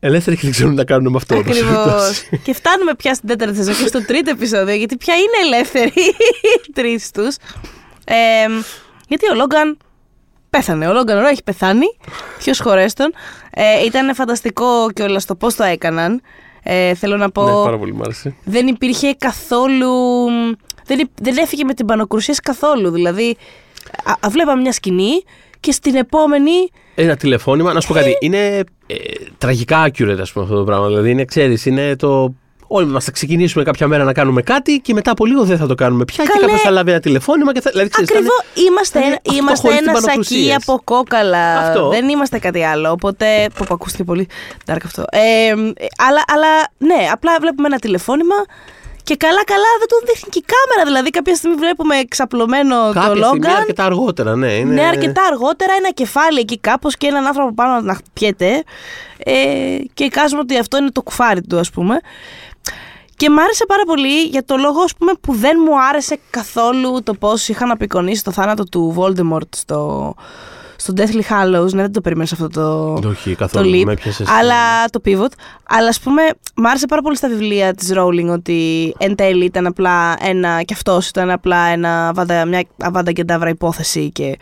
ελεύθεροι 0.06 0.36
και 0.36 0.42
δεν 0.42 0.52
ξέρουν 0.52 0.72
τι 0.72 0.78
να 0.78 0.84
κάνουν 0.86 1.12
με 1.12 1.18
αυτό. 1.18 1.36
εν 1.36 1.44
πάση 1.44 1.60
Ακριβώς. 1.60 1.84
περιπτώσει. 1.84 2.40
και 2.44 2.54
φτάνουμε 2.54 2.96
πια 2.96 3.14
στην 3.14 3.28
τέταρτη 3.30 3.56
σεζόν 3.56 3.76
και 3.76 3.88
στο 3.88 4.06
τρίτο 4.06 4.30
επεισόδιο, 4.30 4.76
γιατί 4.76 4.98
πια 4.98 5.14
είναι 5.16 5.56
ελεύθεροι 5.56 5.92
οι 6.68 6.72
τρεις 6.74 7.12
τους. 7.12 7.36
γιατί 9.08 9.30
ο 9.32 9.36
Λόγκαν 9.36 9.78
πέθανε. 10.50 10.88
Ο 10.88 10.94
Λόγκαν 10.94 11.20
Ρο 11.20 11.28
έχει 11.28 11.44
πεθάνει. 11.44 11.86
Ποιο 12.38 12.54
χωρέστον. 12.64 13.14
Ε, 13.52 13.86
ήταν 13.86 14.16
φανταστικό 14.16 14.92
κιόλας 14.94 15.26
το 15.26 15.36
πώς 15.36 15.56
το 15.56 15.64
έκαναν. 15.64 16.22
Ε, 16.64 16.94
θέλω 16.94 17.18
να 17.18 17.30
πω. 17.32 17.44
ναι, 17.44 17.52
πάρα 17.64 17.78
πολύ 17.78 17.94
μ' 17.94 18.02
άρεσε. 18.02 18.36
δεν 18.44 18.68
υπήρχε 18.68 19.16
καθόλου. 19.18 19.90
Δεν, 20.86 21.00
υ- 21.00 21.10
δεν 21.22 21.38
έφυγε 21.38 21.64
με 21.64 21.74
την 21.74 21.86
πανοκρουσία 21.86 22.36
καθόλου. 22.44 22.90
Δηλαδή, 22.92 23.38
α, 24.04 24.12
α, 24.12 24.30
βλέπαμε 24.30 24.62
μια 24.62 24.72
σκηνή 24.72 25.24
και 25.60 25.72
στην 25.72 25.96
επόμενη. 25.96 26.52
Ένα 26.96 27.16
τηλεφώνημα. 27.16 27.74
Να 27.74 27.82
σου 27.82 27.88
πω 27.88 27.94
κάτι. 27.94 28.18
Είναι 28.20 28.64
ε, 28.88 28.96
τραγικά 29.38 29.86
accurate, 29.88 30.18
ας 30.22 30.32
πούμε, 30.32 30.46
αυτό 30.46 30.58
το 30.58 30.64
πράγμα. 30.64 30.88
Δηλαδή, 30.88 31.10
είναι, 31.12 31.26
ξέρεις, 31.26 31.66
είναι 31.66 31.96
το. 31.96 32.34
Όλοι 32.68 32.88
μας 32.88 33.04
θα 33.04 33.12
ξεκινήσουμε 33.12 33.64
κάποια 33.64 33.88
μέρα 33.88 34.04
να 34.04 34.14
κάνουμε 34.14 34.42
κάτι 34.42 34.80
και 34.84 34.94
μετά 34.94 35.12
από 35.12 35.26
λίγο 35.26 35.44
δεν 35.44 35.58
θα 35.58 35.68
το 35.68 35.76
κάνουμε 35.76 36.06
πια. 36.06 36.24
Και 36.24 36.30
Καλέ. 36.34 36.42
κάποιος 36.46 36.62
θα 36.62 36.70
λάβει 36.70 36.92
ένα 36.92 37.00
τηλεφώνημα 37.00 37.54
και 37.54 37.62
θα. 37.62 37.70
Δηλαδή, 37.72 37.90
ξέρεις, 37.90 38.10
θα 38.10 38.18
είναι- 38.18 38.28
Ακριβώς. 38.50 38.68
Είμαστε, 38.68 39.00
θα 39.00 39.06
είναι 39.06 39.08
ένα- 39.08 39.22
αυτό 39.26 39.40
είμαστε 39.42 39.68
χωρίς 39.68 39.80
την 39.80 39.90
ένα 39.90 39.98
σακί 40.00 40.06
πανοκρουσίες. 40.08 40.56
από 40.56 40.82
κόκαλα. 40.84 41.58
Αυτό. 41.60 41.90
Δεν 41.90 42.10
είμαστε 42.10 42.40
κάτι 42.40 42.64
άλλο. 42.64 42.92
Οπότε. 42.92 43.26
Πω, 43.58 43.66
πω, 43.68 43.74
ακούστηκε 43.74 44.04
πολύ 44.04 44.28
dark 44.66 44.78
αυτό. 44.86 45.04
Ε, 45.12 45.20
ε, 45.48 45.54
αλλά, 46.08 46.22
αλλά 46.34 46.52
ναι, 46.78 47.08
απλά 47.12 47.32
βλέπουμε 47.40 47.68
ένα 47.68 47.80
τηλεφώνημα 47.80 48.36
και 49.06 49.16
καλά-καλά 49.16 49.72
δεν 49.80 49.88
τον 49.88 50.00
δείχνει 50.08 50.30
και 50.30 50.42
η 50.44 50.46
κάμερα. 50.54 50.90
Δηλαδή, 50.90 51.10
κάποια 51.10 51.36
στιγμή 51.36 51.56
βλέπουμε 51.56 51.96
εξαπλωμένο 51.96 52.76
το 52.88 52.94
Κάποια 52.94 53.10
στιγμή 53.10 53.20
Λόγκαν. 53.20 53.56
αρκετά 53.56 53.86
αργότερα, 53.86 54.36
ναι. 54.36 54.52
Είναι... 54.54 54.74
Ναι, 54.74 54.84
αρκετά 54.88 55.22
αργότερα 55.32 55.74
ένα 55.74 55.92
κεφάλι 55.92 56.40
εκεί 56.40 56.58
κάπως 56.60 56.98
και 56.98 57.08
έναν 57.08 57.26
άνθρωπο 57.26 57.54
πάνω 57.54 57.82
να 57.82 57.94
χτυπιέται. 57.94 58.64
Ε, 59.18 59.78
και 59.94 60.04
εικάζουμε 60.04 60.42
ότι 60.42 60.58
αυτό 60.58 60.78
είναι 60.78 60.92
το 60.92 61.02
κουφάρι 61.02 61.42
του, 61.42 61.60
ας 61.60 61.70
πούμε. 61.70 62.00
Και 63.18 63.30
μ' 63.30 63.40
άρεσε 63.40 63.66
πάρα 63.66 63.84
πολύ 63.84 64.24
για 64.24 64.46
το 64.46 64.58
λόγο 64.58 64.82
ας 64.82 64.96
πούμε, 64.96 65.12
που 65.22 65.34
δεν 65.34 65.58
μου 65.66 65.82
άρεσε 65.90 66.20
καθόλου 66.30 67.04
το 67.04 67.14
πώς 67.14 67.48
είχαν 67.48 67.72
απεικονίσει 67.72 68.24
το 68.24 68.32
θάνατο 68.32 68.64
του 68.64 68.96
Voldemort 68.98 69.56
στο, 69.56 70.14
στο 70.76 70.94
Deathly 70.98 71.22
Hallows. 71.32 71.70
Ναι, 71.74 71.82
δεν 71.82 71.92
το 71.92 72.02
περίμενα 72.02 72.30
αυτό 72.32 72.48
το, 72.48 73.08
Όχι, 73.10 73.30
το 73.30 73.36
καθόλου. 73.36 73.70
leap, 73.72 73.84
Με 73.86 73.92
έπιασες. 73.92 74.28
αλλά 74.30 74.86
το 74.92 75.02
pivot. 75.06 75.32
Αλλά 75.70 75.88
ας 75.88 76.00
πούμε, 76.00 76.22
μ' 76.56 76.66
άρεσε 76.66 76.86
πάρα 76.86 77.02
πολύ 77.02 77.16
στα 77.18 77.28
βιβλία 77.30 77.74
της 77.74 77.92
Rowling 77.96 78.28
ότι 78.30 78.94
εν 78.98 79.16
τέλει 79.16 79.46
ήταν 79.46 79.66
απλά 79.66 80.16
ένα. 80.22 80.62
και 80.62 80.74
αυτός 80.74 81.08
ήταν 81.10 81.30
απλά 81.30 81.66
ένα, 81.66 82.08
αβάντα- 82.08 82.46
μια 82.48 82.64
αβάντα 82.82 83.12
και 83.12 83.24
ντάβρα 83.24 83.50
υπόθεση. 83.50 84.10
Και 84.12 84.38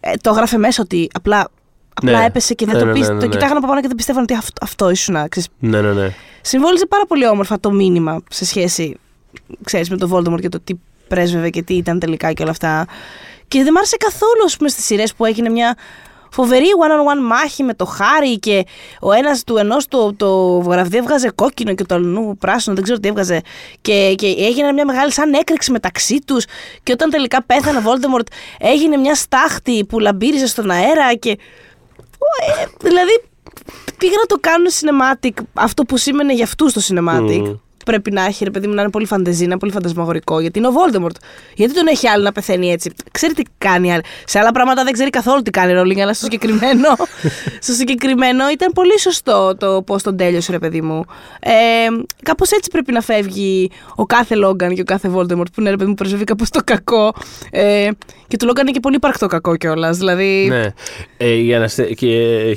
ε, 0.00 0.12
το 0.20 0.30
έγραφε 0.30 0.58
μέσα 0.58 0.82
ότι 0.82 1.08
απλά. 1.14 1.48
Απλά 1.94 2.18
Ναι. 2.18 2.24
έπεσε 2.24 2.54
και 2.54 2.64
δεν 2.66 2.74
Ναι, 2.74 2.80
το 2.80 2.86
ναι, 2.86 2.92
πίστευε. 2.92 3.14
ναι, 3.14 3.20
Το 3.20 3.26
ναι. 3.26 3.32
κοιτάγανε 3.32 3.58
από 3.58 3.66
πάνω 3.66 3.80
και 3.80 3.86
δεν 3.86 3.96
πιστεύαν 3.96 4.22
ότι 4.22 4.34
αυτό, 4.34 4.52
αυτό 4.62 4.90
ήσουν. 4.90 5.28
Ξέρεις, 5.28 5.48
Ναι, 5.58 5.80
ναι, 5.80 5.92
ναι. 5.92 6.14
Συμβόλιζε 6.40 6.86
πάρα 6.86 7.06
πολύ 7.06 7.28
όμορφα 7.28 7.60
το 7.60 7.70
μήνυμα 7.72 8.22
σε 8.30 8.44
σχέση 8.44 8.96
ξέρεις, 9.64 9.90
με 9.90 9.96
το 9.96 10.08
Voldemort 10.12 10.40
και 10.40 10.48
το 10.48 10.60
τι 10.64 10.74
πρέσβευε 11.08 11.50
και 11.50 11.62
τι 11.62 11.74
ήταν 11.74 11.98
τελικά 11.98 12.32
και 12.32 12.42
όλα 12.42 12.50
αυτά. 12.50 12.86
Και 13.48 13.62
δεν 13.62 13.72
μ' 13.72 13.76
άρεσε 13.76 13.96
καθόλου, 13.96 14.44
ας 14.44 14.56
πούμε, 14.56 14.68
στις 14.68 14.84
σειρές 14.84 15.14
που 15.14 15.24
έγινε 15.24 15.48
μια 15.48 15.76
φοβερή 16.30 16.66
one-on-one 16.66 17.22
μάχη 17.22 17.62
με 17.62 17.74
το 17.74 17.84
Χάρη 17.84 18.38
και 18.38 18.66
ο 19.00 19.12
ένας 19.12 19.44
του 19.44 19.56
ενός 19.56 19.88
το, 19.88 20.14
το 20.14 20.60
βραβείο 20.60 20.98
έβγαζε 20.98 21.30
κόκκινο 21.34 21.74
και 21.74 21.84
το 21.84 21.94
αλλού 21.94 22.36
πράσινο, 22.38 22.74
δεν 22.74 22.84
ξέρω 22.84 22.98
τι 22.98 23.08
έβγαζε. 23.08 23.40
Και, 23.80 24.14
και 24.16 24.26
έγινε 24.26 24.72
μια 24.72 24.84
μεγάλη 24.84 25.12
σαν 25.12 25.32
έκρηξη 25.32 25.70
μεταξύ 25.70 26.18
τους. 26.24 26.44
Και 26.82 26.92
όταν 26.92 27.10
τελικά 27.10 27.42
πέθανε 27.42 27.78
ο 27.78 27.82
Voldemort, 27.84 28.26
έγινε 28.58 28.96
μια 28.96 29.14
στάχτη 29.14 29.84
που 29.84 29.98
λαμπύριζε 29.98 30.46
στον 30.46 30.70
αέρα 30.70 31.14
και. 31.14 31.30
Ε, 31.30 32.66
δηλαδή 32.80 33.22
πήγα 33.98 34.16
να 34.16 34.26
το 34.26 34.36
κάνουν 34.40 34.66
cinematic 34.80 35.44
αυτό 35.52 35.82
που 35.82 35.96
σήμαινε 35.96 36.32
για 36.32 36.44
αυτούς 36.44 36.72
το 36.72 36.80
cinematic. 36.88 37.38
Μμμ. 37.38 37.54
Πρέπει 37.86 38.10
να 38.10 38.24
έχει, 38.24 38.44
ρε 38.44 38.50
παιδί 38.50 38.66
μου, 38.66 38.74
να 38.74 38.80
είναι 38.82 38.90
πολύ 38.90 39.06
φαντεζή, 39.06 39.38
να 39.40 39.44
είναι 39.44 39.58
πολύ 39.58 39.72
φαντασμαγορικό. 39.72 40.40
Γιατί 40.40 40.58
είναι 40.58 40.68
ο 40.68 40.70
Voldemort. 40.70 41.16
Γιατί 41.54 41.74
τον 41.74 41.86
έχει 41.86 42.08
άλλο 42.08 42.22
να 42.22 42.32
πεθαίνει 42.32 42.70
έτσι; 42.70 42.90
Ξέρει 43.10 43.32
τι 43.34 43.42
κάνει 43.58 43.92
άλλο. 43.92 44.00
Σε 44.24 44.38
άλλα 44.38 44.52
πράγματα 44.52 44.84
δεν 44.84 44.92
ξέρει 44.92 45.10
καθόλου 45.10 45.42
τι 45.42 45.50
κάνει 45.50 45.72
Ρόλινγκ, 45.72 46.00
αλλά 46.00 46.14
στο 46.14 46.24
συγκεκριμένο, 46.30 46.88
στο 47.60 47.72
συγκεκριμένο 47.72 48.50
ήταν 48.50 48.72
πολύ 48.72 49.00
σωστό 49.00 49.56
το 49.58 49.82
πώς 49.86 50.02
τον 50.02 50.16
τέλειωσε, 50.16 50.52
ρε 50.52 50.58
παιδί 50.58 50.80
μου. 50.82 51.04
Ε, 51.40 51.52
Κάπως 52.22 52.50
έτσι 52.50 52.70
πρέπει 52.70 52.92
να 52.92 53.00
φεύγει 53.00 53.70
ο 53.94 54.06
κάθε 54.06 54.34
Λόγκαν 54.34 54.74
και 54.74 54.80
ο 54.80 54.84
κάθε 54.84 55.10
Voldemort 55.14 55.50
που 55.52 55.60
είναι 55.60 55.70
ρε 55.70 55.76
παιδί 55.76 55.88
μου 55.88 55.94
πρεσβεύει 55.94 56.24
κάπως 56.24 56.50
το 56.50 56.60
κακό. 56.64 57.14
Ε, 57.50 57.88
και 58.28 58.36
του 58.36 58.44
Λόγκαν 58.46 58.64
είναι 58.66 58.74
και 58.74 58.80
πολύ 58.80 58.96
υπαρκτό 58.96 59.26
κακό 59.26 59.56
κιόλας. 59.56 59.96
Δηλαδή. 59.98 60.46
Ναι. 60.48 60.66
Ε, 61.16 61.34
για 61.34 61.58
να 61.58 61.68
στε- 61.68 61.94
Και 61.94 62.08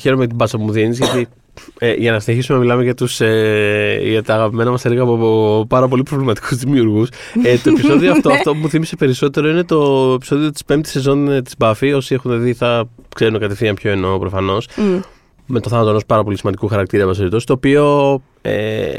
χαίρομαι 0.02 0.28
την 0.28 0.38
πάσα 0.38 0.58
που 0.58 0.64
μου 0.64 0.72
δίνεις, 0.72 0.98
γιατί 0.98 1.28
ε, 1.80 1.94
για 1.94 2.12
να 2.12 2.20
συνεχίσουμε 2.20 2.58
να 2.58 2.64
μιλάμε 2.64 2.84
για, 2.84 2.94
τους, 2.94 3.22
ε, 3.22 4.00
για 4.04 4.24
τα 4.24 4.34
αγαπημένα 4.34 4.72
μας 4.72 4.86
έργα 4.86 5.02
από, 5.02 5.14
από 5.14 5.66
πάρα 5.70 5.88
πολύ 5.88 6.04
προβληματικούς 6.04 6.58
δημιουργούς. 6.58 7.10
Ε, 7.44 7.58
το 7.58 7.70
επεισόδιο 7.70 8.12
αυτό, 8.16 8.30
Ναι. 8.30 8.36
αυτό 8.36 8.52
που 8.52 8.58
μου 8.58 8.70
θύμισε 8.70 8.96
περισσότερο 8.96 9.50
είναι 9.50 9.64
το 9.64 10.12
επεισόδιο 10.16 10.52
της 10.52 10.64
πέμπτης 10.66 10.92
σεζόν 10.92 11.32
ε, 11.32 11.42
της 11.42 11.54
Buffy. 11.58 11.92
Όσοι 11.96 12.14
έχουν 12.14 12.42
δει 12.42 12.54
θα 12.54 12.90
ξέρουν 13.16 13.40
κατευθείαν 13.40 13.76
ποιο 13.76 13.92
εννοώ 13.92 14.20
προφανώς. 14.20 14.68
μ, 14.76 15.00
Με 15.46 15.60
το 15.60 15.70
θάνατο 15.70 15.90
ενός 15.90 16.06
πάρα 16.06 16.24
πολύ 16.24 16.38
σημαντικού 16.38 16.68
χαρακτήρα, 16.68 17.02
εν 17.02 17.08
πάση 17.08 17.18
περιπτώσει, 17.20 17.46
το 17.46 17.54
οποίο 17.54 18.22
ε, 18.42 18.90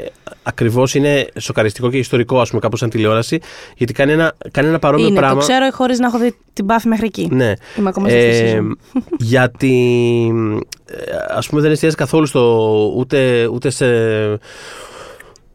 ακριβώς 0.42 0.94
είναι 0.94 1.26
σοκαριστικό 1.38 1.90
και 1.90 1.98
ιστορικό, 1.98 2.40
ας 2.40 2.48
πούμε, 2.48 2.60
κάπως 2.60 2.78
σαν 2.78 2.90
τηλεόραση, 2.90 3.38
γιατί 3.76 3.92
κάνει 3.92 4.12
ένα, 4.12 4.32
κάνει 4.50 4.68
ένα 4.68 4.78
παρόμοιο 4.78 5.06
είναι, 5.06 5.18
πράγμα. 5.18 5.34
το 5.40 5.46
ξέρω 5.46 5.68
χωρίς 5.72 5.98
να 5.98 6.06
έχω 6.06 6.18
δει 6.18 6.34
την 6.52 6.66
Buffy 6.68 6.82
μέχρι 6.84 7.06
εκεί. 7.06 7.28
Ναι. 7.30 7.52
Είμαι 7.78 7.88
ακόμα 7.88 8.08
στη 8.08 8.18
Ε, 8.18 8.32
θέση 8.32 8.60
μου. 8.60 8.74
γιατί 9.18 9.74
ε, 10.84 10.94
ας 11.28 11.48
πούμε 11.48 11.60
δεν 11.60 11.70
εστιάζει 11.70 11.94
καθόλου 11.94 12.26
στο 12.26 12.92
ούτε, 12.96 13.46
ούτε 13.46 13.70
σε 13.70 13.86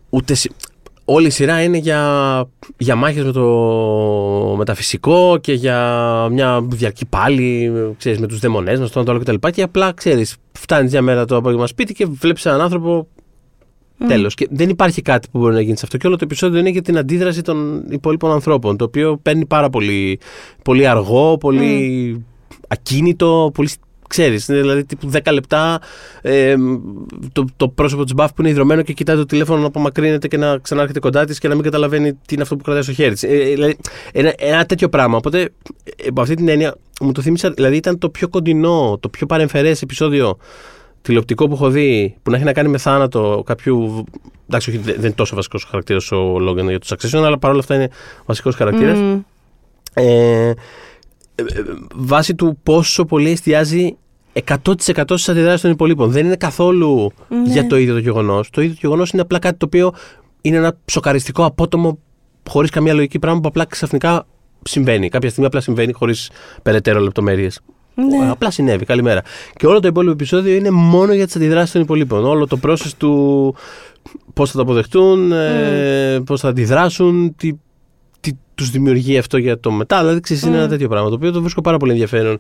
ούτε 0.09 0.33
σε- 0.33 0.51
όλη 1.05 1.27
η 1.27 1.29
σειρά 1.29 1.61
είναι 1.63 1.77
για, 1.77 2.01
για 2.77 2.95
μάχες 2.95 3.23
με 3.23 3.31
το 3.31 3.45
μεταφυσικό 4.57 5.37
και 5.41 5.53
για 5.53 5.77
μια 6.31 6.61
διαρκή 6.69 7.05
πάλι 7.05 7.71
ξέρεις, 7.97 8.19
με 8.19 8.27
τους 8.27 8.39
δαιμονές 8.39 8.79
μας, 8.79 8.91
το 8.91 8.99
ένα 8.99 9.05
το 9.05 9.11
άλλο 9.11 9.37
κτλ. 9.37 9.49
Και 9.49 9.61
απλά 9.61 9.91
ξέρεις, 9.93 10.35
φτάνεις 10.51 10.91
μια 10.91 11.01
μέρα 11.01 11.25
το 11.25 11.35
απόγευμα 11.35 11.67
σπίτι 11.67 11.93
και 11.93 12.05
βλέπεις 12.05 12.45
έναν 12.45 12.61
άνθρωπο 12.61 13.07
Μμ. 13.97 14.07
Τέλος. 14.07 14.33
Και 14.33 14.47
δεν 14.51 14.69
υπάρχει 14.69 15.01
κάτι 15.01 15.27
που 15.31 15.39
μπορεί 15.39 15.53
να 15.53 15.61
γίνει 15.61 15.77
σε 15.77 15.81
αυτό. 15.83 15.97
Και 15.97 16.07
όλο 16.07 16.15
το 16.15 16.23
επεισόδιο 16.23 16.59
είναι 16.59 16.69
για 16.69 16.81
την 16.81 16.97
αντίδραση 16.97 17.41
των 17.41 17.85
υπόλοιπων 17.89 18.31
ανθρώπων. 18.31 18.77
Το 18.77 18.85
οποίο 18.85 19.17
παίρνει 19.21 19.45
πάρα 19.45 19.69
πολύ, 19.69 20.19
πολύ 20.63 20.87
αργό, 20.87 21.37
πολύ 21.37 22.25
ακίνητο, 22.67 23.51
πολύ. 23.53 23.69
Ξέρεις, 24.07 24.47
είναι 24.47 24.59
δηλαδή 24.59 24.85
τύπου 24.85 25.11
10 25.13 25.33
λεπτά 25.33 25.81
ε, 26.21 26.55
το, 27.31 27.45
το 27.57 27.69
πρόσωπο 27.69 28.03
της 28.03 28.13
Μπαφ 28.13 28.33
που 28.33 28.41
είναι 28.41 28.49
ιδρωμένο 28.49 28.81
και 28.81 28.93
κοιτάει 28.93 29.15
το 29.15 29.25
τηλέφωνο 29.25 29.61
να 29.61 29.67
απομακρύνεται 29.67 30.27
και 30.27 30.37
να 30.37 30.57
ξανάρχεται 30.57 30.99
κοντά 30.99 31.25
της 31.25 31.39
και 31.39 31.47
να 31.47 31.53
μην 31.53 31.63
καταλαβαίνει 31.63 32.13
τι 32.13 32.33
είναι 32.33 32.41
αυτό 32.41 32.55
που 32.55 32.63
κρατάει 32.63 32.83
στο 32.83 32.93
χέρι 32.93 33.13
της. 33.13 33.23
Ε, 33.23 33.27
δηλαδή, 33.27 33.77
ένα, 34.11 34.33
ένα 34.37 34.65
τέτοιο 34.65 34.89
πράγμα. 34.89 35.17
Οπότε, 35.17 35.41
ε, 35.41 36.07
από 36.07 36.21
αυτή 36.21 36.35
την 36.35 36.47
έννοια, 36.47 36.75
μου 37.01 37.11
το 37.11 37.21
θύμισα, 37.21 37.51
δηλαδή 37.51 37.75
ήταν 37.75 37.97
το 37.97 38.09
πιο 38.09 38.27
κοντινό, 38.27 38.97
το 38.99 39.09
πιο 39.09 39.25
παρεμφερές 39.25 39.81
επεισόδιο 39.81 40.37
τηλεοπτικό 41.05 41.47
που 41.47 41.53
έχω 41.53 41.69
δει 41.69 42.15
που 42.23 42.31
να 42.31 42.35
έχει 42.35 42.45
να 42.45 42.53
κάνει 42.53 42.69
με 42.69 42.77
θάνατο 42.77 43.43
κάποιου. 43.45 44.03
Εντάξει, 44.47 44.69
όχι, 44.69 44.79
δεν 44.79 44.95
είναι 44.95 45.11
τόσο 45.11 45.35
βασικός 45.35 45.63
χαρακτήρας 45.63 46.11
ο 46.11 46.39
Λόγκαν 46.39 46.69
για 46.69 46.79
το 46.79 46.87
Succession, 46.89 47.23
αλλά 47.23 47.37
παρόλα 47.37 47.59
αυτά 47.59 47.75
είναι 47.75 47.89
βασικός 48.25 48.55
χαρακτήρας. 48.55 48.97
Μμ. 48.99 49.19
Ε, 49.93 50.49
ε, 50.49 50.53
ε, 51.35 51.43
βάσει 51.95 52.35
του 52.35 52.57
πόσο 52.63 53.05
πολύ 53.05 53.29
εστιάζει 53.29 53.97
100% 54.33 55.03
στις 55.05 55.29
αντιδράσεις 55.29 55.61
των 55.61 55.71
υπολείπων. 55.71 56.11
Δεν 56.11 56.25
είναι 56.25 56.35
καθόλου 56.35 57.11
Ναι. 57.27 57.51
για 57.51 57.67
το 57.67 57.77
ίδιο 57.77 57.93
το 57.93 57.99
γεγονός. 57.99 58.49
Το 58.49 58.61
ίδιο 58.61 58.73
το 58.73 58.79
γεγονός 58.81 59.09
είναι 59.09 59.21
απλά 59.21 59.39
κάτι 59.39 59.57
το 59.57 59.65
οποίο 59.65 59.93
είναι 60.41 60.57
ένα 60.57 60.77
σοκαριστικό, 60.85 61.45
απότομο, 61.45 61.99
χωρίς 62.49 62.69
καμία 62.69 62.93
λογική 62.93 63.19
πράγμα 63.19 63.39
που 63.39 63.47
απλά 63.47 63.65
ξαφνικά 63.65 64.25
συμβαίνει. 64.63 65.09
Κάποια 65.09 65.29
στιγμή 65.29 65.45
απλά 65.45 65.61
συμβαίνει 65.61 65.91
χωρίς 65.93 66.29
περαιτέρω 66.63 66.99
λεπτομέρειες. 66.99 67.61
Ναι. 67.95 68.29
Απλά 68.29 68.51
συνέβη. 68.51 68.85
Καλημέρα. 68.85 69.21
Και 69.55 69.67
όλο 69.67 69.79
το 69.79 69.87
υπόλοιπο 69.87 70.11
επεισόδιο 70.11 70.55
είναι 70.55 70.71
μόνο 70.71 71.13
για 71.13 71.25
τις 71.25 71.35
αντιδράσεις 71.35 71.71
των 71.71 71.81
υπολείπων. 71.81 72.25
Όλο 72.25 72.47
το 72.47 72.59
process 72.63 72.91
του 72.97 73.55
πώς 74.33 74.51
θα 74.51 74.55
το 74.55 74.61
αποδεχτούν, 74.63 75.31
ε, 75.31 76.21
πώς 76.25 76.41
θα 76.41 76.47
αντιδράσουν, 76.47 77.35
τι, 77.35 77.53
τι 78.19 78.31
τους 78.55 78.69
δημιουργεί 78.69 79.17
αυτό 79.17 79.37
για 79.37 79.59
το 79.59 79.71
μετά. 79.71 79.99
Δηλαδή, 79.99 80.19
ξέρεις, 80.19 80.43
είναι 80.43 80.57
ένα 80.57 80.67
τέτοιο 80.67 80.87
πράγμα 80.87 81.09
το 81.09 81.15
οποίο 81.15 81.31
το 81.31 81.41
βρίσκω 81.41 81.61
πάρα 81.61 81.77
πολύ 81.77 81.91
ενδιαφέρον 81.91 82.39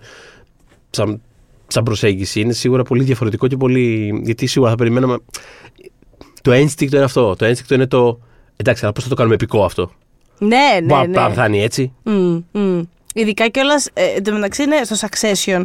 σαν, 0.89 1.21
σαν 1.67 1.83
προσέγγιση. 1.83 2.39
Είναι 2.39 2.53
σίγουρα 2.53 2.83
πολύ 2.83 3.03
διαφορετικό 3.03 3.47
και 3.47 3.57
πολύ. 3.57 4.19
Γιατί 4.23 4.45
σίγουρα 4.45 4.71
θα 4.71 4.77
περιμέναμε. 4.77 5.17
Το 6.41 6.51
ένστικτο 6.51 6.95
είναι 6.95 7.05
αυτό. 7.05 7.35
Το 7.35 7.45
ένστικτο 7.45 7.73
είναι 7.73 7.87
το. 7.87 8.19
Εντάξει, 8.55 8.83
αλλά 8.83 8.93
πώς 8.93 9.03
θα 9.03 9.09
το 9.09 9.15
κάνουμε 9.15 9.35
επικό 9.35 9.63
αυτό; 9.65 9.91
Ναι, 10.37 10.47
ναι, 10.47 10.85
Μπα, 10.85 11.07
ναι. 11.07 11.13
μπα, 11.13 11.29
Θα 11.33 11.45
είναι 11.45 11.57
έτσι. 11.57 11.93
Μμ, 12.03 12.39
μμ. 12.51 12.81
Ειδικά 13.17 13.47
κιόλας. 13.47 13.87
Ε, 13.93 14.03
εν 14.15 14.23
τω 14.23 14.31
μεταξύ, 14.33 14.65
ναι, 14.65 14.77
στο 14.83 14.95
Succession. 15.07 15.61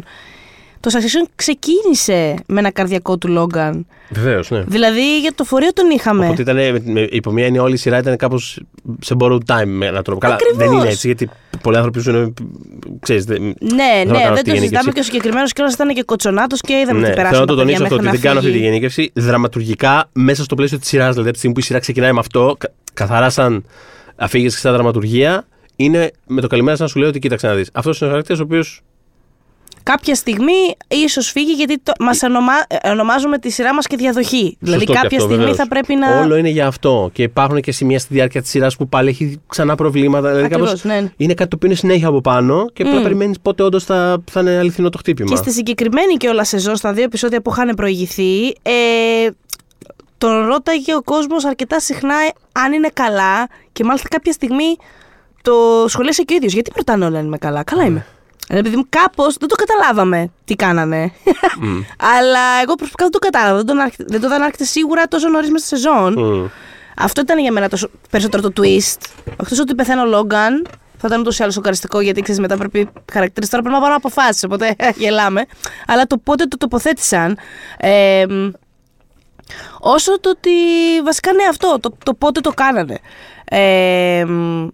Το 0.79 0.89
Succession 0.93 1.29
ξεκίνησε 1.35 2.35
με 2.45 2.59
ένα 2.59 2.71
καρδιακό 2.71 3.17
του 3.17 3.27
Λόγκαν. 3.27 3.85
Βεβαίως, 4.09 4.49
ναι. 4.49 4.63
Δηλαδή 4.67 5.19
για 5.19 5.31
το 5.35 5.43
φορείο 5.43 5.73
τον 5.73 5.89
είχαμε. 5.89 6.25
Οπότε 6.25 6.41
ήταν, 6.41 6.55
με, 6.55 6.81
με, 6.85 7.07
υπό 7.11 7.31
μία 7.31 7.45
έννοια 7.45 7.61
όλη 7.61 7.73
η 7.73 7.77
σειρά 7.77 7.97
ήταν 7.97 8.15
κάπως 8.17 8.61
σε 9.01 9.15
borrowed 9.19 9.37
time 9.47 9.65
με 9.65 9.85
έναν 9.85 10.03
τρόπο. 10.03 10.19
Καλά, 10.19 10.33
Ακριβώς. 10.33 10.57
δεν 10.57 10.71
είναι 10.71 10.87
έτσι, 10.89 11.07
γιατί 11.07 11.29
πολλοί 11.61 11.75
άνθρωποι 11.77 11.99
ζουν. 11.99 12.33
Ξέρεις, 12.99 13.25
δεν, 13.25 13.41
Ναι, 13.41 13.53
θέλω 13.57 13.65
να 13.67 13.73
ναι, 13.75 14.03
κάνω 14.03 14.13
δεν 14.13 14.15
αυτή 14.21 14.27
το 14.27 14.41
τη 14.41 14.49
γενίκευση. 14.49 14.59
συζητάμε 14.59 14.91
και 14.91 14.99
ο 14.99 15.03
συγκεκριμένος 15.03 15.53
κιόλας 15.53 15.73
ήταν 15.73 15.93
και 15.93 16.03
κοτσονάτος 16.03 16.61
και 16.61 16.73
είδαμε 16.73 16.91
ναι, 16.91 16.97
τι 16.99 17.03
θέλω 17.03 17.15
περάσαμε. 17.15 17.39
να 17.39 17.45
το 17.45 17.55
τα 17.55 17.61
παιδιά 17.63 17.77
τονίσω 17.77 17.83
αυτό, 17.83 17.95
μέχρι 17.95 17.95
ότι 17.95 18.05
να 18.05 18.11
δεν 18.11 18.21
κάνω 18.21 18.39
αυτή 18.39 18.51
τη 18.51 18.57
φύγει. 18.57 18.65
γενίκευση. 18.67 19.11
Δραματουργικά, 19.13 20.09
μέσα 20.13 20.43
στο 20.43 20.55
πλαίσιο 20.55 20.79
της 20.79 20.87
σειράς, 20.87 21.07
δηλαδή 21.09 21.23
από 21.23 21.31
τη 21.31 21.37
στιγμή 21.37 21.55
που 21.55 21.61
η 21.61 21.63
σειρά 21.63 21.79
ξεκινάει 21.79 22.11
με 22.11 22.19
αυτό, 22.19 22.55
κα- 22.59 22.71
καθαρά 22.93 23.29
σαν 23.29 23.65
αφήγηση 24.15 24.55
και 24.55 24.61
σαν 24.61 24.73
δραματουργία, 24.73 25.45
είναι 25.83 26.11
με 26.27 26.41
το 26.41 26.47
καλημέρα 26.47 26.75
σαν 26.75 26.85
να 26.85 26.91
σου 26.91 26.99
λέω 26.99 27.09
ότι 27.09 27.19
κοίταξε 27.19 27.47
να 27.47 27.53
δεις. 27.53 27.69
Αυτός 27.73 27.99
είναι 27.99 28.07
ο 28.07 28.11
χαρακτήρας 28.11 28.41
ο 28.41 28.43
οποίος. 28.43 28.81
Κάποια 29.83 30.15
στιγμή 30.15 30.75
ίσως 30.87 31.31
φύγει 31.31 31.51
γιατί 31.51 31.79
το, 31.79 31.91
μας 31.99 32.23
ονομα, 32.23 32.53
ε, 32.67 32.89
ονομάζουμε 32.89 33.37
τη 33.37 33.49
σειρά 33.49 33.73
μας 33.73 33.87
και 33.87 33.95
διαδοχή. 33.95 34.57
δηλαδή 34.59 34.79
Σωστό 34.79 34.93
και 34.93 34.99
κάποια 35.01 35.17
αυτό, 35.17 35.19
στιγμή 35.19 35.37
βεβαίως. 35.37 35.57
θα 35.57 35.67
πρέπει 35.67 35.95
να. 35.95 36.19
Όλο 36.19 36.35
είναι 36.35 36.49
για 36.49 36.67
αυτό. 36.67 37.09
Και 37.13 37.23
υπάρχουν 37.23 37.61
και 37.61 37.71
σημεία 37.71 37.99
στη 37.99 38.13
διάρκεια 38.13 38.41
της 38.41 38.49
σειράς 38.49 38.75
που 38.75 38.89
πάλι 38.89 39.09
έχει 39.09 39.41
ξανά 39.47 39.75
προβλήματα. 39.75 40.27
Δηλαδή, 40.27 40.45
Ακριβώς, 40.45 40.67
κάπως 40.67 40.83
ναι. 40.83 41.11
είναι 41.17 41.33
κάτι 41.33 41.49
το 41.49 41.55
οποίο 41.55 41.67
είναι 41.67 41.77
συνέχεια 41.77 42.07
από 42.07 42.21
πάνω 42.21 42.69
και 42.73 42.83
απλά 42.83 42.99
Μμ. 42.99 43.03
περιμένεις 43.03 43.39
πότε 43.39 43.63
όντως 43.63 43.83
θα, 43.83 44.23
θα 44.31 44.39
είναι 44.39 44.57
αληθινό 44.57 44.89
το 44.89 44.97
χτύπημα. 44.97 45.29
Και 45.29 45.35
στη 45.35 45.51
συγκεκριμένη 45.51 46.13
και 46.13 46.27
όλα 46.27 46.43
σεζόν, 46.43 46.75
στα 46.75 46.93
δύο 46.93 47.03
επεισόδια 47.03 47.41
που 47.41 47.51
είχαν 47.51 47.75
προηγηθεί, 47.75 48.47
ε, 48.47 48.71
τον 50.17 50.45
ρώταγε 50.45 50.95
ο 50.95 51.01
κόσμος 51.01 51.45
αρκετά 51.45 51.79
συχνά 51.79 52.15
αν 52.51 52.73
είναι 52.73 52.89
καλά 52.93 53.47
και 53.71 53.83
μάλιστα 53.83 54.07
κάποια 54.07 54.31
στιγμή 54.31 54.77
το 55.41 55.85
σχολίασε 55.87 56.23
και 56.23 56.33
ο 56.33 56.35
ίδιος. 56.35 56.53
Γιατί 56.53 56.69
με 56.69 56.75
ρωτάνε 56.77 57.05
όλα 57.05 57.19
αν 57.19 57.25
είμαι 57.25 57.37
καλά. 57.37 57.63
Καλά 57.63 57.83
είμαι. 57.83 58.05
Ε, 58.47 58.57
Επειδή 58.57 58.75
μου 58.75 58.85
κάπως 58.89 59.35
δεν 59.39 59.47
το 59.47 59.55
καταλάβαμε 59.55 60.31
τι 60.45 60.55
κάνανε. 60.55 61.11
Μμ. 61.59 61.79
Αλλά 62.17 62.39
εγώ 62.63 62.75
προσωπικά 62.75 63.03
δεν 63.03 63.11
το 63.11 63.19
κατάλαβα. 63.19 63.55
Δεν, 63.57 63.65
τον 63.65 63.79
άρχι- 63.79 64.03
δεν 64.09 64.21
το 64.21 64.27
είδα 64.27 64.37
να 64.37 64.45
έρχεται 64.45 64.63
σίγουρα 64.63 65.07
τόσο 65.07 65.29
νωρίς 65.29 65.49
μέσα 65.51 65.65
στη 65.65 65.75
σεζόν. 65.75 66.13
Μμ. 66.19 66.45
Αυτό 66.97 67.21
ήταν 67.21 67.39
για 67.39 67.51
μένα 67.51 67.69
το 67.69 67.77
σο- 67.77 67.89
περισσότερο 68.09 68.49
το 68.49 68.61
twist. 68.61 68.97
Εκτός 69.41 69.59
ότι 69.59 69.75
πεθαίνει 69.75 69.99
ο 70.01 70.05
Λόγκαν, 70.05 70.67
θα 70.97 71.07
ήταν 71.07 71.19
ούτως 71.19 71.39
ή 71.39 71.41
άλλως 71.41 71.53
σοκαριστικό 71.53 71.99
γιατί 71.99 72.21
ξέρεις 72.21 72.41
μετά 72.41 72.57
πρέπει 72.57 72.89
χαρακτήρες. 73.11 73.49
Τώρα 73.49 73.63
πρέπει 73.63 73.77
να 73.77 73.81
πάρω 73.83 73.95
αποφάσεις, 73.95 74.43
οπότε 74.43 74.75
γελάμε. 75.01 75.45
Αλλά 75.87 76.05
το 76.07 76.17
πότε 76.17 76.45
το 76.45 76.57
τοποθέτησαν. 76.57 77.37
Ε, 77.77 78.25
μ, 78.29 78.49
όσο 79.79 80.19
το 80.19 80.29
ότι. 80.29 80.49
Βασικά 81.03 81.33
ναι, 81.33 81.43
αυτό. 81.49 81.77
Το, 81.79 81.93
το 82.05 82.13
πότε 82.13 82.39
το 82.41 82.51
κάνανε. 82.51 82.97
Ε, 83.45 84.23
μ, 84.27 84.67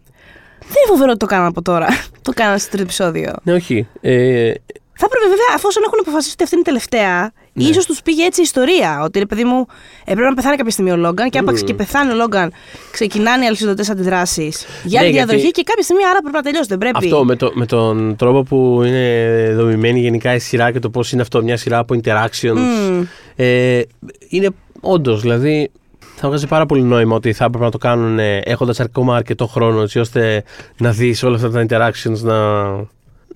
δεν 0.68 0.76
είναι 0.82 0.88
φοβερό 0.89 1.09
ότι 1.09 1.20
το 1.20 1.26
κάνανε 1.26 1.47
από 1.47 1.61
τώρα. 1.61 1.88
το 2.28 2.32
κάνανε 2.36 2.57
στο 2.57 2.68
τρίτο 2.70 2.84
επεισόδιο. 2.84 3.34
Ναι, 3.43 3.53
όχι. 3.53 3.88
Ε, 4.01 4.51
Θα 4.99 5.05
έπρεπε 5.05 5.26
βέβαια, 5.30 5.49
αφόσον 5.55 5.84
έχουν 5.86 5.97
αποφασίσει 6.01 6.34
ότι 6.34 6.43
αυτή 6.43 6.55
είναι 6.55 6.63
η 6.68 6.70
τελευταία, 6.72 7.32
Ναι. 7.53 7.63
ίσως 7.63 7.86
τους 7.86 8.01
πήγε 8.01 8.24
έτσι 8.24 8.39
η 8.39 8.43
ιστορία. 8.43 9.01
Ότι 9.03 9.20
ρε 9.20 9.26
παιδί 9.26 9.43
μου, 9.43 9.65
έπρεπε 10.05 10.30
να 10.30 10.34
πεθάνει 10.36 10.55
κάποια 10.55 10.72
στιγμή 10.72 10.91
ο 10.91 10.95
Λόγκαν 10.97 11.30
και 11.30 11.38
άπαξ 11.38 11.63
και 11.63 11.74
πεθάνει 11.74 12.11
ο 12.11 12.15
Λόγκαν, 12.15 12.53
ξεκινάνε 12.91 13.43
οι 13.43 13.47
αλυσιδωτές 13.47 13.89
αντιδράσεις 13.89 14.65
για 14.84 15.01
Ναι, 15.01 15.07
τη 15.07 15.13
διαδοχή 15.13 15.38
γιατί- 15.39 15.51
και 15.53 15.63
κάποια 15.63 15.84
στιγμή 15.84 16.03
άρα 16.05 16.20
πρέπει 16.20 16.36
να 16.36 16.41
τελειώσει. 16.41 16.68
Δεν 16.70 16.78
πρέπει. 16.78 16.97
Αυτό 16.97 17.26
με, 17.26 17.36
το, 17.36 17.51
με 17.53 17.65
τον 17.65 18.15
τρόπο 18.15 18.43
που 18.43 18.82
είναι 18.86 19.53
δομημένη 19.55 19.99
γενικά 19.99 20.34
η 20.34 20.39
σειρά 20.39 20.72
και 20.72 20.80
το 20.80 20.89
πώς 20.89 21.11
είναι 21.11 21.22
αυτό 21.22 21.43
μια 21.43 21.57
σειρά 21.57 21.78
από 21.78 21.95
interactions. 22.03 22.53
Μμμ. 22.55 23.03
Ε, 23.36 23.82
είναι 24.30 24.49
όντως, 24.80 25.22
δηλαδή 25.22 25.72
θα 26.20 26.28
βγάζει 26.28 26.47
πάρα 26.47 26.65
πολύ 26.65 26.82
νόημα 26.82 27.15
ότι 27.15 27.34
θα 27.34 27.45
έπρεπε 27.45 27.63
να 27.63 27.72
το 27.72 27.78
κάνουν 27.78 28.20
έχοντας 28.43 28.80
ακόμα 28.80 29.15
αρκετό 29.15 29.47
χρόνο 29.47 29.82
έτσι 29.82 29.99
ώστε 29.99 30.43
να 30.78 30.91
δεις 30.91 31.24
όλα 31.24 31.36
αυτά 31.36 31.49
τα 31.49 31.65
interactions 31.70 32.20
να, 32.20 32.63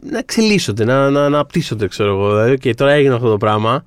να 0.01 0.17
εξελίσσονται, 0.17 0.84
να, 0.86 1.09
να, 1.09 1.09
να 1.09 1.25
αναπτύσσονται, 1.25 1.88
ξέρω 1.88 2.09
εγώ. 2.09 2.29
Δηλαδή, 2.29 2.57
και 2.57 2.73
τώρα 2.73 2.91
έγινε 2.91 3.13
αυτό 3.13 3.29
το 3.29 3.38
πράγμα. 3.38 3.84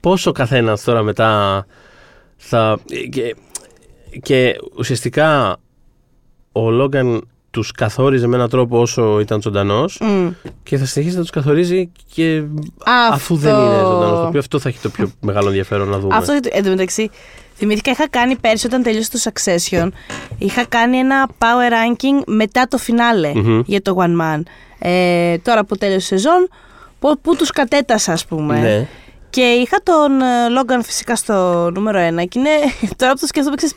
Πόσο 0.00 0.32
καθένας 0.32 0.84
τώρα 0.84 1.02
μετά 1.02 1.66
θα. 2.36 2.78
Και, 3.10 3.36
και 4.22 4.56
ουσιαστικά 4.76 5.56
ο 6.52 6.70
Λόγκαν 6.70 7.28
τους 7.50 7.72
καθόριζε 7.72 8.26
με 8.26 8.36
έναν 8.36 8.48
τρόπο 8.48 8.80
όσο 8.80 9.20
ήταν 9.20 9.42
ζωντανός 9.42 9.98
Μμ. 10.00 10.28
και 10.62 10.76
θα 10.76 10.84
συνεχίσει 10.84 11.16
να 11.16 11.22
τους 11.22 11.30
καθορίζει 11.30 11.90
και 12.14 12.42
Αυτό. 12.84 13.14
αφού 13.14 13.36
δεν 13.36 13.54
είναι 13.54 13.78
ζωντανός. 13.82 14.20
Το 14.20 14.26
οποίο 14.26 14.40
αυτό 14.40 14.58
θα 14.58 14.68
έχει 14.68 14.78
το 14.78 14.88
πιο 14.88 15.10
μεγάλο 15.20 15.46
ενδιαφέρον 15.46 15.88
να 15.88 15.98
δούμε. 15.98 16.14
Αυτό 16.16 16.38
εν 16.50 16.64
τω 16.64 16.70
μεταξύ. 16.70 17.10
Θυμήθηκα, 17.58 17.90
είχα 17.90 18.08
κάνει 18.08 18.36
πέρσι 18.36 18.66
όταν 18.66 18.82
τελείωσε 18.82 19.10
το 19.10 19.18
Succession. 19.22 19.88
Είχα 20.38 20.64
κάνει 20.64 20.96
ένα 20.96 21.28
power 21.38 21.72
ranking 21.72 22.22
μετά 22.26 22.66
το 22.68 22.78
φινάλε 22.78 23.32
Μμμ. 23.34 23.60
για 23.66 23.82
το 23.82 23.96
One 23.98 24.20
Man. 24.22 24.42
Ε, 24.78 25.38
τώρα 25.38 25.64
που 25.64 25.76
τέλειωσε 25.76 26.14
η 26.14 26.18
σεζόν, 26.18 26.48
που, 26.98 27.18
που 27.20 27.36
τους 27.36 27.50
κατέτασα, 27.50 28.12
ας 28.12 28.26
πούμε. 28.26 28.58
Ναι. 28.58 28.86
Και 29.30 29.40
είχα 29.40 29.78
τον 29.82 30.20
ε, 30.20 30.48
Λόγκαν 30.48 30.82
φυσικά 30.82 31.16
στο 31.16 31.70
νούμερο 31.74 31.98
1 32.22 32.28
και 32.28 32.38
είναι 32.38 32.50
τώρα 32.98 33.12
που 33.12 33.18
το 33.20 33.26
σκέφτομαι, 33.26 33.56
ξέρεις, 33.56 33.74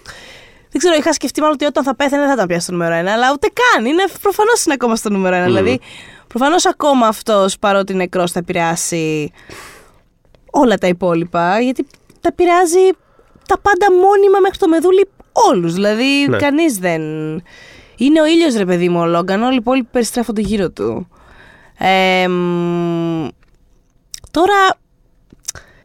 δεν 0.71 0.81
ξέρω, 0.81 0.95
είχα 0.95 1.13
σκεφτεί 1.13 1.39
μάλλον 1.39 1.55
ότι 1.55 1.65
όταν 1.65 1.83
θα 1.83 1.95
πέθανε 1.95 2.17
δεν 2.17 2.27
θα 2.27 2.33
ήταν 2.33 2.47
πια 2.47 2.59
στο 2.59 2.71
νούμερο 2.71 2.95
1, 2.95 2.97
αλλά 2.97 3.31
ούτε 3.33 3.47
καν. 3.53 3.85
Είναι 3.85 4.03
προφανώς 4.21 4.65
είναι 4.65 4.73
ακόμα 4.73 4.95
στο 4.95 5.09
νούμερο 5.09 5.43
1. 5.43 5.45
Δηλαδή, 5.45 5.79
προφανώς 6.27 6.65
ακόμα 6.65 7.07
αυτός 7.07 7.59
παρότι 7.59 7.91
είναι 7.93 8.01
νεκρός 8.01 8.31
θα 8.31 8.39
επηρεάσει 8.39 9.31
όλα 10.51 10.77
τα 10.77 10.87
υπόλοιπα, 10.87 11.59
γιατί 11.59 11.87
τα 12.21 12.29
επηρεάζει 12.31 12.79
τα 13.51 13.59
πάντα 13.61 13.91
μόνιμα 13.91 14.39
μέχρι 14.41 14.57
το 14.57 14.67
μεδούλι 14.67 15.07
όλους. 15.31 15.73
Δηλαδή, 15.73 16.27
Ναι. 16.29 16.37
κανείς 16.37 16.77
δεν. 16.77 17.01
Είναι 17.97 18.21
ο 18.21 18.25
ήλιος, 18.25 18.55
ρε 18.55 18.65
παιδί 18.65 18.89
μου, 18.89 18.99
ο 18.99 19.05
Λόγκαν. 19.05 19.43
Όλοι 19.43 19.53
οι 19.53 19.57
υπόλοιποι 19.59 19.87
περιστρέφονται 19.91 20.41
γύρω 20.41 20.69
του. 20.69 21.07
Ε, 21.77 22.27
μ, 22.27 23.27
τώρα, 24.31 24.77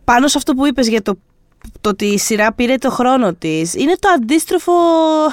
πάνω 0.04 0.28
σε 0.28 0.38
αυτό 0.38 0.54
που 0.54 0.66
είπες 0.66 0.88
για 0.88 1.02
το, 1.02 1.18
το 1.80 1.88
ότι 1.88 2.04
η 2.04 2.18
σειρά 2.18 2.52
πήρε 2.52 2.74
το 2.76 2.90
χρόνο 2.90 3.34
της, 3.34 3.74
είναι 3.74 3.94
το 3.98 4.08
αντίστροφο 4.08 4.72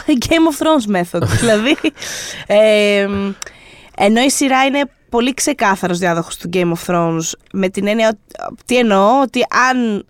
Game 0.08 0.48
of 0.52 0.66
Thrones 0.66 0.96
method. 1.02 1.22
δηλαδή, 1.40 1.76
ε, 2.48 3.08
μ, 3.08 3.32
ενώ 3.98 4.22
η 4.22 4.30
σειρά 4.30 4.64
είναι 4.66 4.82
πολύ 5.10 5.34
ξεκάθαρος 5.34 5.98
διάδοχος 5.98 6.38
του 6.38 6.50
Game 6.54 6.72
of 6.72 6.86
Thrones, 6.94 7.32
με 7.54 7.70
την 7.70 7.88
έννοια, 7.88 8.08
ότι- 8.08 8.56
τι 8.66 8.78
εννοώ, 8.78 9.22
ότι 9.22 9.40
αν 9.70 10.06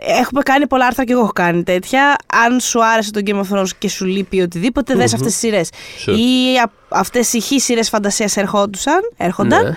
Έχουμε 0.00 0.42
κάνει 0.42 0.66
πολλά 0.66 0.86
άρθρα 0.86 1.04
και 1.04 1.12
εγώ 1.12 1.20
έχω 1.22 1.32
κάνει 1.32 1.62
τέτοια. 1.62 2.16
Αν 2.46 2.60
σου 2.60 2.84
άρεσε 2.84 3.10
το 3.10 3.20
Game 3.26 3.40
of 3.40 3.58
Thrones 3.58 3.68
και 3.78 3.88
σου 3.88 4.04
λείπει 4.04 4.40
οτιδήποτε, 4.40 4.94
δες 4.94 5.14
αυτές 5.14 5.30
τις 5.30 5.38
σειρές. 5.40 5.68
Sure. 6.06 6.16
Ή 6.16 6.58
α- 6.58 6.70
αυτές 6.88 7.32
οι 7.32 7.40
χι 7.40 7.58
σειρές 7.58 7.88
φαντασίας 7.88 8.36
ερχόντουσαν, 8.36 9.00
έρχονταν. 9.16 9.64
Ναι. 9.64 9.76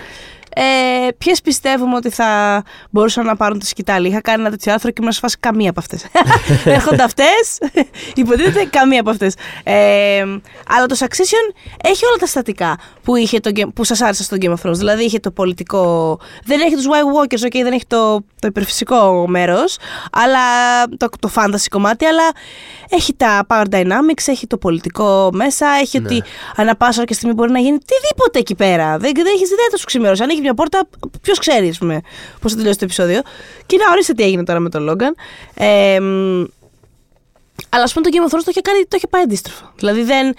Ε, 0.59 1.11
Ποιες 1.17 1.41
πιστεύουμε 1.41 1.95
ότι 1.95 2.09
θα 2.09 2.63
μπορούσαν 2.89 3.25
να 3.25 3.35
πάρουν 3.35 3.59
τη 3.59 3.67
σκητάλη; 3.67 4.07
Είχα 4.07 4.21
κάνει 4.21 4.41
ένα 4.41 4.49
τέτοιο 4.49 4.73
άρθρο 4.73 4.89
και 4.89 4.95
ήμουν 4.99 5.11
σε 5.11 5.19
φάση 5.19 5.37
καμία 5.39 5.69
από 5.69 5.79
αυτές. 5.79 6.05
Έρχονται 6.65 7.03
αυτές. 7.03 7.57
Υποτίθεται 8.15 8.65
καμία 8.65 8.99
από 8.99 9.09
αυτές. 9.09 9.35
Ε, 9.63 10.19
αλλά 10.67 10.85
το 10.87 10.95
Succession 10.99 11.55
έχει 11.83 12.05
όλα 12.05 12.15
τα 12.19 12.25
στατικά 12.25 12.77
που, 13.03 13.15
είχε 13.15 13.39
το, 13.39 13.51
Game- 13.55 13.73
που 13.75 13.83
σας 13.83 14.01
άρεσε 14.01 14.23
στο 14.23 14.37
Game 14.41 14.53
of 14.53 14.55
Thrones. 14.63 14.75
Δηλαδή 14.75 15.03
είχε 15.03 15.19
το 15.19 15.31
πολιτικό. 15.31 16.19
Δεν 16.45 16.59
έχει 16.59 16.75
τους 16.75 16.85
White 16.85 17.23
Walkers, 17.23 17.45
okay, 17.47 17.61
δεν 17.63 17.71
έχει 17.71 17.85
το, 17.87 18.19
το 18.39 18.47
υπερφυσικό 18.47 19.27
μέρος, 19.27 19.77
αλλά 20.11 20.39
το, 20.97 21.09
το 21.19 21.31
fantasy 21.35 21.67
κομμάτι, 21.69 22.05
αλλά 22.05 22.23
έχει 22.89 23.13
τα 23.13 23.45
power 23.49 23.65
dynamics, 23.71 24.23
έχει 24.25 24.47
το 24.47 24.57
πολιτικό 24.57 25.29
μέσα, 25.33 25.67
έχει 25.81 25.97
ότι 25.97 26.23
ανά 26.55 26.75
πάσα 26.75 27.03
και 27.03 27.13
στιγμή 27.13 27.35
μπορεί 27.35 27.51
να 27.51 27.59
γίνει 27.59 27.77
οτιδήποτε 27.81 28.39
εκεί 28.39 28.55
πέρα. 28.55 28.97
Δεν, 28.97 29.11
δεν 29.15 29.25
έχεις 29.25 29.51
ιδέα 29.51 29.67
το 29.71 29.77
σου 29.77 29.85
ξημερώσει. 29.85 30.23
Ανοίγει 30.23 30.41
μια 30.47 30.55
πόρτα, 30.55 30.87
ποιος 31.21 31.39
ξέρει, 31.39 31.69
ας 31.69 31.77
πούμε, 31.77 32.01
πώς 32.41 32.51
θα 32.51 32.57
τελειώσει 32.57 32.77
το 32.77 32.85
επεισόδιο. 32.85 33.21
Και 33.65 33.77
να 33.77 33.91
ορίστε 33.91 34.13
τι 34.13 34.23
έγινε 34.23 34.43
τώρα 34.43 34.59
με 34.59 34.69
τον 34.69 34.83
Λόγκαν. 34.83 35.15
Ε, 35.53 35.99
μ, 35.99 36.43
αλλά 37.69 37.83
ας 37.83 37.93
πούμε 37.93 38.09
το 38.09 38.17
Game 38.17 38.29
of 38.29 38.35
Thrones 38.35 38.41
το 38.43 38.49
είχε, 38.49 38.61
κάνει, 38.61 38.81
το 38.87 38.95
είχε 38.95 39.07
πάει 39.07 39.21
αντίστροφο. 39.21 39.71
Δηλαδή 39.75 40.03
δεν. 40.03 40.33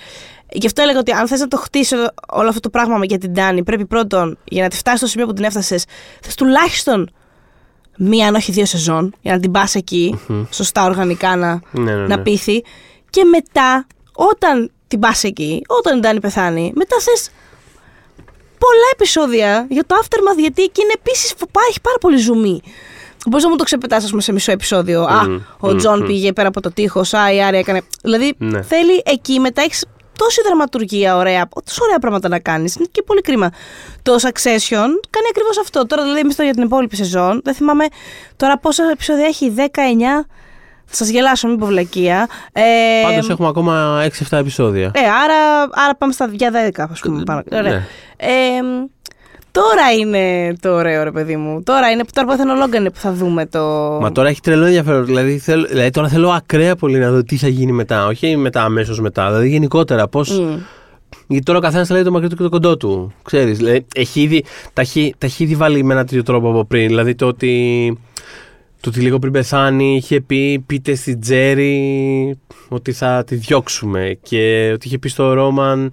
Γι' 0.52 0.66
αυτό 0.66 0.82
έλεγα 0.82 0.98
ότι 0.98 1.12
αν 1.12 1.28
θες 1.28 1.40
να 1.40 1.48
το 1.48 1.56
χτίσει 1.56 1.94
όλο 2.28 2.48
αυτό 2.48 2.60
το 2.60 2.70
πράγμα 2.70 3.04
για 3.04 3.18
την 3.18 3.34
Ντάνι, 3.34 3.64
πρέπει 3.64 3.86
πρώτον 3.86 4.38
για 4.44 4.62
να 4.62 4.68
τη 4.68 4.76
φτάσει 4.76 4.96
στο 4.96 5.06
σημείο 5.06 5.26
που 5.26 5.32
την 5.32 5.44
έφτασες, 5.44 5.84
θες 6.22 6.34
τουλάχιστον 6.34 7.10
μία, 7.98 8.26
αν 8.26 8.34
όχι 8.34 8.52
δύο 8.52 8.64
σεζόν, 8.64 9.14
για 9.20 9.32
να 9.32 9.40
την 9.40 9.50
πας 9.50 9.74
εκεί, 9.74 10.18
σωστά 10.50 10.84
οργανικά 10.84 11.36
να, 11.36 11.60
Ναι, 11.70 11.94
ναι, 11.94 12.06
να 12.06 12.16
ναι. 12.16 12.18
πείθει. 12.18 12.64
Και 13.10 13.24
μετά, 13.24 13.86
όταν 14.12 14.70
την 14.88 14.98
πας 14.98 15.24
εκεί, 15.24 15.62
όταν 15.66 15.98
η 15.98 16.00
Ντάνι 16.00 16.20
πεθάνει, 16.20 16.72
μετά 16.74 16.96
θες 17.00 17.30
πολλά 18.58 18.88
επεισόδια 18.92 19.66
για 19.70 19.84
το 19.86 19.94
aftermath, 20.02 20.38
γιατί 20.38 20.62
εκεί 20.62 20.82
είναι 20.82 20.92
επίσης 20.98 21.34
έχει 21.68 21.80
πάρα 21.80 21.98
πολύ 22.00 22.16
ζουμί. 22.16 22.60
Μπορείς 23.26 23.44
να 23.44 23.50
μου 23.50 23.56
το 23.56 23.64
ξεπετάξεις, 23.64 24.04
ας 24.04 24.10
πούμε, 24.10 24.22
σε 24.22 24.32
μισό 24.32 24.52
επεισόδιο. 24.52 25.02
Α, 25.02 25.28
Μμμ, 25.28 25.40
ο 25.58 25.74
Τζον 25.74 26.06
πήγε 26.06 26.32
πέρα 26.32 26.48
από 26.48 26.60
το 26.60 26.72
τείχος. 26.72 27.14
Α, 27.14 27.32
η 27.32 27.42
Άρια 27.42 27.58
έκανε. 27.58 27.82
Δηλαδή, 28.02 28.34
Ναι. 28.38 28.62
θέλει 28.62 29.02
εκεί 29.04 29.40
μετά 29.40 29.62
έχεις 29.62 29.84
τόση 30.18 30.42
δραματουργία 30.44 31.16
ωραία, 31.16 31.48
τόσο 31.64 31.84
ωραία 31.84 31.98
πράγματα 31.98 32.28
να 32.28 32.38
κάνεις. 32.38 32.74
Είναι 32.74 32.86
και 32.90 33.02
πολύ 33.02 33.20
κρίμα. 33.20 33.50
Το 34.02 34.14
Succession 34.14 34.88
κάνει 35.10 35.26
ακριβώς 35.30 35.58
αυτό. 35.60 35.86
Τώρα, 35.86 36.02
δηλαδή, 36.02 36.20
εμείς 36.20 36.34
για 36.38 36.52
την 36.52 36.62
υπόλοιπη 36.62 36.96
σεζόν, 36.96 37.40
δεν 37.44 37.54
θυμάμαι 37.54 37.84
τώρα 38.36 38.58
πόσα 38.58 38.90
επεισόδια 38.92 39.26
έχει, 39.26 39.50
19. 39.50 40.26
Θα 40.90 40.94
σας 40.94 41.08
γελάσω, 41.08 41.48
μην 41.48 41.58
πω 41.58 41.66
βλακεία. 41.66 42.28
Ε, 42.52 42.62
Πάντως 43.04 43.28
έχουμε 43.30 43.48
ακόμα 43.48 44.02
6-7 44.30 44.38
επεισόδια. 44.38 44.90
ε, 44.94 45.00
άρα, 45.00 45.60
άρα 45.84 45.94
πάμε 45.98 46.12
στα 46.12 46.28
για 46.32 46.50
10, 46.50 46.86
ας 46.90 47.00
πούμε. 47.00 47.22
Πάνω. 47.22 47.42
Ωραία. 47.52 47.72
Ναι. 47.72 47.86
Ε, 48.16 48.28
τώρα 49.50 49.92
είναι 50.00 50.54
το 50.60 50.72
ωραίο, 50.74 51.02
ρε 51.04 51.10
παιδί 51.10 51.36
μου. 51.36 51.62
Τώρα 51.62 51.90
είναι 51.90 52.04
τώρα 52.12 52.28
που 52.28 52.36
θα 52.36 52.42
είναι 52.42 52.52
ο 52.52 52.54
Λόγκαν 52.56 52.84
που 52.84 52.98
θα 52.98 53.12
δούμε 53.12 53.46
το. 53.46 53.60
Μα 54.00 54.12
τώρα 54.12 54.28
έχει 54.28 54.40
τρελό 54.40 54.64
ενδιαφέρον. 54.64 55.04
Δηλαδή, 55.04 55.38
θέλω, 55.38 55.66
δηλαδή 55.66 55.90
τώρα 55.90 56.08
θέλω 56.08 56.30
ακραία 56.30 56.76
πολύ 56.76 56.98
να 56.98 57.10
δω 57.10 57.22
τι 57.22 57.36
θα 57.36 57.48
γίνει 57.48 57.72
μετά. 57.72 58.06
Όχι 58.06 58.36
μετά, 58.36 58.62
αμέσως 58.62 59.00
μετά. 59.00 59.26
Δηλαδή 59.26 59.48
γενικότερα 59.48 60.08
πώ. 60.08 60.20
Μμ. 60.20 60.58
Γιατί 61.26 61.44
τώρα 61.44 61.58
ο 61.58 61.62
καθένας 61.62 61.86
θα 61.88 61.94
λέει 61.94 62.02
το 62.02 62.10
μακρύ 62.10 62.28
του 62.28 62.36
και 62.36 62.42
το 62.42 62.48
κοντό 62.48 62.76
του. 62.76 63.12
Ξέρεις, 63.22 63.58
δηλαδή, 63.58 63.86
έχει 63.94 64.20
ήδη, 64.20 64.44
τα, 64.72 64.80
έχει, 64.80 65.14
τα 65.18 65.26
έχει 65.26 65.44
ήδη 65.44 65.54
βάλει 65.54 65.84
με 65.84 65.92
ένα 65.94 66.04
τέτοιο 66.04 66.22
τρόπο 66.22 66.50
από 66.50 66.64
πριν. 66.64 66.86
Δηλαδή 66.86 67.14
το 67.14 67.26
ότι, 67.26 67.98
το 68.80 68.88
ότι 68.88 69.00
λίγο 69.00 69.18
πριν 69.18 69.32
πεθάνει 69.32 69.96
είχε 69.96 70.20
πει 70.20 70.64
πείτε 70.66 70.94
στη 70.94 71.16
Τζέρι 71.16 72.38
ότι 72.68 72.92
θα 72.92 73.24
τη 73.26 73.34
διώξουμε 73.34 74.18
και 74.22 74.70
ότι 74.74 74.86
είχε 74.86 74.98
πει 74.98 75.08
στο 75.08 75.32
Ρόμαν 75.32 75.92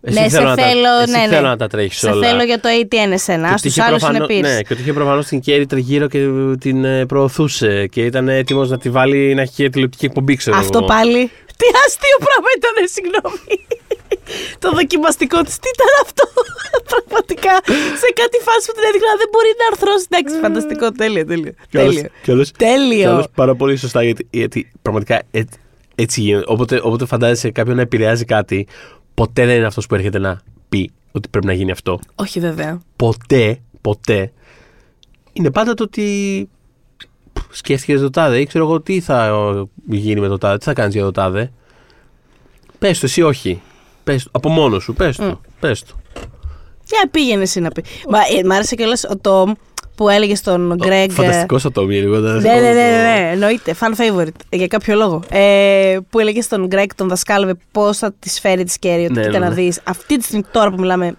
εσύ 0.00 0.20
Ναι, 0.20 0.28
σε 0.28 0.36
θέλω, 0.36 0.48
να, 0.48 0.54
θέλω, 0.54 0.82
τα, 0.82 1.02
εσύ 1.02 1.10
ναι, 1.12 1.18
ναι. 1.18 1.28
θέλω 1.34 1.46
να 1.48 1.56
τα 1.56 1.66
τρέχεις 1.66 1.98
Σε 1.98 2.06
όλα. 2.10 2.28
θέλω 2.28 2.42
για 2.42 2.60
το 2.60 2.68
ATN 2.82 3.12
εσένα. 3.12 3.46
Και 3.46 3.48
Α 3.48 3.52
ότι 3.52 3.62
του 3.62 3.68
είχε 3.68 3.82
άλλους 3.82 4.02
είναι 4.02 4.10
προφανώς- 4.10 4.28
πύρ. 4.28 4.40
Ναι, 4.40 4.60
και 4.62 4.72
ότι 4.72 4.82
είχε 4.82 4.92
προφανώς 4.92 5.26
την 5.26 5.40
Κέρι 5.40 5.66
τριγύρω 5.66 6.08
και 6.08 6.18
την 6.60 6.84
ε, 6.84 7.06
προωθούσε 7.06 7.86
και 7.86 8.04
ήταν 8.04 8.28
έτοιμος 8.28 8.70
να 8.70 8.78
τη 8.78 8.90
βάλει 8.90 9.34
να 9.34 9.42
έχει 9.42 9.68
τηλεοπτική 9.70 10.04
εκπομπή, 10.04 10.36
ξέρω 10.36 10.56
Αυτό 10.56 10.78
εγώ. 10.78 10.86
πάλι. 10.86 11.30
Τι 11.56 11.66
αστείο 11.86 12.18
πράγμα 12.26 12.48
ήταν, 12.56 12.88
συγγνώμη. 12.94 13.66
Το 14.58 14.70
δοκιμαστικό 14.72 15.42
της, 15.42 15.58
τι 15.58 15.68
ήταν 15.74 15.86
αυτό; 16.04 16.24
Πραγματικά 16.92 17.52
σε 18.02 18.08
κάτι 18.20 18.38
φάση 18.46 18.66
που 18.66 18.72
την 18.78 18.84
έδειχνα 18.88 19.12
δεν 19.22 19.28
μπορεί 19.32 19.50
να 19.60 19.66
αρθρώσει. 19.72 20.06
Εντάξει, 20.10 20.34
φανταστικό. 20.44 20.92
Τέλειο, 20.92 21.24
τέλειο. 21.26 21.52
Και 21.70 21.78
όλος- 21.78 21.94
Τέλειο. 21.94 22.10
και 22.22 22.32
όλος- 22.32 22.52
Τέλειο. 22.52 23.00
Και 23.02 23.08
όλος 23.08 23.26
πάρα 23.34 23.54
πολύ 23.54 23.76
σωστά 23.76 24.02
γιατί, 24.02 24.26
γιατί 24.30 24.70
πραγματικά 24.82 25.22
έτσι, 25.30 25.58
έτσι 25.94 26.20
γίνεται. 26.20 26.44
Όποτε, 26.46 26.80
όποτε 26.82 27.06
φαντάζεσαι 27.06 27.50
κάποιον 27.50 27.76
να 27.76 27.82
επηρεάζει 27.82 28.24
κάτι, 28.24 28.66
ποτέ 29.14 29.46
δεν 29.46 29.56
είναι 29.56 29.66
αυτός 29.66 29.86
που 29.86 29.94
έρχεται 29.94 30.18
να 30.18 30.40
πει 30.68 30.90
ότι 31.12 31.28
πρέπει 31.28 31.46
να 31.46 31.52
γίνει 31.52 31.70
αυτό. 31.70 31.98
Όχι, 32.14 32.40
βέβαια. 32.40 32.80
Ποτέ, 32.96 33.60
ποτέ. 33.80 34.32
Είναι 35.32 35.50
πάντα 35.50 35.74
το 35.74 35.82
ότι 35.82 36.48
σκέφτηκες 37.50 38.00
το 38.00 38.10
τάδε 38.10 38.40
ή 38.40 38.46
ξέρω 38.46 38.64
εγώ 38.64 38.80
τι 38.80 39.00
θα 39.00 39.24
ε, 39.26 39.64
γίνει 39.96 40.20
με 40.20 40.28
το 40.28 40.38
τάδε, 40.38 40.58
τι 40.58 40.64
θα 40.64 40.72
κάνεις 40.72 40.94
για 40.94 41.02
το 41.04 41.10
τάδε. 41.10 41.52
Πες 42.78 42.98
το, 42.98 43.06
εσύ 43.06 43.22
όχι. 43.22 43.62
Πες 44.08 44.22
το, 44.22 44.30
από 44.32 44.48
μόνος 44.48 44.82
σου, 44.82 44.94
πες 44.94 45.16
το. 45.16 45.40
Πες 45.60 45.82
το. 45.82 45.94
Για 46.84 47.08
πήγαινε 47.10 47.42
εσύ 47.42 47.60
να 47.60 47.70
πει. 47.70 47.84
Μα, 48.08 48.18
ε, 48.18 48.44
μ' 48.44 48.52
άρεσε 48.52 48.74
κιόλας 48.74 49.04
ο 49.04 49.16
Τόμ 49.16 49.52
που 49.94 50.08
έλεγε 50.08 50.34
στον 50.34 50.74
Γκρέγκ. 50.76 51.10
Φανταστικός 51.10 51.64
ο 51.64 51.70
Τόμι, 51.70 51.94
λίγο. 51.94 52.16
Ναι, 52.16 52.32
ναι, 52.32 52.60
ναι, 52.60 52.72
ναι, 52.72 52.72
ναι, 52.72 53.30
εννοείται. 53.32 53.74
Fan 53.80 54.00
favorite. 54.00 54.40
Για 54.50 54.66
κάποιο 54.66 54.96
λόγο. 54.96 55.22
Ε, 55.28 55.96
που 56.10 56.18
έλεγε 56.18 56.40
στον 56.40 56.66
Γκρέγκ, 56.66 56.88
τον 56.94 57.08
δασκάλευε 57.08 57.54
πώς 57.72 57.98
θα 57.98 58.12
τη 58.18 58.28
φέρει 58.28 58.64
τη 58.64 58.78
Κέρι. 58.78 59.04
Ότι 59.04 59.12
Ναι, 59.12 59.20
κοίτα 59.20 59.32
ναι, 59.32 59.38
να 59.38 59.48
ναι. 59.48 59.54
δεις. 59.54 59.80
Αυτή 59.84 60.16
τη 60.18 60.24
στιγμή 60.24 60.44
τώρα 60.52 60.70
που 60.70 60.80
μιλάμε. 60.80 61.16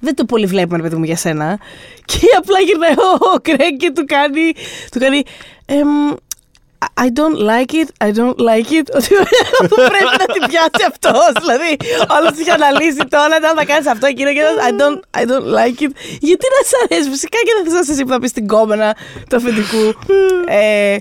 Δεν 0.00 0.14
το 0.14 0.24
πολύ 0.24 0.46
βλέπουμε, 0.46 0.76
ρε 0.76 0.82
παιδί 0.82 0.96
μου, 0.96 1.04
για 1.04 1.16
σένα. 1.16 1.58
Και 2.04 2.18
απλά 2.38 2.58
γυρνάει 2.60 2.92
ο, 2.92 3.30
ο 3.34 3.40
Γκρέγκ 3.40 3.76
και 3.76 3.92
του 3.94 4.04
κάνει. 4.06 4.52
Του 4.90 4.98
κάνει 4.98 5.22
εμ, 5.66 5.88
I 7.04 7.08
don't 7.20 7.38
like 7.50 7.72
it, 7.80 7.88
I 8.06 8.10
don't 8.20 8.38
like 8.50 8.70
it. 8.78 8.86
Ότι 9.62 9.74
πρέπει 9.74 10.14
να 10.22 10.26
την 10.34 10.42
πιάσει 10.48 10.84
αυτός. 10.88 11.32
Δηλαδή, 11.40 11.76
όλος 12.16 12.38
είχε 12.38 12.50
αναλύσει 12.50 13.04
τώρα, 13.08 13.34
αν 13.34 13.56
θα 13.56 13.64
κάνεις 13.64 13.86
αυτό, 13.86 14.06
εκείνο 14.06 14.30
και 14.32 14.40
I 14.68 14.72
don't, 14.80 15.20
I 15.20 15.22
don't 15.30 15.48
like 15.58 15.78
it. 15.84 15.90
Γιατί 16.20 16.46
να 16.54 16.60
σ' 16.68 16.76
αρέσει, 16.84 17.10
φυσικά 17.10 17.38
και 17.38 17.52
δεν 17.56 17.64
θε 17.64 17.70
να 17.74 17.78
είσαι 17.78 17.92
εσύ 17.92 18.02
που 18.04 18.08
θα 18.08 18.18
πεις 18.20 18.32
την 18.32 18.46
κόμενα 18.46 18.96
του 19.28 19.36
αφεντικού. 19.36 19.84
ε, 20.46 20.96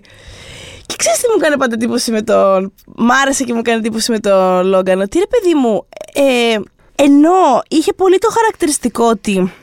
και 0.86 0.96
ξέρεις 0.98 1.20
τι 1.20 1.28
μου 1.34 1.38
κάνει 1.38 1.58
πάντα 1.58 1.74
εντύπωση 1.74 2.12
με 2.12 2.22
τον. 2.22 2.74
Μ' 2.96 3.12
άρεσε 3.12 3.44
και 3.44 3.54
μου 3.54 3.62
κάνει 3.62 3.78
εντύπωση 3.78 4.12
με 4.12 4.20
τον 4.20 4.66
Λόγκαν. 4.66 5.02
Ότι 5.02 5.20
ρε 5.20 5.28
παιδί 5.28 5.54
μου, 5.56 5.88
ε, 6.14 6.60
ενώ 6.96 7.62
είχε 7.68 7.94
πολύ 7.94 8.18
το 8.18 8.30
χαρακτηριστικό 8.30 9.06
ότι 9.06 9.54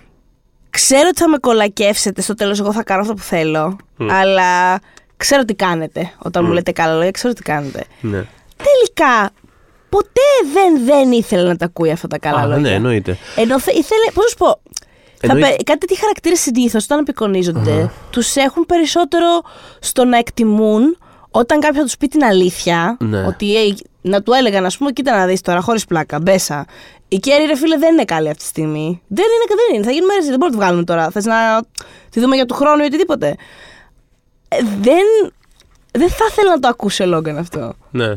ξέρω 0.71 1.09
ότι 1.09 1.21
θα 1.21 1.29
με 1.29 1.39
κολακεύσετε 1.39 2.21
στο 2.23 2.35
τέλος 2.35 2.61
εγώ 2.61 2.73
θα 2.73 2.83
κάνω 2.83 3.01
αυτό 3.01 3.15
που 3.15 3.23
θέλω, 3.23 3.77
αλλά 4.11 4.81
ξέρω 5.21 5.45
τι 5.45 5.55
κάνετε 5.55 6.11
όταν 6.18 6.45
μου 6.45 6.53
λέτε 6.53 6.73
καλά 6.73 6.95
λόγια, 6.95 7.11
ξέρω 7.11 7.33
τι 7.33 7.43
κάνετε. 7.43 7.85
Ναι. 8.01 8.25
Τελικά, 8.57 9.31
ποτέ 9.89 10.29
δεν, 10.53 10.85
δεν 10.85 11.12
ήθελε 11.12 11.49
να 11.49 11.57
τα 11.57 11.64
ακούει 11.64 11.91
αυτά 11.91 12.07
τα 12.09 12.18
καλά 12.18 12.41
Α, 12.41 12.47
λόγια. 12.47 12.61
ναι, 12.61 12.71
εννοείται. 12.75 13.18
Ενώ 13.37 13.61
θε- 13.61 13.75
ήθελε, 13.75 14.05
πώς 14.14 14.25
να 14.25 14.29
σου 14.31 14.37
πω, 14.37 14.61
θα 15.21 15.33
Εννοεί- 15.33 15.43
πε- 15.57 15.62
κάτι 15.64 15.79
τέτοιοι 15.79 15.97
χαρακτήρες 16.01 16.41
συνήθως 16.41 16.85
όταν 16.85 16.99
απεικονίζονται, 16.99 17.91
τους 18.11 18.37
έχουν 18.37 18.66
περισσότερο 18.66 19.27
στο 19.81 20.05
να 20.05 20.18
εκτιμούν 20.18 20.99
όταν 21.31 21.61
κάποιο 21.61 21.79
θα 21.79 21.85
τους 21.85 21.97
πει 21.97 22.07
την 22.09 22.25
αλήθεια. 22.25 22.97
Ναι. 23.01 23.27
Ότι 23.27 23.57
«Ε, 23.57 23.75
να 24.03 24.23
του 24.23 24.33
έλεγαν, 24.33 24.64
ας 24.64 24.77
πούμε, 24.77 24.91
κοίτα 24.93 25.16
να 25.16 25.27
δεις 25.27 25.41
τώρα, 25.41 25.61
χωρίς 25.61 25.85
πλάκα, 25.85 26.21
μπέσα. 26.21 26.64
Η 27.09 27.16
Κέρι, 27.18 27.45
ρε 27.45 27.57
φίλε, 27.57 27.77
δεν 27.79 27.93
είναι 27.93 28.05
καλή 28.05 28.29
αυτή 28.29 28.41
τη 28.43 28.49
στιγμή. 28.49 29.03
Δεν 29.09 29.25
είναι, 29.25 29.45
δεν 29.66 29.75
είναι. 29.77 29.85
Θα 29.85 29.91
γίνουμε 29.91 30.14
ρε, 30.14 30.21
δεν 30.21 30.29
μπορούμε 30.39 30.47
να 30.47 30.53
τη 30.53 30.57
βγάλουμε 30.64 30.85
τώρα. 30.85 31.11
Θες 31.11 31.25
να 31.25 31.61
τη 32.11 32.21
δούμε 32.21 32.35
για 32.37 32.47
του 32.47 32.55
χρόνου 32.55 32.83
ή 32.83 32.87
οτιδήποτε. 32.87 33.37
Ε, 34.53 34.57
δεν, 34.81 35.33
δεν 35.93 36.09
θα 36.09 36.25
ήθελα 36.31 36.51
να 36.51 36.59
το 36.61 36.69
ακούσει 36.69 37.03
ο 37.03 37.07
Λόγκαν 37.07 37.37
αυτό. 37.39 37.73
ναι. 37.91 38.13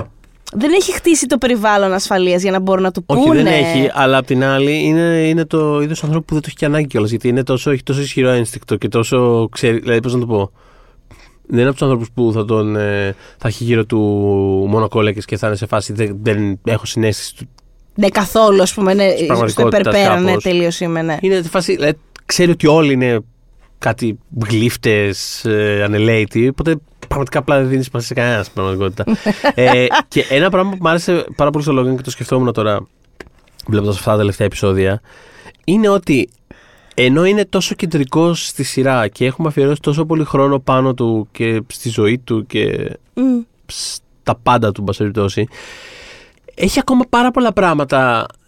Δεν 0.55 0.71
έχει 0.73 0.93
χτίσει 0.93 1.25
το 1.27 1.37
περιβάλλον 1.37 1.93
ασφαλείας 1.93 2.41
για 2.41 2.51
να 2.51 2.59
μπορούν 2.59 2.83
να 2.83 2.91
του 2.91 3.03
Όχι, 3.05 3.21
πούνε. 3.23 3.43
δεν 3.43 3.53
έχει, 3.53 3.89
αλλά 3.93 4.17
απ' 4.17 4.25
την 4.25 4.43
άλλη 4.43 4.83
είναι, 4.83 5.27
είναι 5.27 5.45
το 5.45 5.81
είδος 5.81 6.03
ανθρώπου 6.03 6.25
που 6.25 6.33
δεν 6.33 6.41
το 6.41 6.47
έχει 6.49 6.57
και 6.57 6.65
ανάγκη 6.65 6.87
κιόλας. 6.87 7.09
Γιατί 7.09 7.27
είναι 7.27 7.43
τόσο, 7.43 7.71
έχει 7.71 7.83
τόσο 7.83 8.01
ισχυρό 8.01 8.29
ένστικτο 8.29 8.75
και 8.75 8.87
τόσο 8.87 9.47
ξέρει. 9.51 9.79
Δηλαδή, 9.79 9.99
πώς 9.99 10.13
να 10.13 10.19
το 10.19 10.25
πω. 10.25 10.51
Δεν 11.47 11.59
είναι 11.59 11.63
από 11.67 11.71
τους 11.73 11.81
ανθρώπους 11.81 12.09
που 12.13 12.31
θα, 12.33 12.45
τον, 12.45 12.75
ε, 12.75 13.15
θα 13.37 13.47
έχει 13.47 13.63
γύρω 13.63 13.85
του 13.85 13.99
μονοκόλλεκε 14.69 15.19
και 15.25 15.37
θα 15.37 15.47
είναι 15.47 15.55
σε 15.55 15.65
φάση 15.65 15.93
δεν, 15.93 16.17
δεν 16.23 16.59
έχω 16.63 16.85
συνέστηση 16.85 17.35
του. 17.35 17.49
Ναι, 17.95 18.07
καθόλου, 18.09 18.61
ας 18.61 18.73
πούμε. 18.73 18.93
Ναι, 18.93 19.09
στο 19.15 19.25
πραγματικότητας 19.25 19.79
υπερπέρα, 19.79 20.19
ναι, 20.19 20.27
κάπως. 20.27 20.43
τελείως 20.43 20.79
είμαι, 20.79 21.01
ναι. 21.01 21.17
Είναι 21.21 21.41
τη 21.41 21.49
φάση. 21.49 21.75
Δηλαδή, 21.75 21.97
ξέρει 22.25 22.51
ότι 22.51 22.67
όλοι 22.67 22.93
είναι 22.93 23.19
κάτι 23.83 24.19
γλύφτες, 24.49 25.45
ε, 25.45 25.83
ανελαίητοι. 25.83 26.47
Οπότε 26.47 26.75
πραγματικά 27.07 27.39
απλά 27.39 27.57
δεν 27.59 27.69
δίνεις 27.69 27.85
σημασία 27.85 28.07
σε 28.07 28.21
κανένα 28.21 28.43
στην 28.43 28.53
πραγματικότητα. 28.53 29.05
ε, 29.55 29.85
και 30.07 30.25
ένα 30.29 30.49
πράγμα 30.49 30.71
που 30.71 30.77
μου 30.81 30.89
άρεσε 30.89 31.25
πάρα 31.35 31.49
πολύ 31.49 31.63
στο 31.63 31.79
Logan 31.79 31.95
και 31.95 32.01
το 32.01 32.11
σκεφτόμουν 32.11 32.53
τώρα, 32.53 32.87
βλέποντας 33.67 33.97
αυτά 33.97 34.11
τα 34.11 34.17
τελευταία 34.17 34.47
επεισόδια, 34.47 35.01
είναι 35.63 35.89
ότι 35.89 36.29
ενώ 36.95 37.25
είναι 37.25 37.45
τόσο 37.45 37.75
κεντρικό 37.75 38.33
στη 38.33 38.63
σειρά 38.63 39.07
και 39.07 39.25
έχουμε 39.25 39.47
αφιερώσει 39.47 39.81
τόσο 39.81 40.05
πολύ 40.05 40.23
χρόνο 40.23 40.59
πάνω 40.59 40.93
του 40.93 41.27
και 41.31 41.61
στη 41.67 41.89
ζωή 41.89 42.17
του 42.19 42.45
και 42.45 42.91
Μμ. 43.13 43.41
στα 43.65 44.35
πάντα 44.43 44.71
του, 44.71 44.79
εν 44.79 44.85
πάση 44.85 44.97
περιπτώσει, 44.97 45.47
έχει 46.55 46.79
ακόμα 46.79 47.03
πάρα 47.09 47.31
πολλά 47.31 47.53
πράγματα 47.53 48.25
τ- 48.27 48.31
ε, 48.31 48.42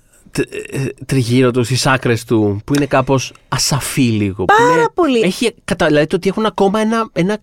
τριγύρω 1.05 1.51
τους, 1.51 1.67
στι 1.67 1.89
άκρε 1.89 2.13
του, 2.27 2.61
που 2.65 2.75
είναι 2.75 2.85
κάπως 2.85 3.33
ασαφή 3.47 4.01
λίγο. 4.01 4.45
που 4.45 4.53
Πάρα 4.57 4.73
είναι- 4.73 4.89
πολύ. 4.93 5.19
Έχει, 5.21 5.53
κατα, 5.63 5.85
δηλαδή 5.85 6.07
το 6.07 6.15
ότι 6.15 6.29
έχουν 6.29 6.45
ακόμα, 6.45 6.79
ένα, 6.79 7.09
ένα, 7.13 7.37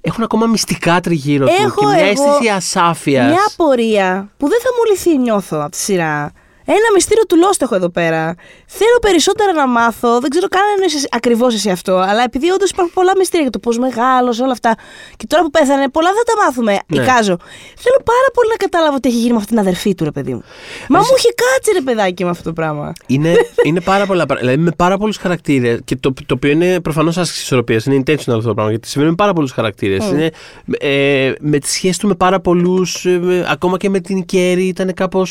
έχουν 0.00 0.22
ακόμα 0.24 0.46
μυστικά 0.46 1.00
τριγύρω 1.00 1.46
του 1.46 1.52
Έχω 1.60 1.80
και 1.80 1.86
μια 1.86 1.98
εγώ 1.98 2.10
αίσθηση 2.10 2.48
ασάφειας. 2.48 3.26
Μια 3.30 3.40
απορία 3.52 4.30
που 4.36 4.48
δεν 4.48 4.58
θα 4.60 4.68
μου 4.76 4.90
λυθεί, 4.90 5.18
νιώθω 5.18 5.58
από 5.60 5.70
τη 5.70 5.76
σειρά. 5.76 6.32
Ένα 6.76 6.88
μυστήριο 6.94 7.24
του 7.28 7.36
Lost 7.42 7.60
έχω 7.60 7.74
εδώ 7.74 7.88
πέρα. 7.88 8.34
Θέλω 8.66 8.98
περισσότερα 9.00 9.52
να 9.52 9.66
μάθω. 9.68 10.20
Δεν 10.20 10.30
ξέρω 10.30 10.48
καν 10.48 10.62
αν 10.62 10.86
είσαι 10.86 11.08
ακριβώς 11.10 11.54
εσύ 11.54 11.70
αυτό. 11.70 11.94
Αλλά 11.96 12.22
επειδή 12.22 12.50
όντως 12.50 12.70
υπάρχουν 12.70 12.94
πολλά 12.94 13.12
μυστήρια 13.18 13.42
για 13.42 13.50
το 13.50 13.58
πώς 13.58 13.78
μεγάλωσε 13.78 14.42
όλα 14.42 14.52
αυτά. 14.52 14.74
Και 15.16 15.26
τώρα 15.26 15.42
που 15.42 15.50
πέθανε, 15.50 15.88
πολλά 15.88 16.08
δεν 16.08 16.22
θα 16.26 16.32
τα 16.32 16.44
μάθουμε. 16.44 16.72
Ναι. 16.86 17.02
Εικάζω. 17.02 17.36
Θέλω 17.84 17.98
πάρα 18.04 18.28
πολύ 18.34 18.48
να 18.48 18.56
καταλάβω 18.56 19.00
τι 19.00 19.08
έχει 19.08 19.18
γίνει 19.18 19.30
με 19.30 19.36
αυτή 19.36 19.48
την 19.48 19.58
αδερφή 19.58 19.94
του, 19.94 20.04
ρε 20.04 20.10
παιδί 20.10 20.32
μου. 20.32 20.42
Μα 20.88 20.98
μου 20.98 21.14
έχει 21.16 21.34
κάτσει, 21.34 21.72
ρε 21.72 21.80
παιδάκι, 21.80 22.24
με 22.24 22.30
αυτό 22.30 22.42
το 22.42 22.52
πράγμα. 22.52 22.92
Είναι, 23.06 23.34
είναι 23.68 23.80
πάρα 23.80 24.06
πολλά 24.06 24.26
πράγματα. 24.26 24.46
Δηλαδή 24.46 24.62
με 24.68 24.72
πάρα 24.76 24.96
πολλούς 24.98 25.16
χαρακτήρες. 25.16 25.80
Και 25.84 25.96
το, 25.96 26.12
το 26.26 26.34
οποίο 26.34 26.50
είναι 26.50 26.80
προφανώς 26.80 27.18
άσκηση 27.18 27.42
ισορροπίας. 27.42 27.84
Είναι 27.86 28.02
intentional 28.06 28.34
αυτό 28.36 28.48
το 28.48 28.54
πράγμα. 28.54 28.70
Γιατί 28.70 28.88
συμβαίνει 28.88 29.10
με 29.10 29.16
πάρα 29.16 29.32
πολλούς 29.32 29.52
χαρακτήρες. 29.52 30.08
Είναι 30.10 30.30
ε, 30.78 31.32
με 31.40 31.58
τη 31.58 31.68
σχέση 31.68 31.98
του 31.98 32.08
με 32.08 32.14
πάρα 32.14 32.40
πολλούς. 32.40 33.06
ακόμα 33.50 33.76
και 33.76 33.88
με 33.88 34.00
την 34.00 34.24
Κέρι 34.24 34.66
ήταν 34.66 34.94
κάπω. 34.94 35.26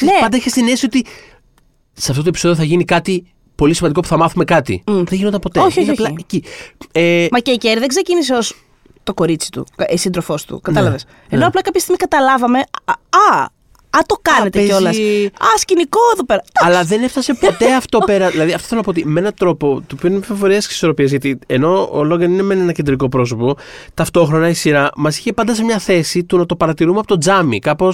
Ναι. 0.00 0.12
Πάντα 0.20 0.36
είχες 0.36 0.52
την 0.52 0.62
αίσθηση 0.64 0.84
ότι 0.84 1.04
σε 1.92 2.10
αυτό 2.10 2.22
το 2.22 2.28
επεισόδιο 2.28 2.56
θα 2.56 2.64
γίνει 2.64 2.84
κάτι 2.84 3.32
πολύ 3.54 3.74
σημαντικό 3.74 4.00
που 4.00 4.06
θα 4.08 4.16
μάθουμε 4.16 4.44
κάτι. 4.44 4.82
Δεν 4.86 5.06
γινόταν 5.10 5.40
ποτέ. 5.40 5.60
Όχι, 5.60 5.80
Είναι 5.80 5.90
όχι, 5.90 6.00
απλά 6.02 6.12
όχι. 6.12 6.24
εκεί. 6.30 6.44
Ε, 6.92 7.26
Μα 7.30 7.38
και 7.38 7.50
η 7.50 7.56
Κέρι 7.56 7.78
δεν 7.78 7.88
ξεκίνησε 7.88 8.34
ως 8.34 8.54
το 9.02 9.14
κορίτσι 9.14 9.50
του, 9.50 9.66
η 9.88 9.96
σύντροφός 9.96 10.44
του. 10.44 10.60
Κατάλαβες. 10.60 11.04
Ενώ 11.28 11.40
ναι. 11.40 11.46
απλά 11.46 11.62
κάποια 11.62 11.80
στιγμή 11.80 11.96
καταλάβαμε. 11.96 12.58
Α, 12.58 12.92
α, 13.42 13.46
α, 13.96 13.98
το 14.06 14.16
κάνετε 14.22 14.58
παίζει- 14.58 14.70
κιόλας. 14.72 14.96
Α, 15.32 15.58
σκηνικό 15.58 15.98
εδώ 16.14 16.24
πέρα. 16.24 16.42
Αλλά 16.52 16.82
δεν 16.84 17.02
έφτασε 17.02 17.34
ποτέ 17.34 17.74
αυτό 17.74 17.98
πέρα. 17.98 18.28
Δηλαδή, 18.34 18.52
αυτό 18.52 18.66
θέλω 18.66 18.80
να 18.80 18.84
πω 18.86 18.90
ότι 18.98 19.06
με 19.06 19.20
έναν 19.20 19.34
τρόπο 19.36 19.82
το 19.86 19.94
οποίο 19.96 20.08
είναι 20.08 20.18
πληροφορία 20.18 20.58
και 20.58 20.66
ισορροπίας. 20.70 21.10
Γιατί 21.10 21.38
ενώ 21.46 21.88
ο 21.92 22.04
Λόγκαν 22.04 22.32
είναι 22.32 22.42
με 22.42 22.54
ένα 22.54 22.72
κεντρικό 22.72 23.08
πρόσωπο, 23.08 23.56
ταυτόχρονα 23.94 24.48
η 24.48 24.54
σειρά 24.54 24.90
μας 24.96 25.18
είχε 25.18 25.32
πάντα 25.32 25.54
σε 25.54 25.64
μια 25.64 25.78
θέση 25.78 26.24
του 26.24 26.36
να 26.38 26.46
το 26.46 26.56
παρατηρούμε 26.56 26.98
από 26.98 27.06
το 27.08 27.18
τζάμι. 27.18 27.58
Κάπω 27.58 27.92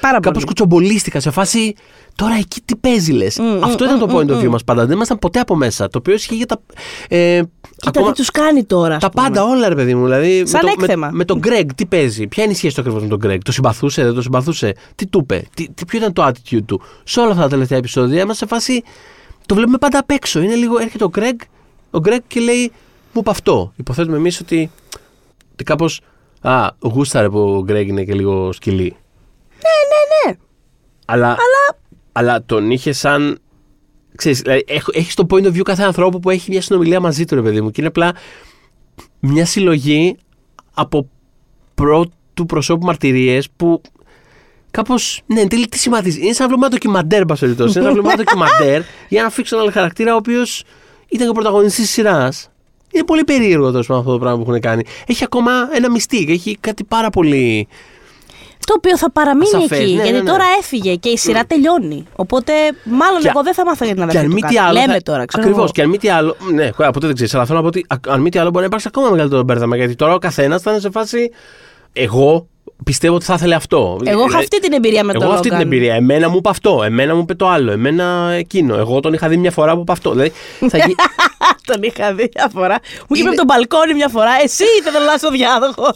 Πάρα 0.00 0.14
κάπως 0.20 0.32
πολύ. 0.32 0.44
κουτσομπολίστηκα 0.46 1.20
σε 1.20 1.30
φάση. 1.30 1.74
Τώρα 2.14 2.34
εκεί 2.38 2.60
τι 2.64 2.76
παίζει, 2.76 3.12
λες. 3.12 3.38
Αυτό 3.62 3.84
ήταν 3.84 3.98
το 3.98 4.06
point 4.10 4.30
of 4.30 4.40
view 4.44 4.48
μας 4.48 4.64
πάντα. 4.64 4.86
Δεν 4.86 4.94
ήμασταν 4.96 5.18
ποτέ 5.18 5.38
από 5.40 5.54
μέσα. 5.56 5.88
Το 5.88 5.98
οποίο 5.98 6.14
ισχύει 6.14 6.34
για 6.34 6.46
τα. 6.46 6.60
Ε, 7.08 7.42
Κοίτα 7.76 8.02
τι 8.02 8.12
τους 8.12 8.30
κάνει 8.30 8.64
τώρα. 8.64 8.94
ας 8.94 9.00
τα 9.02 9.10
πούμε. 9.10 9.24
πάντα, 9.28 9.44
όλα 9.44 9.68
ρε 9.68 9.74
παιδί 9.74 9.94
μου. 9.94 10.04
Δηλαδή, 10.04 10.46
Σαν 10.46 10.60
με, 10.64 10.70
έκθεμα. 10.70 11.06
με, 11.06 11.16
με 11.16 11.24
τον 11.24 11.40
Greg, 11.44 11.66
τι 11.74 11.86
παίζει, 11.86 12.26
ποια 12.26 12.42
είναι 12.42 12.52
η 12.52 12.56
σχέση 12.56 12.74
του 12.74 12.80
ακριβώς 12.80 13.02
με 13.02 13.08
τον 13.08 13.20
Greg. 13.24 13.38
Το 13.44 13.52
συμπαθούσε, 13.52 14.04
δεν 14.04 14.14
το 14.14 14.22
συμπαθούσε. 14.22 14.74
Τι 14.94 15.06
του 15.06 15.18
είπε, 15.22 15.46
τι, 15.54 15.68
τι, 15.68 15.84
ποιο 15.84 15.98
ήταν 15.98 16.12
το 16.12 16.26
attitude 16.26 16.62
του. 16.66 16.80
Σε 17.04 17.20
όλα 17.20 17.30
αυτά 17.30 17.42
τα 17.42 17.48
τελευταία 17.48 17.78
επεισόδια 17.78 18.22
είμαστε 18.22 18.46
σε 18.46 18.54
φάση. 18.54 18.82
Το 19.46 19.54
βλέπουμε 19.54 19.78
πάντα 19.78 19.98
απ' 19.98 20.10
έξω. 20.10 20.40
Είναι 20.40 20.54
λίγο, 20.54 20.78
έρχεται 20.78 21.04
ο 21.04 21.10
Greg, 21.14 21.36
ο 21.90 21.98
Greg 22.04 22.18
και 22.26 22.40
λέει, 22.40 22.72
μου 23.12 23.20
είπε 23.20 23.30
αυτό. 23.30 23.72
Υποθέτουμε 23.76 24.16
εμείς 24.16 24.40
ότι. 24.40 24.70
ότι 25.52 25.64
κάπως. 25.64 26.00
Α, 26.40 26.68
γούσταρε 26.80 27.28
που 27.28 27.38
ο 27.38 27.64
Greg 27.68 27.86
είναι 27.86 28.04
και 28.04 28.14
λίγο 28.14 28.52
σκυλί. 28.52 28.96
Ναι, 29.52 30.30
ναι. 30.30 30.36
Αλλά, 31.04 31.26
αλλά... 31.26 31.78
αλλά 32.12 32.44
τον 32.44 32.70
είχε 32.70 32.92
σαν. 32.92 33.38
Ξέρεις, 34.16 34.40
δηλαδή, 34.40 34.64
έχεις 34.92 35.14
το 35.14 35.26
point 35.30 35.44
of 35.44 35.52
view 35.52 35.62
κάθε 35.62 35.82
ανθρώπου 35.82 36.20
που 36.20 36.30
έχει 36.30 36.50
μια 36.50 36.62
συνομιλία 36.62 37.00
μαζί 37.00 37.24
του, 37.24 37.34
ρε 37.34 37.42
παιδί 37.42 37.60
μου. 37.60 37.70
Και 37.70 37.80
είναι 37.80 37.88
απλά 37.88 38.12
μια 39.20 39.46
συλλογή 39.46 40.16
από 40.74 41.08
πρώτου 41.74 42.46
προσώπου 42.46 42.86
μαρτυρίες 42.86 43.48
που 43.56 43.80
κάπως. 44.70 45.22
Ναι, 45.26 45.40
εν 45.40 45.48
τέλει 45.48 45.66
τι 45.66 45.78
σημαντίζει. 45.78 46.20
Είναι 46.20 46.32
σαν 46.32 46.40
να 46.40 46.46
βλέπουμε 46.46 46.66
ένα 46.66 46.74
ντοκιμαντέρ, 46.74 47.20
εν 47.20 47.26
πάση 47.26 47.40
περιπτώσει. 47.40 47.78
Είναι 47.78 47.86
σαν 47.86 47.96
να 47.96 48.02
βλέπουμε 48.02 48.12
ένα 48.12 48.22
ντοκιμαντέρ 48.22 48.82
για 49.14 49.22
να 49.22 49.30
φίξω 49.30 49.58
έναν 49.58 49.72
χαρακτήρα 49.72 50.12
ο 50.12 50.16
οποίος 50.16 50.64
ήταν 51.08 51.24
και 51.26 51.30
ο 51.30 51.32
πρωταγωνιστής 51.32 51.84
της 51.84 51.92
σειράς. 51.92 52.50
Είναι 52.92 53.04
πολύ 53.04 53.24
περίεργο 53.24 53.70
τέλος 53.70 53.86
πάντων 53.86 54.02
αυτό 54.02 54.12
το 54.12 54.18
πράγμα 54.18 54.42
που 54.42 54.50
έχουν 54.50 54.60
κάνει. 54.60 54.82
Έχει 55.06 55.24
ακόμα 55.24 55.52
ένα 55.72 55.90
μυστικ, 55.90 56.28
έχει 56.28 56.56
κάτι 56.60 56.84
πάρα 56.84 57.10
πολύ. 57.10 57.68
Το 58.66 58.74
οποίο 58.76 58.96
θα 58.98 59.10
παραμείνει 59.10 59.48
Ασαφές, 59.54 59.78
εκεί. 59.78 59.86
ναι, 59.94 60.02
γιατί 60.02 60.10
ναι, 60.12 60.18
ναι. 60.22 60.30
τώρα 60.30 60.44
έφυγε 60.60 60.94
και 60.94 61.08
η 61.08 61.16
σειρά 61.16 61.44
τελειώνει. 61.44 62.06
Οπότε 62.16 62.52
μάλλον 62.84 63.20
Και- 63.20 63.28
εγώ 63.28 63.42
δεν 63.42 63.54
θα 63.54 63.64
μάθω 63.64 63.84
για 63.84 63.94
την 63.94 64.02
Και 64.08 64.18
αδερφή 64.18 64.24
αν 64.24 64.28
του 64.28 64.34
μη 64.34 64.40
κάτι. 64.40 64.54
τι 64.54 64.60
άλλο. 64.60 64.72
Λέμε 64.80 64.92
θα... 64.92 65.02
τώρα, 65.02 65.24
ξέρω 65.24 65.42
Ακριβώς. 65.42 65.62
εγώ. 65.64 65.72
Και 65.72 65.82
αν 65.82 65.88
μη 65.88 65.98
τι 65.98 66.08
άλλο. 66.08 66.36
Ναι, 66.52 66.70
ποτέ 66.72 67.06
δεν 67.06 67.14
ξέρεις. 67.14 67.34
Αλλά 67.34 67.44
θέλω 67.44 67.56
να 67.56 67.62
πω 67.62 67.68
ότι 67.68 67.84
α- 67.88 68.12
αν 68.14 68.20
μη 68.20 68.30
τι 68.30 68.38
άλλο 68.38 68.48
μπορεί 68.48 68.60
να 68.60 68.66
υπάρξει 68.66 68.88
ακόμα 68.88 69.10
μεγαλύτερο 69.10 69.42
μπέρδεμα. 69.42 69.76
Γιατί 69.76 69.94
τώρα 69.94 70.14
ο 70.14 70.18
καθένας 70.18 70.62
θα 70.62 70.70
είναι 70.70 70.80
σε 70.80 70.90
φάση. 70.90 71.30
Εγώ 71.92 72.48
πιστεύω 72.84 73.14
ότι 73.14 73.24
θα 73.24 73.34
ήθελε 73.34 73.54
αυτό. 73.54 73.76
Εγώ 73.78 74.10
έχω 74.18 74.26
Δηλαδή, 74.26 74.34
αυτή 74.36 74.60
την 74.60 74.72
εμπειρία 74.72 75.04
με 75.04 75.12
τον 75.12 75.22
Εγώ 75.22 75.32
αυτή 75.32 75.48
την 75.48 75.58
Logan. 75.58 75.60
εμπειρία. 75.60 75.94
Εμένα 75.94 76.28
μου 76.28 76.36
είπε 76.36 76.48
αυτό. 76.48 76.82
Εμένα 76.84 77.14
μου 77.14 77.20
είπε 77.20 77.34
το 77.34 77.48
άλλο. 77.48 77.72
Εμένα 77.72 78.30
εκείνο. 78.32 78.76
Εγώ 78.76 79.00
τον 79.00 79.12
είχα 79.12 79.28
δει 79.28 79.36
μια 79.36 79.50
φορά 79.50 79.74
που 79.74 79.80
είπε 79.80 79.92
αυτό. 79.92 80.10
Δηλαδή, 80.10 80.32
θα 80.68 80.78
γι... 80.78 80.94
τον 81.72 81.82
είχα 81.82 82.14
δει 82.14 82.28
μια 82.34 82.48
φορά. 82.52 82.78
Μου 82.98 83.06
είπε 83.08 83.18
Είναι- 83.18 83.28
από 83.28 83.36
τον 83.36 83.46
μπαλκόνι 83.46 83.94
μια 83.94 84.08
φορά. 84.08 84.30
Εσύ 84.44 84.64
ήθελε 84.80 84.98
να 85.04 85.12
είσαι 85.14 85.26
ο 85.26 85.30
διάδοχο. 85.30 85.94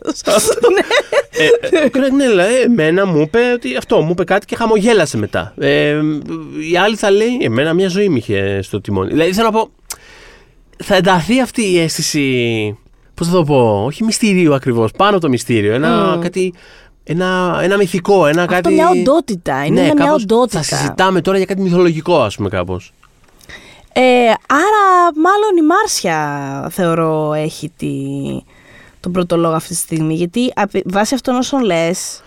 ε, 1.70 2.06
ε, 2.06 2.10
ναι, 2.10 2.28
δηλαδή, 2.28 2.54
εμένα 2.60 3.06
μου 3.06 3.20
είπε 3.20 3.38
ότι 3.54 3.76
αυτό. 3.76 4.00
Μου 4.00 4.10
είπε 4.10 4.24
κάτι 4.24 4.46
και 4.46 4.56
χαμογέλασε 4.56 5.16
μετά. 5.16 5.54
Ε, 5.58 5.98
η 6.72 6.76
άλλη 6.76 6.96
θα 6.96 7.10
λέει, 7.10 7.38
εμένα 7.42 7.72
μια 7.74 7.88
ζωή 7.88 8.08
μου 8.08 8.16
είχε 8.16 8.62
στο 8.62 8.80
τιμόνι. 8.80 9.10
Δηλαδή, 9.10 9.32
θέλω 9.32 9.46
να 9.46 9.52
πω, 9.52 9.70
θα 10.84 10.94
ενταθεί 10.94 11.40
αυτή 11.40 11.62
η 11.72 11.78
αίσθηση. 11.80 12.78
Πώς 13.20 13.28
θα 13.28 13.34
το 13.34 13.44
πω, 13.44 13.84
όχι 13.84 14.04
μυστηρίου 14.04 14.54
ακριβώς, 14.54 14.90
πάνω 14.92 15.10
από 15.10 15.20
το 15.20 15.28
μυστήριο. 15.28 15.74
Ένα 15.74 16.18
κάτι. 16.20 16.54
Ένα, 17.04 17.58
ένα 17.62 17.76
μυθικό, 17.76 18.26
ένα 18.26 18.42
Αυτό 18.42 18.54
κάτι. 18.54 18.72
μια 18.74 18.88
οντότητα. 18.88 19.64
Είναι 19.64 19.82
μια 19.82 19.94
κάπως 19.94 20.22
οντότητα. 20.22 20.62
Θα 20.62 20.76
συζητάμε 20.76 21.20
τώρα 21.20 21.36
για 21.36 21.46
κάτι 21.46 21.60
μυθολογικό, 21.60 22.20
ας 22.22 22.36
πούμε, 22.36 22.48
κάπως. 22.48 22.92
Ε, 23.92 24.00
άρα, 24.46 25.12
μάλλον 25.16 25.56
η 25.58 25.66
Μάρσια 25.66 26.68
θεωρώ 26.70 27.32
έχει 27.32 27.72
τη, 27.76 27.92
τον 29.00 29.12
πρώτο 29.12 29.36
λόγο 29.36 29.54
αυτή 29.54 29.68
τη 29.68 29.74
στιγμή. 29.74 30.14
Γιατί 30.14 30.52
απ- 30.54 30.82
βάσει 30.92 31.14
αυτών 31.14 31.34
όσων 31.34 31.62
λες, 31.62 32.22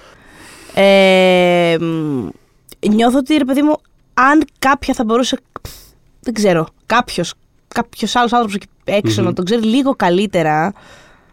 ε, 0.74 1.76
μ, 1.80 2.28
νιώθω 2.90 3.18
ότι 3.18 3.38
ρε 3.38 3.46
παιδί 3.46 3.62
μου, 3.62 3.76
αν 4.14 4.44
κάποια 4.60 4.94
θα 4.94 5.04
μπορούσε. 5.04 5.38
Δεν 6.20 6.34
ξέρω, 6.34 6.66
κάποιος 6.86 7.34
κάποιος 7.74 8.16
άλλος 8.16 8.34
άνθρωπος 8.34 8.56
εκεί 8.56 8.68
έξω 8.86 9.22
να 9.22 9.34
τον 9.34 9.46
ξέρει 9.46 9.64
λίγο 9.64 9.96
καλύτερα. 9.96 10.74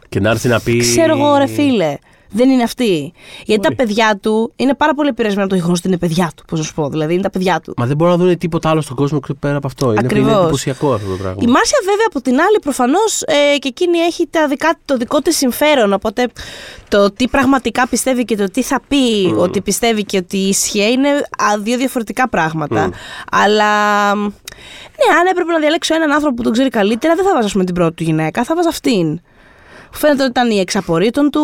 Και 0.09 0.20
να 0.20 0.30
έρθει 0.30 0.49
να 0.49 0.61
πει. 0.61 0.78
Ξέρω 0.78 1.16
εγώ, 1.16 1.36
ρε 1.36 1.47
φίλε. 1.47 1.97
Δεν 2.31 2.51
είναι 2.51 2.62
αυτή. 2.62 3.12
Γιατί 3.45 3.62
τα 3.62 3.68
Μπορεί. 3.68 3.74
παιδιά 3.74 4.18
του 4.22 4.53
είναι 4.57 4.74
πάρα 4.74 4.95
πολύ 4.95 5.09
επηρεασμένα 5.09 5.45
από 5.45 5.53
το 5.53 5.59
γεγονός 5.59 5.78
ότι 5.78 5.89
είναι 5.89 5.99
παιδιά 5.99 6.33
του. 6.37 6.45
Πώς 6.47 6.59
να 6.59 6.64
σου 6.64 6.74
πω, 6.74 6.89
δηλαδή 6.89 7.12
είναι 7.12 7.22
τα 7.22 7.31
παιδιά 7.31 7.61
του. 7.61 7.74
Μα 7.76 7.87
δεν 7.87 7.97
μπορούν 7.97 8.18
να 8.18 8.24
δουν 8.24 8.39
τίποτα 8.39 8.68
άλλο 8.68 8.81
στον 8.81 8.97
κόσμο 8.97 9.20
πέρα 9.41 9.57
από 9.57 9.66
αυτό. 9.66 9.85
Είναι, 9.85 9.95
είναι 9.95 10.07
Ακριβώς. 10.07 10.43
εντυπωσιακό 10.43 10.93
αυτό 10.93 11.11
το 11.11 11.16
πράγμα. 11.16 11.37
Η 11.41 11.47
Μάρσια, 11.47 11.78
βέβαια, 11.85 12.07
από 12.07 12.20
την 12.20 12.33
άλλη, 12.33 12.59
προφανώς 12.61 13.22
ε, 13.22 13.59
και 13.59 13.68
εκείνη 13.68 13.99
έχει 13.99 14.26
τα 14.31 14.49
δικά, 14.49 14.78
το 14.85 14.97
δικό 14.97 15.18
της 15.20 15.37
συμφέρον. 15.37 15.93
Οπότε 15.93 16.28
το 16.89 17.11
τι 17.11 17.28
πραγματικά 17.28 17.89
πιστεύει 17.89 18.24
και 18.24 18.37
το 18.37 18.51
τι 18.51 18.62
θα 18.62 18.81
πει 18.89 19.35
ότι 19.37 19.61
πιστεύει 19.61 20.05
και 20.05 20.16
ότι 20.16 20.37
ισχύει 20.37 20.93
είναι 20.93 21.09
α, 21.09 21.59
δύο 21.59 21.76
διαφορετικά 21.76 22.28
πράγματα. 22.28 22.91
Αλλά 23.33 24.14
ναι, 24.14 25.18
αν 25.20 25.26
έπρεπε 25.31 25.53
να 25.53 25.59
διαλέξω 25.59 25.95
έναν 25.95 26.12
άνθρωπο 26.12 26.35
που 26.35 26.43
τον 26.43 26.53
ξέρει 26.53 26.68
καλύτερα, 26.68 27.14
δεν 27.14 27.24
θα 27.24 27.33
βάζα 27.35 27.47
ας 27.47 27.53
πούμε, 27.53 27.64
την 27.64 27.74
πρώτη 27.74 27.95
του 27.95 28.03
γυναίκα, 28.03 28.45
θα 28.45 28.55
βάζα 28.55 28.68
αυτήν. 28.68 29.07
Μου 29.07 29.99
Φαίνεται 29.99 30.22
ότι 30.22 30.31
ήταν 30.31 30.51
η 30.51 30.59
εξαπορρίτων 30.59 31.31
του. 31.31 31.41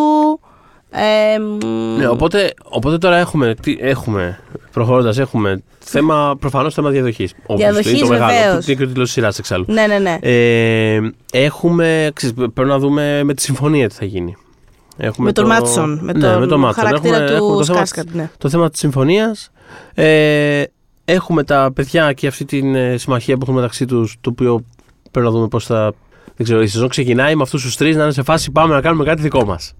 Ε, 0.91 1.39
μ, 1.39 1.67
Ναι, 1.99 2.09
οπότε, 2.09 2.53
οπότε 2.65 2.99
τώρα 2.99 3.17
έχουμε, 3.17 3.55
τι, 3.55 3.77
έχουμε 3.81 4.39
προχωρώντας, 4.73 5.19
έχουμε 5.19 5.63
θέμα, 5.79 6.37
προφανώς 6.41 6.75
θέμα 6.75 6.91
διαδοχής. 6.91 7.35
Διαδοχής, 7.57 8.01
το 8.01 8.07
μεγάλο. 8.07 8.33
βεβαίως. 8.33 8.65
Που 8.65 8.71
είναι 8.71 8.79
και 8.79 8.85
ο 8.85 8.87
τίτλος 8.87 9.11
σειράς 9.11 9.39
εξάλλου. 9.39 9.65
ναι, 9.69 9.87
ναι, 9.87 9.99
ναι. 9.99 10.19
Ε, 10.21 11.01
έχουμε, 11.33 12.11
ξέρεις, 12.15 12.35
πρέπει 12.55 12.69
να 12.69 12.79
δούμε 12.79 13.23
με 13.25 13.35
τη 13.35 13.43
συμφωνία 13.43 13.89
τι 13.89 13.95
θα 13.95 14.05
γίνει. 14.05 14.37
Έχουμε 14.97 15.27
με 15.27 15.33
τον 15.33 15.45
το- 15.45 15.51
Μάτσον, 15.51 15.99
με 16.03 16.13
ναι, 16.13 16.19
τον, 16.21 16.39
με 16.41 16.47
τον 16.47 16.61
Μάτσον. 16.61 16.85
χαρακτήρα 16.85 17.15
Έχουμε- 17.17 17.31
του 17.31 17.37
έχουμε 17.37 17.57
το 17.57 17.65
θέμα 17.65 17.85
Σκάρσκατ. 17.85 18.15
Ναι. 18.15 18.31
το 18.39 18.49
θέμα 18.49 18.71
της 18.71 18.79
συμφωνίας. 18.81 19.51
Ε, 19.95 20.63
έχουμε 21.05 21.45
τα 21.45 21.71
παιδιά 21.75 22.13
και 22.13 22.27
αυτή 22.27 22.45
τη 22.45 22.59
ε, 22.75 22.97
συμμαχία 22.97 23.35
που 23.37 23.41
έχουν 23.43 23.55
μεταξύ 23.55 23.85
τους, 23.87 24.17
το 24.21 24.31
οποίο 24.31 24.65
πρέπει 25.11 25.27
να 25.27 25.33
δούμε 25.33 25.49
πώς 25.49 25.65
θα... 25.67 25.93
Δεν 26.37 26.47
ξέρω, 26.47 26.63
η 26.63 26.67
σεζόν 26.67 26.89
ξεκινάει 26.89 27.35
με 27.35 27.43
αυτούς 27.43 27.63
τους 27.63 27.77
τρεις 27.77 27.97
να 27.97 28.03
είναι 28.03 28.13
σε 28.13 28.23
φάση 28.23 28.51
πάμε 28.53 28.75
να 28.75 28.81
κάνουμε 28.81 29.05
κάτι 29.05 29.23
δικό 29.23 29.45
μας. 29.45 29.73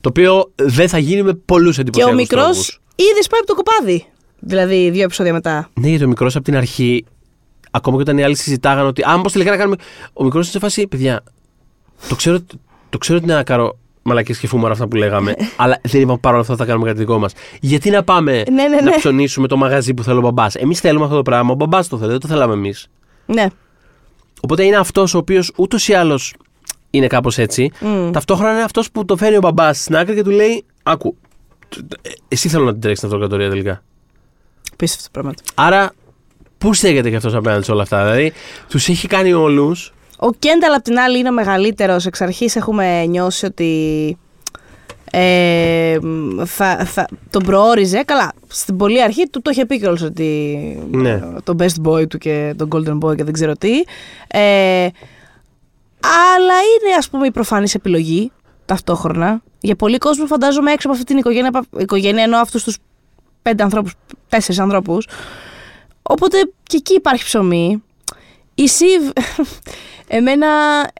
Το 0.00 0.08
οποίο 0.08 0.52
δεν 0.56 0.88
θα 0.88 0.98
γίνει 0.98 1.22
με 1.22 1.34
πολλούς 1.34 1.74
Και 1.74 1.80
ο 1.80 1.82
εντυπωσιακούς 1.82 2.16
μικρός 2.16 2.42
τρόπους. 2.44 2.80
ήδη 2.96 3.22
σπάει 3.22 3.40
από 3.40 3.48
το 3.48 3.54
κοπάδι. 3.54 4.06
Δηλαδή, 4.38 4.90
δύο 4.90 5.02
επεισόδια 5.02 5.32
μετά. 5.32 5.68
Ναι, 5.80 5.88
γιατί 5.88 6.04
ο 6.04 6.08
μικρός 6.08 6.36
από 6.36 6.44
την 6.44 6.56
αρχή, 6.56 7.04
ακόμα 7.70 7.96
και 7.96 8.02
όταν 8.02 8.18
οι 8.18 8.22
άλλοι 8.22 8.36
συζητάγαν 8.36 8.86
ότι 8.86 9.02
αν 9.04 9.22
πώς 9.22 9.32
τελικά 9.32 9.50
να 9.50 9.56
κάνουμε... 9.56 9.76
Ο 10.12 10.24
μικρός 10.24 10.42
είναι 10.42 10.52
σε 10.52 10.58
φάση, 10.58 10.86
παιδιά, 10.86 11.22
το 12.08 12.14
ξέρω, 12.14 12.38
το 12.88 12.98
ξέρω 12.98 13.16
ότι 13.16 13.26
είναι 13.26 13.34
ένα 13.34 13.44
καρό 13.44 13.78
μαλακές 14.02 14.38
και 14.38 14.46
φούμαρα 14.46 14.72
αυτά 14.72 14.88
που 14.88 14.96
λέγαμε, 14.96 15.34
αλλά 15.56 15.80
δεν 15.82 16.00
είπαμε 16.00 16.18
παρόλα 16.18 16.40
αυτά 16.42 16.56
θα 16.56 16.64
κάνουμε 16.64 16.86
κάτι 16.86 16.98
δικό 16.98 17.18
μας. 17.18 17.32
Γιατί 17.60 17.90
να 17.90 18.02
πάμε 18.04 18.42
Ναι, 18.50 18.68
ναι, 18.68 18.76
να 18.76 18.82
ναι. 18.82 18.96
ψωνίσουμε 18.96 19.46
το 19.46 19.56
μαγαζί 19.56 19.94
που 19.94 20.02
θέλει 20.02 20.18
ο 20.18 20.20
μπαμπάς; 20.20 20.54
Εμείς 20.54 20.80
θέλουμε 20.80 21.04
αυτό 21.04 21.16
το 21.16 21.22
πράγμα, 21.22 21.52
ο 21.52 21.54
μπαμπάς 21.54 21.88
το 21.88 21.98
θέλει, 21.98 22.10
δεν 22.10 22.20
το 22.20 22.28
θέλαμε 22.28 22.54
εμείς. 22.54 22.86
Ναι. 23.26 23.46
Οπότε 24.40 24.64
είναι 24.64 24.76
αυτός 24.76 25.14
ο 25.14 25.18
οποίος 25.18 25.52
ούτως 25.56 25.88
ή 25.88 25.92
άλλως 25.92 26.34
είναι 26.90 27.06
κάπως 27.06 27.38
έτσι. 27.38 27.70
Μμ. 27.80 28.10
Ταυτόχρονα 28.10 28.52
είναι 28.52 28.62
αυτός 28.62 28.90
που 28.90 29.04
το 29.04 29.16
φέρνει 29.16 29.36
ο 29.36 29.40
μπαμπάς 29.40 29.80
στην 29.80 29.96
άκρη 29.96 30.14
και 30.14 30.22
του 30.22 30.30
λέει 30.30 30.64
Άκου, 30.82 31.16
ε, 32.02 32.08
εσύ 32.28 32.48
θέλω 32.48 32.64
να 32.64 32.72
την 32.72 32.80
τρέξεις 32.80 33.00
την 33.00 33.08
αυτοκρατορία 33.08 33.48
τελικά. 33.48 33.82
Πίστευτο 34.76 35.08
πράγματα. 35.12 35.42
Άρα, 35.54 35.92
πού 36.58 36.74
στέκεται 36.74 37.10
και 37.10 37.16
αυτός 37.16 37.34
απέναντι 37.34 37.64
σε 37.64 37.72
όλα 37.72 37.82
αυτά. 37.82 38.02
Δηλαδή, 38.02 38.32
τους 38.68 38.88
έχει 38.88 39.08
κάνει 39.08 39.32
όλους. 39.32 39.92
Ο 40.18 40.32
Κένταλ 40.38 40.72
απ' 40.72 40.82
την 40.82 40.98
άλλη 40.98 41.18
είναι 41.18 41.28
ο 41.28 41.32
μεγαλύτερος. 41.32 42.06
Εξ 42.06 42.20
αρχής 42.20 42.56
έχουμε 42.56 43.06
νιώσει 43.06 43.46
ότι. 43.46 44.16
Ε, 45.12 45.98
θα, 46.44 46.84
θα, 46.84 47.08
τον 47.30 47.42
προόριζε. 47.42 48.02
Καλά, 48.02 48.32
στην 48.46 48.76
πολύ 48.76 49.02
αρχή 49.02 49.28
του 49.28 49.42
το 49.42 49.50
είχε 49.50 49.66
πει 49.66 49.78
κιόλας 49.78 50.02
ότι. 50.02 50.58
Ναι. 50.90 51.10
ε, 51.10 51.20
τον 51.44 51.56
best 51.60 51.86
boy 51.88 52.08
του 52.08 52.18
και 52.18 52.54
τον 52.56 52.68
golden 52.72 52.98
boy 52.98 53.16
και 53.16 53.24
δεν 53.24 53.32
ξέρω 53.32 53.52
τι. 53.52 53.72
Ε, 54.28 54.88
αλλά 56.02 56.54
είναι 56.54 56.94
ας 56.98 57.08
πούμε 57.10 57.26
η 57.26 57.30
προφανής 57.30 57.74
επιλογή 57.74 58.32
ταυτόχρονα. 58.64 59.42
Για 59.60 59.76
πολλοί 59.76 59.98
κόσμο 59.98 60.26
φαντάζομαι 60.26 60.72
έξω 60.72 60.86
από 60.88 60.96
αυτή 60.96 61.08
την 61.10 61.18
οικογένεια, 61.18 61.50
πα- 61.50 61.64
οικογένεια 61.78 62.22
εννοώ 62.22 62.40
αυτούς 62.40 62.64
τους 62.64 62.78
πέντε 63.42 63.62
ανθρώπους, 63.62 63.92
τέσσερις 64.28 64.60
ανθρώπους. 64.60 65.06
Οπότε 66.02 66.38
και 66.62 66.76
εκεί 66.76 66.94
υπάρχει 66.94 67.24
ψωμί. 67.24 67.82
Η 68.54 68.68
Σιβ, 68.68 69.10
εμένα 70.18 70.46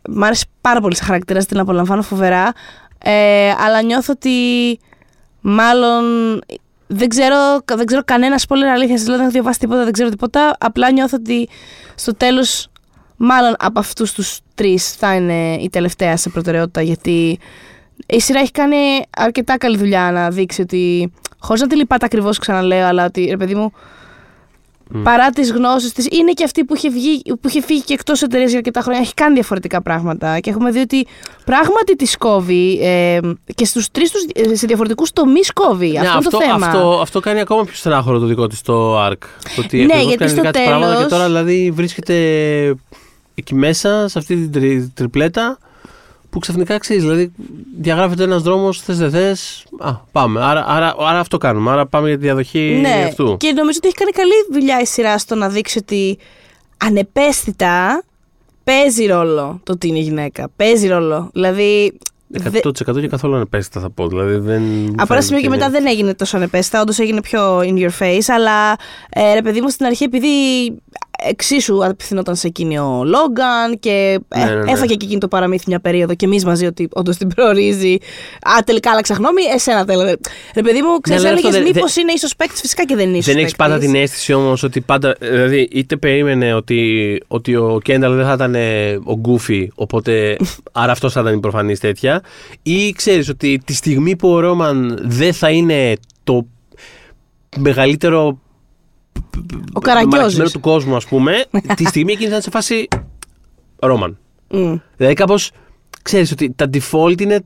μ' 0.09 0.23
άρεσε 0.25 0.45
πάρα 0.61 0.81
πολύ 0.81 0.97
σαν 0.97 1.07
χαρακτήρα, 1.07 1.45
την 1.45 1.59
απολαμβάνω 1.59 2.03
φοβερά. 2.03 2.53
Ε, 3.05 3.51
αλλά 3.59 3.83
νιώθω 3.83 4.13
ότι 4.17 4.31
μάλλον 5.41 6.05
δεν 6.87 7.09
ξέρω, 7.09 7.37
δεν 7.75 7.87
ξέρω 7.87 8.03
κανένας 8.05 8.45
spoiler 8.49 8.71
αλήθεια. 8.75 8.95
Δηλαδή 8.95 9.11
δεν 9.11 9.21
έχω 9.21 9.31
διαβάσει 9.31 9.59
τίποτα, 9.59 9.85
δεν 9.85 9.93
ξέρω 9.93 10.09
τίποτα. 10.09 10.57
Απλά 10.61 10.93
νιώθω 10.93 11.17
ότι 11.21 11.49
στο 11.95 12.15
τέλος, 12.15 12.69
μάλλον 13.23 13.55
από 13.59 13.79
αυτούς 13.79 14.13
τους 14.13 14.39
τρεις 14.55 14.93
θα 14.93 15.15
είναι 15.15 15.55
η 15.55 15.69
τελευταία 15.71 16.17
σε 16.17 16.29
προτεραιότητα. 16.29 16.83
Γιατί 16.83 17.39
η 18.07 18.21
σειρά 18.21 18.41
έχει 18.41 18.51
κάνει 18.51 18.77
αρκετά 19.17 19.59
καλή 19.59 19.77
δουλειά 19.77 20.11
να 20.13 20.31
δείξει 20.31 20.61
ότι. 20.61 21.13
Χωρίς 21.39 21.61
να 21.63 21.69
τη 21.69 21.77
λυπάται 21.77 22.05
ακριβώς, 22.05 22.39
ξαναλέω, 22.39 22.87
αλλά 22.87 23.05
ότι 23.05 23.25
ρε 23.25 23.37
παιδί 23.37 23.55
μου, 23.55 23.73
παρά 25.03 25.31
τις 25.31 25.53
γνώσεις 25.53 25.93
της, 25.93 26.07
είναι 26.11 26.33
και 26.33 26.45
αυτή 26.45 26.65
που 26.65 26.75
είχε, 26.77 26.91
βγει, 26.91 27.23
που 27.41 27.49
είχε 27.49 27.63
φύγει 27.63 27.83
και 27.83 27.93
εκτός 27.93 28.23
εταιρείας 28.23 28.49
για 28.49 28.59
αρκετά 28.59 28.81
χρόνια. 28.81 29.01
Έχει 29.01 29.15
κάνει 29.15 29.35
διαφορετικά 29.35 29.83
πράγματα 29.83 30.39
και 30.41 30.51
έχουμε 30.51 30.71
δει 30.71 30.79
ότι 30.79 31.07
πράγματι 31.45 31.97
τη 31.97 32.17
κόβει 32.17 32.79
ε, 32.83 33.19
και 33.55 33.65
στους 33.65 33.91
τρεις 33.91 34.11
τους 34.11 34.23
σε 34.59 34.67
διαφορετικούς 34.67 35.13
τομείς 35.13 35.53
κόβει. 35.53 35.99
αυτό, 35.99 36.13
είναι 36.13 36.29
το 36.31 36.41
θέμα. 36.41 36.59
Ναι, 36.59 36.67
αυτό, 36.67 36.99
αυτό 37.03 37.21
κάνει 37.21 37.41
ακόμα 37.41 37.65
πιο 37.65 37.75
στενάχωρο 37.75 38.19
το 38.19 38.27
δικό 38.27 38.47
της 38.47 38.63
το 38.63 39.07
ARC. 39.07 39.19
Το 39.57 39.63
ότι 39.65 39.77
Ναι, 39.77 39.83
ακριβώς 39.83 40.03
γιατί 40.05 40.19
κάνει 40.19 40.31
στο 40.31 40.41
δικά 40.41 40.53
της 40.53 40.63
πράγματα 40.65 40.87
τέλος- 40.93 41.03
και 41.05 41.11
τώρα 41.15 41.27
δηλαδή 41.27 41.71
βρίσκεται 41.75 42.15
εκεί 43.35 43.55
μέσα, 43.55 44.09
σε 44.09 44.19
αυτή 44.19 44.37
την 44.37 44.53
τρι- 44.53 44.89
τριπλέτα, 44.95 45.59
που 46.31 46.39
ξαφνικά 46.39 46.79
ξέρεις, 46.79 47.03
δηλαδή 47.03 47.33
διαγράφεται 47.81 48.23
ένας 48.23 48.43
δρόμος, 48.43 48.81
θες 48.81 48.99
δεν 48.99 49.11
θες. 49.11 49.65
Α, 49.79 49.93
πάμε. 50.13 50.41
Άρα, 50.45 50.65
άρα, 50.69 50.95
άρα 50.99 51.19
αυτό 51.19 51.37
κάνουμε. 51.39 51.71
Άρα 51.71 51.87
πάμε 51.87 52.09
για 52.09 52.17
τη 52.19 52.23
διαδοχή 52.25 52.79
ναι, 52.81 53.05
αυτού. 53.09 53.37
και 53.37 53.53
νομίζω 53.53 53.79
ότι 53.79 53.89
έχει 53.89 53.97
κάνει 53.97 54.11
καλή 54.11 54.33
δουλειά 54.53 54.81
η 54.81 54.87
σειρά 54.87 55.19
στο 55.19 55.35
να 55.35 55.49
δείξει 55.49 55.79
ότι 55.79 56.19
ανεπαίσθητα 56.77 58.03
παίζει 58.65 59.07
ρόλο 59.07 59.61
το 59.63 59.73
ότι 59.73 59.89
είναι 59.89 59.99
γυναίκα. 59.99 60.49
Παίζει 60.57 60.89
ρόλο. 60.89 61.31
Δηλαδή. 61.33 61.99
δε- 62.29 62.61
100% 62.63 63.01
και 63.01 63.09
καθόλου 63.09 63.35
ανεπαίσθητα 63.35 63.81
θα 63.81 63.91
πω. 63.91 64.09
Δηλαδή 64.09 64.37
δεν. 64.37 64.63
Από 64.97 65.13
ένα 65.13 65.23
σημείο 65.23 65.41
και 65.41 65.49
μετά 65.49 65.71
δεν 65.71 65.87
έγινε 65.87 66.15
τόσο 66.15 66.37
ανεπαίσθητα, 66.37 66.81
όντως 66.81 66.99
έγινε 66.99 67.21
πιο 67.21 67.59
in 67.59 67.75
your 67.77 67.91
face. 67.99 68.25
Αλλά 68.29 68.77
ε, 69.09 69.35
ρε 69.35 69.43
παιδί 69.43 69.61
μου 69.61 69.69
στην 69.69 69.87
αρχή, 69.87 70.05
επειδή 70.05 70.29
εξίσου 71.29 71.85
απευθυνόταν 71.85 72.37
σε 72.37 72.47
εκείνη 72.47 72.79
ο 72.79 73.03
Λόγκαν 73.05 73.79
και 73.81 74.21
ε, 74.29 74.45
Ναι, 74.45 74.51
ναι, 74.55 74.55
ναι. 74.65 74.73
έφαγε 74.73 74.95
και 74.95 75.05
εκείνη 75.05 75.21
το 75.21 75.29
παραμύθι 75.29 75.65
μια 75.67 75.81
περίοδο 75.81 76.15
και 76.15 76.25
εμείς 76.25 76.45
μαζί 76.45 76.67
ότι 76.67 76.89
όντως 76.93 77.17
την 77.17 77.29
προορίζει. 77.29 77.93
Α, 78.43 78.63
τελικά 78.67 78.91
άλλαξα 78.91 79.15
γνώμη, 79.15 79.43
εσένα 79.55 79.85
θέλω. 79.85 80.03
Ρε 80.55 80.63
παιδί 80.63 80.83
μου, 80.83 81.01
ξέρεις, 81.01 81.23
Ναι, 81.23 81.29
αλλά 81.29 81.37
αυτό 81.37 81.49
έλεγε 81.49 81.65
δεν- 81.65 81.75
μήπως 81.77 81.97
είναι 81.97 82.13
ίσως 82.13 82.37
παίκτης, 82.37 82.61
φυσικά 82.61 82.85
και 82.85 82.97
δεν 82.97 83.09
είναι 83.09 83.17
ίσως 83.17 83.33
Δεν 83.35 83.43
έχεις 83.43 83.57
πάντα 83.57 83.79
την 83.79 83.95
αίσθηση 83.95 84.33
όμως 84.33 84.63
ότι 84.63 84.81
πάντα. 84.81 85.17
Δηλαδή, 85.21 85.69
είτε 85.73 85.97
περίμενε 85.97 86.55
ότι, 86.55 87.23
ότι 87.29 87.57
ο 87.57 87.81
Κένταλ 87.85 88.15
δεν 88.17 88.25
θα 88.27 88.33
ήταν 88.33 88.55
ε, 88.55 88.99
ο 89.05 89.15
Γκούφι, 89.19 89.71
οπότε 89.75 90.37
άρα 90.73 90.93
αυτός 90.93 91.13
θα 91.13 91.21
ήταν 91.21 91.35
η 91.35 91.41
προφανής 91.41 91.81
τέτοια, 91.81 92.23
ή 92.63 92.93
ξέρεις 92.93 93.29
ότι 93.29 93.61
τη 93.65 93.75
στιγμή 93.75 94.17
που 94.17 94.29
ο 94.29 94.41
Ρόμαν 94.41 94.99
δεν 95.03 95.33
θα 95.33 95.51
είναι 95.51 95.97
το 96.25 96.47
μεγαλύτερο. 97.57 98.39
Ο 99.73 99.81
Καραγκιόζης. 99.81 100.15
μαρακισμένο 100.17 100.51
του 100.51 100.61
κόσμου, 100.61 100.97
ας 100.97 101.07
πούμε, 101.07 101.45
τη 101.77 101.85
στιγμή 101.85 102.13
εκείνη 102.13 102.29
θα 102.29 102.35
είναι 102.35 102.43
σε 102.43 102.51
φάση. 102.51 102.89
Ρόμαν. 103.79 104.19
Δηλαδή, 104.97 105.15
κάπως 105.15 105.51
ξέρεις 106.03 106.33
ότι 106.33 106.53
τα 106.57 106.71
default 106.73 107.21
είναι 107.21 107.41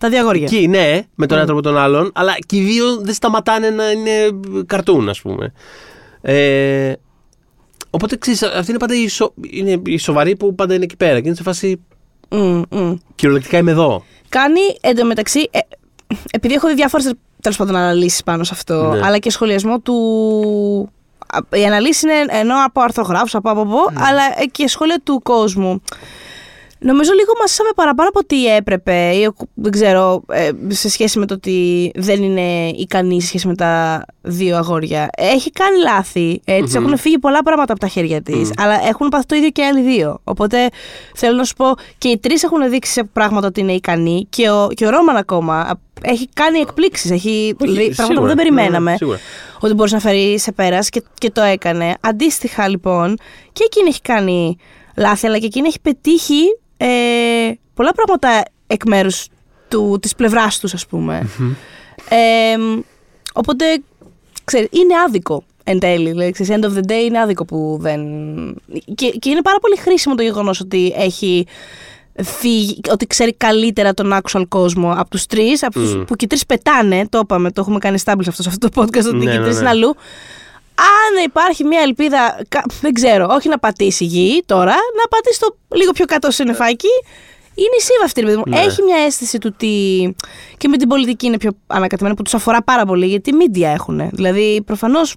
Τα 0.00 0.08
δύο 0.08 0.18
αγόρια. 0.20 0.42
Εκεί, 0.44 0.68
ναι, 0.68 1.00
με 1.14 1.26
τον 1.26 1.36
ένα 1.38 1.46
τρόπο 1.46 1.62
τον 1.62 1.76
άλλον, 1.78 2.10
αλλά 2.14 2.34
και 2.46 2.56
οι 2.56 2.60
δύο 2.60 2.96
δεν 2.96 3.14
σταματάνε 3.14 3.70
να 3.70 3.90
είναι 3.90 4.12
καρτούν, 4.66 5.08
ας 5.08 5.20
πούμε. 5.20 5.52
Ε, 6.20 6.92
οπότε 7.90 8.16
ξέρεις, 8.16 8.42
αυτή 8.42 8.70
είναι 8.70 8.78
πάντα 8.80 8.94
η, 8.94 9.08
σο, 9.08 9.32
είναι 9.50 9.80
η 9.84 9.96
σοβαρή 9.98 10.36
που 10.36 10.54
πάντα 10.54 10.74
είναι 10.74 10.84
εκεί 10.84 10.96
πέρα 10.96 11.20
και 11.20 11.26
είναι 11.26 11.36
σε 11.36 11.42
φάση. 11.42 11.80
Μμ, 12.30 12.62
μμ. 12.70 12.94
Κυριολεκτικά 13.14 13.58
είμαι 13.58 13.70
εδώ. 13.70 14.04
Κάνει 14.28 14.60
εντωμεταξύ. 14.80 15.48
Ε, 15.50 15.58
επειδή 16.30 16.54
έχω 16.54 16.68
δει 16.68 16.74
διάφορες 16.74 17.12
τέλος 17.40 17.56
πάντων 17.58 17.76
αναλύσεις 17.76 18.22
πάνω 18.22 18.44
σε 18.44 18.50
αυτό, 18.54 18.90
Ναι. 18.92 19.00
αλλά 19.04 19.18
και 19.18 19.30
σχολιασμό 19.30 19.80
του. 19.80 19.94
Α, 21.32 21.58
Οι 21.58 21.66
αναλύσει 21.66 22.06
είναι 22.06 22.24
ενώ 22.38 22.54
από 22.64 22.80
αρθρογράφους, 22.80 23.34
από 23.34 23.50
από 23.50 23.60
από, 23.60 23.78
αλλά 23.94 24.22
ε, 24.40 24.44
και 24.44 24.68
σχόλια 24.68 25.00
του 25.04 25.20
κόσμου. 25.22 25.82
Νομίζω 26.84 27.12
λίγο 27.12 27.32
μασίσαμε 27.40 27.68
παραπάνω 27.74 28.08
από 28.08 28.18
ό,τι 28.18 28.46
έπρεπε, 28.46 29.10
ή 29.14 29.24
ο- 29.24 29.34
δεν 29.54 29.72
ξέρω, 29.72 30.22
ε, 30.32 30.50
σε 30.68 30.88
σχέση 30.88 31.18
με 31.18 31.26
το 31.26 31.34
ότι 31.34 31.90
δεν 31.94 32.22
είναι 32.22 32.68
ικανή 32.68 33.20
σε 33.20 33.26
σχέση 33.26 33.46
με 33.46 33.54
τα 33.54 34.04
δύο 34.22 34.56
αγόρια. 34.56 35.08
Έχει 35.16 35.50
κάνει 35.50 35.78
λάθη, 35.82 36.40
ε, 36.44 36.60
της 36.62 36.74
έχουν 36.74 36.96
φύγει 36.98 37.18
πολλά 37.18 37.42
πράγματα 37.42 37.72
από 37.72 37.80
τα 37.80 37.88
χέρια 37.88 38.22
της, 38.22 38.50
αλλά 38.56 38.86
έχουν 38.88 39.08
πάθει 39.08 39.26
το 39.26 39.34
ίδιο 39.34 39.50
και 39.50 39.60
οι 39.60 39.64
άλλοι 39.64 39.80
δύο. 39.82 40.20
Οπότε 40.24 40.68
θέλω 41.14 41.36
να 41.36 41.44
σου 41.44 41.54
πω, 41.54 41.66
και 41.98 42.08
οι 42.08 42.18
τρεις 42.18 42.42
έχουν 42.42 42.70
δείξει 42.70 42.92
σε 42.92 43.04
πράγματα 43.04 43.46
ότι 43.46 43.60
είναι 43.60 43.72
ικανοί 43.72 44.26
και 44.30 44.50
ο, 44.50 44.68
και 44.74 44.86
ο 44.86 44.90
Ρόμαν 44.90 45.16
ακόμα 45.16 45.60
α, 45.60 45.72
έχει 46.02 46.28
κάνει 46.34 46.58
εκπλήξεις, 46.58 47.10
έχει 47.10 47.54
δει 47.58 47.66
πράγματα 47.74 47.94
που 47.96 48.02
σίγουρα, 48.04 48.26
δεν 48.26 48.36
περιμέναμε 48.36 48.90
ναι, 48.90 48.96
σίγουρα. 48.96 49.18
ότι 49.60 49.74
μπορούσε 49.74 49.94
να 49.94 50.00
φέρει 50.00 50.38
σε 50.38 50.52
πέρας 50.52 50.88
και, 50.88 51.02
και 51.18 51.30
το 51.30 51.42
έκανε. 51.42 51.94
Αντίστοιχα 52.00 52.68
λοιπόν, 52.68 53.16
και 53.52 53.64
εκείνη 53.64 53.88
έχει 53.88 54.00
κάνει 54.00 54.56
λάθη, 54.96 55.26
αλλά 55.26 55.38
και 55.38 55.46
εκείνη 55.46 55.66
έχει 55.68 55.80
πετύχει 55.80 56.42
ε, 56.76 57.52
πολλά 57.74 57.92
πράγματα 57.92 58.42
εκ 58.66 58.84
μέρους 58.86 59.26
του, 59.68 59.98
της 60.02 60.14
πλευράς 60.14 60.58
τους 60.58 60.74
ας 60.74 60.86
πούμε. 60.86 61.28
Ε, 62.08 62.56
οπότε, 63.32 63.64
ξέρεις, 64.44 64.68
είναι 64.70 64.94
άδικο 65.06 65.44
εν 65.64 65.78
τέλει. 65.78 66.10
Δηλαδή, 66.10 66.30
ξέρεις, 66.30 66.54
end 66.56 66.64
of 66.64 66.72
the 66.72 66.90
day 66.90 67.04
είναι 67.04 67.20
άδικο 67.20 67.44
που 67.44 67.78
δεν... 67.80 68.00
Και, 68.94 69.08
και 69.08 69.30
είναι 69.30 69.42
πάρα 69.42 69.58
πολύ 69.58 69.76
χρήσιμο 69.76 70.14
το 70.14 70.22
γεγονός 70.22 70.60
ότι 70.60 70.92
έχει 70.96 71.46
φύγει, 72.22 72.80
ότι 72.90 73.06
ξέρει 73.06 73.34
καλύτερα 73.34 73.94
τον 73.94 74.18
actual 74.22 74.44
κόσμο 74.48 74.92
από 74.96 75.10
τους 75.10 75.26
τρεις, 75.26 75.62
από 75.62 75.80
τους, 75.80 75.92
που 76.06 76.16
και 76.16 76.24
οι 76.24 76.28
τρεις 76.28 76.46
πετάνε, 76.46 77.06
το 77.08 77.18
είπαμε, 77.18 77.50
το 77.50 77.60
έχουμε 77.60 77.78
κάνει 77.78 77.98
establish 78.04 78.28
αυτό 78.28 78.42
σε 78.42 78.48
αυτό 78.48 78.68
το 78.68 78.82
podcast, 78.82 79.06
ότι 79.06 79.16
Ναι, 79.16 79.24
και 79.24 79.30
οι 79.30 79.38
ναι, 79.38 79.44
τρεις 79.44 79.54
ναι. 79.54 79.60
είναι 79.60 79.68
αλλού. 79.68 79.94
Αν 80.74 81.24
υπάρχει 81.24 81.64
μια 81.64 81.80
ελπίδα, 81.80 82.38
κα- 82.48 82.64
δεν 82.80 82.92
ξέρω, 82.92 83.26
όχι 83.30 83.48
να 83.48 83.58
πατήσει 83.58 84.04
γη 84.04 84.42
τώρα, 84.46 84.72
να 85.02 85.08
πατήσει 85.10 85.38
το 85.40 85.56
λίγο 85.74 85.92
πιο 85.92 86.04
κάτω 86.04 86.30
συννεφάκι. 86.30 86.88
Είναι 87.54 87.76
η 87.78 87.80
Σίβα 87.80 88.04
αυτή, 88.04 88.20
ρε 88.20 88.26
παιδί 88.26 88.38
μου. 88.38 88.42
Ναι. 88.48 88.58
Έχει 88.58 88.82
μια 88.82 88.96
αίσθηση 89.06 89.38
του 89.38 89.50
ότι. 89.52 90.14
και 90.56 90.68
με 90.68 90.76
την 90.76 90.88
πολιτική 90.88 91.26
είναι 91.26 91.36
πιο 91.36 91.50
ανακατεμένη 91.66 92.16
που 92.16 92.22
τους 92.22 92.34
αφορά 92.34 92.62
πάρα 92.62 92.84
πολύ, 92.86 93.06
γιατί 93.06 93.32
media 93.42 93.62
έχουν. 93.62 94.08
Δηλαδή, 94.12 94.62
προφανώς 94.66 95.14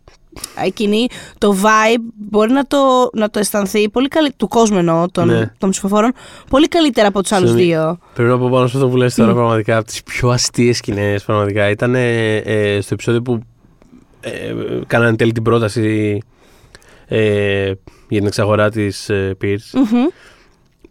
εκείνη 0.64 1.08
το 1.38 1.56
vibe 1.62 2.02
μπορεί 2.16 2.52
να 2.52 2.66
το, 2.68 3.10
να 3.14 3.30
το 3.30 3.40
αισθανθεί 3.40 3.90
πολύ 3.90 4.08
καλύτερα. 4.08 4.38
του 4.40 4.48
κόσμου 4.48 4.78
εννοώ, 4.78 5.06
των, 5.12 5.28
Ναι. 5.28 5.52
των 5.58 5.70
ψηφοφόρων, 5.70 6.12
πολύ 6.50 6.68
καλύτερα 6.68 7.08
από 7.08 7.22
τους 7.22 7.32
άλλους 7.32 7.50
Συγγνώμη. 7.50 7.72
δύο. 7.72 7.98
Πρέπει 8.14 8.30
να 8.30 8.38
πω 8.38 8.50
πάνω 8.52 8.68
σε 8.68 8.78
αυτό 8.78 8.90
που 8.90 8.96
λες 8.98 9.16
τώρα 9.16 9.34
πραγματικά 9.34 9.78
από 9.78 9.86
τις 9.88 10.04
πιο 10.04 10.30
αστείες 10.30 10.78
σκηνές 10.78 11.24
πραγματικά 11.24 11.70
ήταν 11.70 11.96
ε, 11.96 12.36
ε, 12.36 12.82
στο 12.82 12.94
επεισόδιο 12.94 13.22
που 13.22 13.40
ε, 14.26 14.56
κάνανε 14.88 15.10
εν 15.10 15.16
τέλει 15.16 15.32
την 15.32 15.44
πρόταση 15.44 16.20
ε, 17.08 17.66
για 18.08 18.18
την 18.20 18.26
εξαγορά 18.28 18.70
της 18.70 19.10
ε, 19.10 19.38
Pierce 19.42 19.74
Μμμ. 19.74 20.06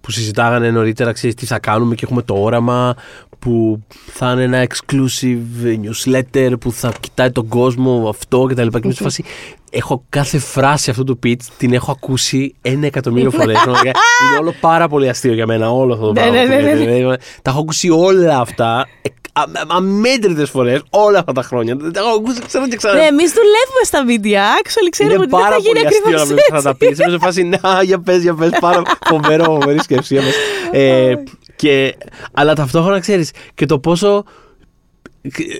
που 0.00 0.10
συζητάγανε 0.10 0.70
νωρίτερα 0.70 1.12
ξέρεις 1.12 1.34
τι 1.36 1.46
θα 1.46 1.58
κάνουμε 1.58 1.94
και 1.94 2.04
έχουμε 2.04 2.22
το 2.22 2.34
όραμα 2.34 2.94
που 3.38 3.80
θα 4.06 4.30
είναι 4.32 4.42
ένα 4.42 4.66
exclusive 4.66 5.76
newsletter 5.84 6.52
που 6.60 6.72
θα 6.72 6.92
κοιτάει 7.00 7.30
τον 7.30 7.48
κόσμο 7.48 8.08
αυτό 8.08 8.46
και 8.48 8.54
τα 8.54 8.64
λοιπά 8.64 8.78
και 8.80 8.86
είμαι 8.86 8.94
σε 8.96 9.02
φάση 9.02 9.24
έχω 9.70 10.04
κάθε 10.08 10.38
φράση 10.38 10.90
αυτού 10.90 11.04
του 11.04 11.18
pitch 11.24 11.42
την 11.56 11.72
έχω 11.72 11.90
ακούσει 11.90 12.54
ένα 12.62 12.86
εκατομμύριο 12.86 13.30
φορές 13.30 13.58
Πραγματικά, 13.62 13.90
είναι 14.28 14.38
όλο 14.40 14.54
πάρα 14.60 14.88
πολύ 14.88 15.08
αστείο 15.08 15.32
για 15.32 15.46
μένα 15.46 15.70
όλο 15.70 15.92
αυτό 15.92 16.06
το 16.06 16.12
Ναι, 16.12 16.20
πράγμα 16.20 16.36
ναι, 16.36 16.44
που 16.44 16.50
ναι, 16.50 16.60
λέτε. 16.62 16.84
ναι. 16.84 16.94
Δηλαδή, 16.94 17.16
τα 17.42 17.50
έχω 17.50 17.60
ακούσει 17.60 17.90
όλα 17.90 18.38
αυτά 18.40 18.88
ε, 19.36 19.40
α- 19.40 19.76
αμέτρητες 19.76 20.50
φορές 20.50 20.82
όλα 20.90 21.18
αυτά 21.18 21.32
τα 21.32 21.42
χρόνια 21.42 21.76
τα 21.76 21.90
έχω 22.00 22.08
ακούσει 22.08 22.40
ξανά 22.46 22.68
και 22.68 22.76
ξανά 22.76 22.94
Ναι, 22.94 23.04
εμείς 23.04 23.32
δουλεύουμε 23.32 23.82
στα 23.84 24.04
media. 24.06 24.62
Actually, 24.62 24.88
ξέρουμε 24.90 25.14
είναι 25.14 25.22
ότι 25.22 25.30
δεν 25.30 25.40
πάρα 25.40 25.54
θα 25.54 25.60
γίνει 25.60 25.72
πολύ 25.74 25.86
αστείο 25.86 25.98
ακριβώς 26.00 26.20
να 26.20 26.26
βλέπεις 26.26 26.52
αυτά 26.52 26.62
τα 26.62 26.76
έτσι. 26.80 26.86
πεις. 26.88 26.98
Είμαι 26.98 27.10
σε 27.10 27.18
φάση, 27.18 27.42
να, 27.42 27.82
για 27.82 27.98
πες, 28.00 28.22
για 28.22 28.34
πες, 28.34 28.50
πάρα 28.60 28.82
φοβερό, 29.06 29.44
φοβερή 29.44 29.78
σκέψη. 29.82 30.14
για 30.14 30.22
πες. 30.22 30.34
Ε, 30.80 31.14
και, 31.56 31.96
αλλά 32.32 32.54
ταυτόχρονα 32.54 33.00
ξέρεις 33.00 33.30
και 33.54 33.66
το 33.66 33.78
πόσο 33.78 34.24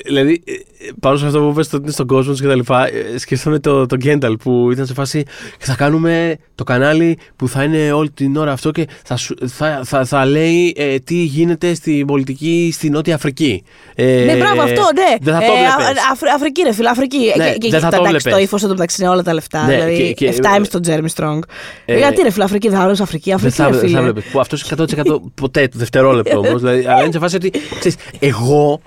Δηλαδή, 0.06 0.42
ε, 0.44 0.52
πάνω 1.00 1.16
σε 1.16 1.26
αυτό 1.26 1.40
που 1.40 1.48
είπες 1.50 1.66
ότι 1.66 1.82
είναι 1.82 1.90
στον 1.92 2.06
κόσμο 2.06 2.32
του 2.32 2.40
και 2.40 2.46
τα 2.46 2.54
λοιπά, 2.54 2.86
ε, 2.86 3.18
σκέφτομαι 3.18 3.58
το, 3.58 3.86
το 3.86 3.96
Γκένταλ 3.96 4.36
που 4.36 4.68
ήταν 4.72 4.86
σε 4.86 4.94
φάση 4.94 5.22
και 5.58 5.64
θα 5.64 5.74
κάνουμε 5.74 6.36
το 6.54 6.64
κανάλι 6.64 7.18
που 7.36 7.48
θα 7.48 7.62
είναι 7.62 7.92
όλη 7.92 8.10
την 8.10 8.36
ώρα 8.36 8.52
αυτό 8.52 8.70
και 8.70 8.86
θα, 9.04 9.16
σου- 9.16 9.36
θα, 9.48 9.80
θα, 9.84 10.04
θα 10.04 10.26
λέει 10.26 10.74
ε, 10.76 10.98
τι 10.98 11.14
γίνεται 11.14 11.74
στην 11.74 12.06
πολιτική 12.06 12.70
στη 12.74 12.90
Νότια 12.90 13.14
Αφρική. 13.14 13.62
Ε, 13.94 14.04
Ναι, 14.26 14.36
μπράβο, 14.36 14.62
αυτό, 14.62 14.82
ναι. 14.94 15.16
Δεν 15.20 15.34
θα 15.34 15.40
το 15.40 15.44
Ε, 15.44 15.48
βλέπεις. 15.48 16.00
Α- 16.02 16.10
Αφρι- 16.12 16.32
Αφρική, 16.34 16.62
ρε 16.62 16.72
φίλε, 16.72 16.88
Αφρική. 16.88 17.18
Ναι, 17.36 17.50
και, 17.52 17.58
και, 17.58 17.70
δεν 17.70 17.80
θα 17.80 17.88
και 17.88 17.96
το 17.96 18.02
εντάξει, 18.02 18.08
βλέπεις. 18.10 18.32
το 18.32 18.38
ύφος 18.38 18.62
του 18.62 18.68
μεταξύ 18.68 19.02
είναι 19.02 19.10
όλα 19.10 19.22
τα 19.22 19.34
λεφτά. 19.34 19.66
Ναι, 19.66 19.74
δηλαδή, 19.74 19.96
και- 19.96 20.12
και- 20.12 20.34
7 20.42 20.58
times 20.60 20.66
τον 20.70 20.82
Τζέρμι 20.82 21.08
Στρόγκ. 21.08 21.42
Ε, 21.84 21.96
Γιατί 21.96 22.22
ρε 22.22 22.30
φίλε, 22.30 22.44
Αφρική, 22.44 22.68
δεν 22.68 22.78
θα 22.78 22.84
όλο 22.84 22.96
Αφρική, 23.00 23.30
Δεν 23.30 23.34
Αφρική, 23.38 23.54
θα, 23.56 23.64
ρε 23.64 23.70
δεν 23.70 23.80
θα 23.80 23.86
φίλε. 23.86 24.00
βλέπεις. 24.00 24.24
Που 24.24 24.40
αυτός 24.40 24.72
100% 24.76 25.20
ποτέ 25.34 25.68
το 25.68 25.78
δευτερόλεπτο 25.78 26.38
όμως. 26.38 26.60
δηλαδή, 26.60 26.86
αλλά 26.86 27.02
είναι 27.02 27.12
σε 27.12 27.18
φάση 27.18 27.36
ότι 27.36 27.50
ξέρεις, 27.78 27.96
εγώ, 28.18 28.80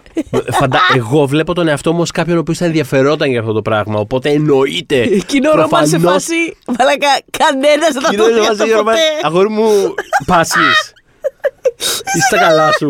φαντα... 0.71 0.79
εγώ 0.95 1.25
βλέπω 1.27 1.53
τον 1.53 1.67
εαυτό 1.67 1.93
μου 1.93 2.01
ως 2.01 2.11
κάποιον 2.11 2.37
ο 2.37 2.39
οποίος 2.39 2.57
θα 2.57 2.65
ενδιαφερόταν 2.65 3.29
για 3.29 3.39
αυτό 3.39 3.51
το 3.53 3.61
πράγμα. 3.61 3.99
Οπότε 3.99 4.29
εννοείται. 4.29 5.05
Κοινό 5.25 5.51
ρομάν 5.55 5.87
σε 5.87 5.99
φάση. 5.99 6.35
Μαλάκα, 6.79 7.07
κανένας 7.37 7.93
δεν 7.93 8.01
θα 8.01 8.09
Κοινό 8.09 8.23
το 8.23 8.29
δει 8.29 8.35
ρομάν 8.35 8.51
αυτό 8.51 8.65
σε 8.65 8.71
ρομάν. 8.71 8.83
ποτέ. 8.85 8.99
Αγόρι 9.21 9.49
μου, 9.49 9.69
πάσει. 10.25 10.59
Είσαι 12.15 12.25
στα 12.27 12.37
καλά 12.37 12.71
σου. 12.77 12.89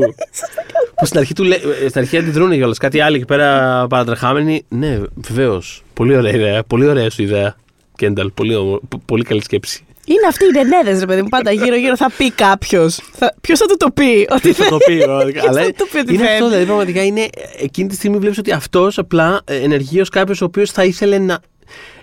που 0.96 1.06
στην 1.06 1.20
αρχή, 1.20 1.34
του 1.34 1.44
λέ... 1.44 1.56
ε, 1.56 1.88
στην 1.90 2.02
αρχή 2.02 2.18
αντιδρούν 2.18 2.52
κιόλας. 2.52 2.78
Κάτι 2.78 3.00
άλλο 3.02 3.16
εκεί 3.16 3.26
πέρα 3.26 3.86
παρατρεχάμενοι. 3.90 4.66
Ναι, 4.70 5.00
βεβαίως. 5.16 5.84
Πολύ 5.94 6.16
ωραία 6.18 6.32
ιδέα. 6.34 6.64
Πολύ 6.64 6.88
ωραία 6.88 7.10
σου 7.10 7.22
ιδέα. 7.22 7.56
Κένταλ, 7.96 8.32
πολύ, 8.32 8.56
όμο- 8.56 8.80
π- 8.90 9.06
πολύ 9.06 9.24
καλή 9.24 9.44
σκέψη. 9.44 9.86
Είναι 10.10 10.28
αυτοί 10.28 10.46
οι 10.46 10.52
νενέδες, 10.52 11.00
ρε 11.00 11.06
παιδί 11.06 11.22
μου. 11.22 11.28
Πάντα 11.30 11.52
γύρω-γύρω 11.52 11.98
θα 11.98 12.12
πει 12.18 12.32
κάποιος. 12.32 13.00
Ποιος 13.42 13.60
θα 13.60 13.66
του 13.66 13.78
το 13.78 13.92
πει, 13.92 14.28
ότι 14.30 14.42
Τι 14.42 14.54
θα 14.54 14.70
το 14.70 14.78
πει, 14.78 14.98
πραγματικά. 15.04 15.40
Ποιος 15.40 15.56
Αλλά 15.56 15.66
θα 15.66 15.72
του 15.72 15.88
πει 15.92 15.98
ότι 15.98 16.14
είναι 16.14 16.24
θέλει; 16.24 16.34
αυτό, 16.34 16.48
δηλαδή 16.48 16.66
πραγματικά 16.66 17.04
είναι. 17.04 17.28
Εκείνη 17.58 17.88
τη 17.90 17.96
στιγμή 17.96 18.18
βλέπεις 18.18 18.38
ότι 18.38 18.52
αυτός 18.52 18.98
απλά 18.98 19.42
ε, 19.46 19.56
ενεργεί 19.56 20.02
ως 20.02 20.10
κάποιος 20.10 20.42
ο 20.42 20.46
οποίος 20.46 20.72
θα 20.72 20.84
ήθελε 20.84 21.18
να. 21.18 21.40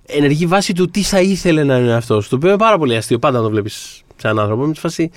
Ενεργεί 0.06 0.46
βάσει 0.46 0.72
του 0.72 0.90
τι 0.90 1.02
θα 1.02 1.20
ήθελε 1.20 1.64
να 1.64 1.76
είναι 1.76 1.94
αυτός. 1.94 2.28
Το 2.28 2.36
οποίο 2.36 2.48
είναι 2.48 2.58
πάρα 2.58 2.78
πολύ 2.78 2.96
αστείο 2.96 3.18
πάντα 3.18 3.36
να 3.38 3.44
το 3.44 3.50
βλέπεις 3.50 4.02
σε 4.16 4.28
έναν 4.28 4.38
άνθρωπο. 4.38 4.66
Με 4.66 4.72
τη 4.72 4.80
φάση. 4.80 5.10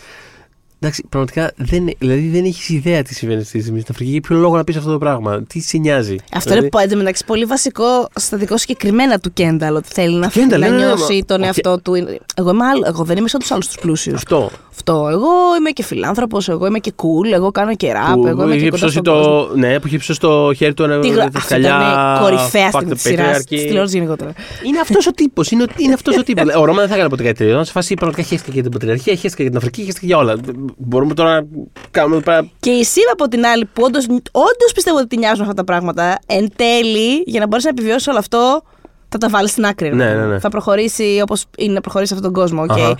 Εντάξει, 0.79 1.03
πραγματικά 1.09 1.51
δεν, 1.55 1.89
δηλαδή 1.97 2.27
δεν 2.29 2.43
έχεις 2.45 2.69
ιδέα 2.69 3.01
τι 3.01 3.13
συμβαίνει 3.13 3.41
αυτή 3.41 3.51
τη 3.57 3.61
στιγμή 3.61 3.79
στην 3.79 3.93
Αφρική. 3.93 4.11
Για 4.11 4.21
ποιο 4.21 4.35
λόγο 4.37 4.55
να 4.55 4.63
πεις 4.63 4.75
αυτό 4.75 4.91
το 4.91 4.97
πράγμα, 4.97 5.43
τι 5.43 5.59
σε 5.59 5.77
νοιάζει. 5.77 6.15
Αυτό 6.33 6.49
Δηλαδή, 6.49 6.69
είναι 6.73 6.83
εντωμεταξύ 6.83 7.25
πολύ 7.25 7.45
βασικό 7.45 8.07
στατικό 8.15 8.57
συγκεκριμένα 8.57 9.19
του 9.19 9.33
Κένταλ. 9.33 9.75
Ότι 9.75 9.87
θέλει 9.91 10.15
να, 10.15 10.27
Κένταλ, 10.27 10.59
να 10.59 10.67
ναι, 10.67 10.73
ναι, 10.75 10.79
ναι, 10.79 10.85
νιώσει 10.87 11.13
μα- 11.13 11.25
τον 11.25 11.41
ο 11.41 11.45
εαυτό 11.45 11.79
του. 11.81 11.93
Εγώ, 12.35 12.49
είμαι 12.49 12.65
άλλο, 12.65 12.83
εγώ 12.87 13.03
δεν 13.03 13.17
είμαι 13.17 13.27
σαν 13.27 13.39
τους 13.39 13.51
άλλους 13.51 13.65
τους 13.67 13.77
πλούσιους. 13.81 14.15
Αυτό. 14.15 14.49
Αυτό. 14.71 15.07
Εγώ 15.11 15.27
είμαι 15.59 15.69
και 15.69 15.83
φιλάνθρωπος, 15.83 16.49
εγώ 16.49 16.65
είμαι 16.65 16.79
και 16.79 16.93
cool, 16.95 17.33
εγώ 17.33 17.51
κάνω 17.51 17.75
και 17.75 17.91
rap, 17.95 18.13
Που 18.13 18.27
εγώ 18.27 18.41
είμαι 18.43 18.51
και 18.51 18.57
είχε 18.57 18.69
κοντά 18.69 18.75
ψώσει 18.77 18.91
στον 18.99 19.13
κόσμο. 19.13 19.45
το, 19.45 19.57
ναι, 19.57 19.79
που 19.79 19.87
είχε 19.87 19.97
ψώσει 19.97 20.19
το 20.19 20.53
χέρι 20.53 20.73
του 20.73 20.83
ένα 20.83 20.99
Τι 20.99 21.09
γρα- 21.09 21.29
Αυτό 21.35 21.57
ήταν 21.57 21.81
κορυφαία 22.21 22.69
στιγμή 22.71 22.91
της 22.93 23.01
σειράς 23.01 23.43
τη 23.43 23.55
τηλεόραση 23.65 23.95
γενικότερα. 23.97 24.33
Είναι 24.67 24.79
αυτός 24.79 25.07
ο 25.07 25.11
τύπος. 25.11 25.51
Είναι, 25.51 25.63
ο- 25.63 25.65
είναι 25.77 25.93
αυτός 25.93 26.17
ο 26.17 26.23
τύπος. 26.23 26.55
ο 26.59 26.65
Ρώμα 26.65 26.79
δεν 26.79 26.87
θα 26.87 26.93
έκανε 26.93 27.09
ποτέ 27.09 27.23
κάτι 27.23 27.37
τέτοιο. 27.37 27.55
Να 27.57 27.63
σε 27.63 27.71
φάση 27.71 27.93
πραγματικά 27.93 28.27
χαίστηκε 28.27 28.51
για 28.53 28.61
την 28.63 28.71
πατριαρχία, 28.71 29.15
χαίστηκε 29.15 29.41
για 29.41 29.51
την 29.51 29.57
Αφρική, 29.59 29.83
χαίστηκε 29.83 30.05
για 30.05 30.17
όλα. 30.17 30.35
Μπορούμε 30.77 31.13
τώρα 31.13 31.33
να 31.41 31.47
κάνουμε 31.91 32.15
εδώ 32.15 32.23
πέρα. 32.25 32.49
Και 32.59 32.69
η 32.69 32.83
Σίβα 32.83 33.11
από 33.11 33.27
την 33.27 33.45
άλλη, 33.45 33.65
που 33.65 33.83
όντω 34.31 34.65
πιστεύω 34.73 34.97
ότι 34.97 35.07
τη 35.07 35.17
νοιάζουν 35.17 35.41
αυτά 35.41 35.53
τα 35.53 35.63
πράγματα, 35.63 36.19
εν 36.27 36.49
τέλει, 36.55 37.23
για 37.25 37.39
να 37.39 37.47
μπορέσει 37.47 37.65
να 37.65 37.71
επιβιώσει 37.77 38.09
όλο 38.09 38.19
αυτό, 38.19 38.61
θα 39.09 39.17
τα 39.17 39.29
βάλει 39.29 39.47
στην 39.49 39.65
άκρη. 39.65 39.89
ρε 39.89 39.95
Ναι, 39.95 40.03
παιδί 40.05 40.17
μου. 40.19 40.25
ναι, 40.25 40.33
ναι. 40.33 40.39
Θα 40.39 40.49
προχωρήσει 40.49 41.19
όπως 41.23 41.45
είναι 41.57 41.73
να 41.73 41.81
προχωρήσει 41.81 42.13
αυτόν 42.13 42.33
τον 42.33 42.41
κόσμο, 42.41 42.61
οκ. 42.61 42.71
Αχα. 42.71 42.95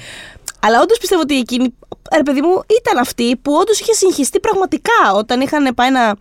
Αλλά 0.60 0.82
όντως 0.82 0.98
πιστεύω 0.98 1.22
ότι 1.22 1.38
εκείνη, 1.38 1.74
ρε 2.16 2.24
παιδί 2.24 2.42
μου, 2.42 2.62
ήταν 2.82 2.98
αυτή 2.98 3.36
που 3.42 3.54
όντως 3.54 3.80
είχε 3.80 3.94
συγχυστεί 3.94 4.40
πραγματικά 4.40 4.92
όταν 5.16 5.42
είχαν 5.42 5.74
πάει 5.76 5.92
να 5.92 6.14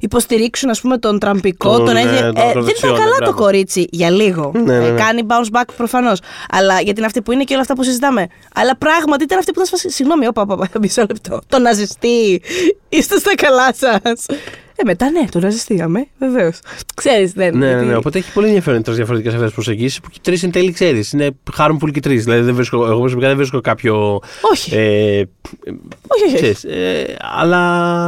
υποστηρίξουν, 0.00 0.70
ας 0.70 0.80
πούμε, 0.80 0.98
τον 0.98 1.18
τραμπικό. 1.18 1.76
Τον, 1.76 1.84
τον 1.84 1.94
ναι, 1.94 2.00
είχε- 2.00 2.08
τον 2.10 2.16
ε, 2.18 2.22
δεν 2.22 2.32
ήταν 2.32 2.48
ακροδεξιό, 2.48 2.90
ναι, 2.90 2.98
καλά 2.98 3.10
το 3.10 3.16
μπράβο. 3.22 3.36
κορίτσι 3.42 3.86
για 3.90 4.10
λίγο. 4.10 4.52
Ναι, 4.54 4.78
ναι, 4.78 4.86
Ε, 4.86 4.90
ναι. 4.90 4.98
κάνει 5.00 5.26
bounce 5.28 5.56
back 5.60 5.64
προφανώς. 5.76 6.18
Αλλά 6.50 6.74
γιατί 6.80 6.96
είναι 6.98 7.06
αυτή 7.06 7.22
που 7.22 7.32
είναι 7.32 7.44
και 7.44 7.52
όλα 7.52 7.62
αυτά 7.62 7.74
που 7.74 7.82
συζητάμε. 7.82 8.26
Αλλά 8.54 8.76
πράγματι 8.76 9.24
ήταν 9.24 9.38
αυτή 9.38 9.52
που 9.52 9.58
θα 9.58 9.64
σφασίσει. 9.64 9.94
Συγγνώμη, 9.94 10.26
όπα, 10.26 10.42
όπα, 10.42 10.54
όπα, 10.54 10.68
μισό 10.80 11.00
λεπτό. 11.00 11.40
Τον 11.46 11.58
ναζιστή. 11.58 12.42
Είστε 12.88 13.18
στα 13.18 13.34
καλά 13.34 13.74
σας. 13.74 14.26
Ε, 14.78 14.82
μετά 14.84 15.10
ναι, 15.10 15.24
το 15.30 15.38
ναζιστήκαμε, 15.38 16.06
βεβαίως. 16.18 16.58
Ξέρεις, 16.94 17.32
δεν 17.32 17.56
Ναι, 17.58 17.66
ναι, 17.66 17.72
γιατί- 17.72 17.86
ναι. 17.86 17.96
Οπότε 17.96 18.18
έχει 18.18 18.32
πολύ 18.32 18.46
ενδιαφέρον 18.46 18.82
τρει 18.82 18.94
διαφορετικές 18.94 19.34
αυτές 19.34 19.52
προσεγγίσεις 19.52 20.00
που 20.00 20.08
και 20.10 20.18
τρεις 20.22 20.42
εν 20.42 20.50
τέλει 20.50 20.72
ξέρεις. 20.72 21.12
Είναι 21.12 21.30
harmful 21.56 21.90
και 21.92 22.00
τρεις. 22.00 22.24
Δηλαδή 22.24 22.42
δεν 22.42 22.54
βρίσκω, 22.54 22.86
εγώ 22.86 22.98
προσωπικά 23.00 23.28
δεν 23.28 23.36
βρίσκω 23.36 23.60
κάποιο. 23.60 24.20
Όχι. 24.40 24.74
Ε, 24.74 25.18
όχι, 26.08 26.24
όχι. 26.24 26.24
όχι. 26.24 26.34
ξέρεις, 26.34 26.64
ε, 26.64 27.16
αλλά. 27.40 27.60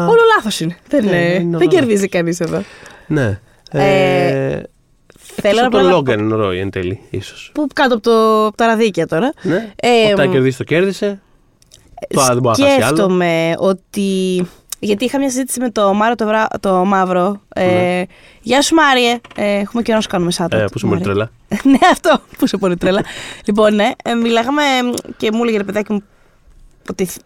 Όλο 0.07 0.21
λάθος 0.37 0.61
είναι. 0.61 0.77
Δεν, 0.89 1.05
Ναι, 1.05 1.11
ε, 1.11 1.35
είναι 1.35 1.59
δεν 1.59 1.69
όλο 1.69 1.79
κερδίζει 1.79 2.09
κανείς 2.09 2.41
εδώ. 2.41 2.63
Ναι. 3.07 3.41
Ε, 3.71 3.83
Ε, 4.53 4.63
Θέλω 5.43 5.61
από 5.67 5.77
να 5.77 5.83
τον 5.83 5.91
πω- 5.91 5.97
Λόγκαν 5.97 6.35
Ρόι 6.35 6.59
εν 6.59 6.71
τέλει, 6.71 7.01
ίσως. 7.11 7.51
Που 7.55 7.67
κάτω 7.75 7.95
από, 7.95 8.03
το, 8.03 8.47
από 8.47 8.57
τα 8.57 8.67
ραδίκια 8.67 9.07
τώρα. 9.07 9.33
Ναι. 9.43 9.73
Ε, 9.77 10.13
Όταν 10.13 10.29
μ, 10.29 10.33
κερδίσει 10.33 10.57
το 10.59 10.65
κέρδισε. 10.65 11.21
Το 12.09 12.21
άλλο 12.21 12.33
δεν 12.33 12.43
μπορεί 12.43 12.61
να 12.61 12.67
χάσει 12.69 12.81
άλλο. 12.83 12.87
Σκέφτομαι 12.97 13.55
ότι. 13.59 14.47
Γιατί 14.79 15.05
είχα 15.05 15.19
μια 15.19 15.31
συζήτηση 15.31 15.61
με 15.61 15.71
το 15.71 15.95
Μάρο 15.95 16.15
το, 16.15 16.27
Βρά... 16.27 16.47
το 16.61 16.85
Μαύρο. 16.85 17.41
Ε, 17.55 17.65
Ναι. 17.67 18.03
Γεια 18.41 18.63
σου 18.63 18.75
Μάριε. 18.75 19.19
Ε, 19.37 19.53
έχουμε 19.59 19.83
καιρό 19.83 19.97
να 19.97 20.03
σου 20.03 20.09
κάνουμε 20.09 20.31
σάτα. 20.31 20.57
Ε, 20.57 20.65
που 20.65 20.73
είσαι 20.77 20.87
πολύ 20.87 21.01
τρελά. 21.01 21.31
ναι, 21.63 21.79
αυτό 21.93 22.21
που 22.39 22.45
είσαι 22.45 22.57
πολύ 22.57 22.77
τρέλα. 22.77 23.05
λοιπόν, 23.47 23.75
ναι, 23.75 23.91
ε, 24.05 24.15
μιλάγαμε 24.15 24.63
και 25.17 25.33
μου 25.33 25.43
έλεγε 25.43 25.57
ρε 25.57 25.65
παιδάκι 25.65 25.93
μου 25.93 26.03
ότι 26.91 27.05
θ- 27.05 27.21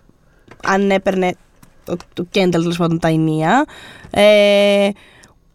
αν 0.66 0.90
έπαιρνε 0.90 1.34
το, 1.84 1.96
το 2.14 2.26
Κένταλ 2.30 2.60
τέλος 2.60 2.76
πάντων 2.76 2.98
τα 2.98 3.08
ενία. 3.08 3.64
Ε, 4.10 4.88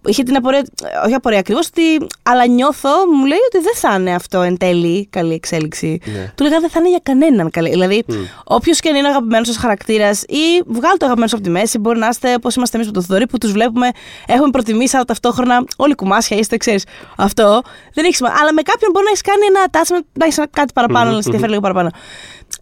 είχε 0.07 0.23
την 0.23 0.35
απορία, 0.35 0.65
όχι 1.05 1.13
απορία 1.13 1.39
ακριβώς, 1.39 1.67
ότι. 1.67 2.07
Αλλά 2.23 2.47
νιώθω, 2.47 2.89
μου 3.13 3.25
λέει 3.25 3.37
ότι 3.47 3.63
δεν 3.63 3.73
θα 3.75 3.95
είναι 3.99 4.13
αυτό 4.13 4.41
εν 4.41 4.57
τέλει 4.57 5.07
καλή 5.09 5.33
εξέλιξη. 5.33 5.99
Ναι. 6.05 6.31
Του 6.35 6.43
λέγα 6.43 6.59
δεν 6.59 6.69
θα 6.69 6.79
είναι 6.79 6.89
για 6.89 6.99
κανέναν 7.03 7.49
καλή. 7.49 7.69
Δηλαδή, 7.69 8.03
Μμ. 8.07 8.13
όποιος 8.43 8.79
και 8.79 8.89
αν 8.89 8.95
είναι 8.95 9.07
αγαπημένος 9.07 9.47
σα 9.47 9.59
χαρακτήρας 9.59 10.21
ή 10.21 10.61
βγάλει 10.65 10.97
το 10.97 11.05
αγαπημένο 11.05 11.27
σου 11.27 11.35
από 11.35 11.43
τη 11.43 11.49
μέση, 11.49 11.77
μπορεί 11.77 11.99
να 11.99 12.07
είστε 12.07 12.33
όπως 12.33 12.55
είμαστε 12.55 12.77
εμείς 12.77 12.89
με 12.89 12.93
το 12.93 13.01
Θοδωρή 13.01 13.27
που 13.27 13.37
τους 13.37 13.51
βλέπουμε, 13.51 13.89
έχουμε 14.27 14.49
προτιμήσει, 14.49 14.95
αλλά 14.95 15.05
ταυτόχρονα 15.05 15.63
όλοι 15.77 15.95
κουμάσια 15.95 16.37
είστε, 16.37 16.57
ξέρεις. 16.57 16.85
Αυτό 17.17 17.61
δεν 17.93 18.05
έχει 18.05 18.15
σημασία. 18.15 18.37
Αλλά 18.41 18.53
με 18.53 18.61
κάποιον 18.61 18.91
μπορεί 18.91 19.05
να 19.05 19.11
έχεις 19.11 19.21
κάνει 19.21 19.45
ένα 19.45 19.65
attachment, 19.71 20.05
να 20.13 20.25
έχεις 20.25 20.39
κάτι 20.51 20.73
παραπάνω, 20.73 21.05
να 21.11 21.21
σε 21.21 21.23
ενδιαφέρει 21.23 21.49
λίγο 21.49 21.61
παραπάνω. 21.61 21.89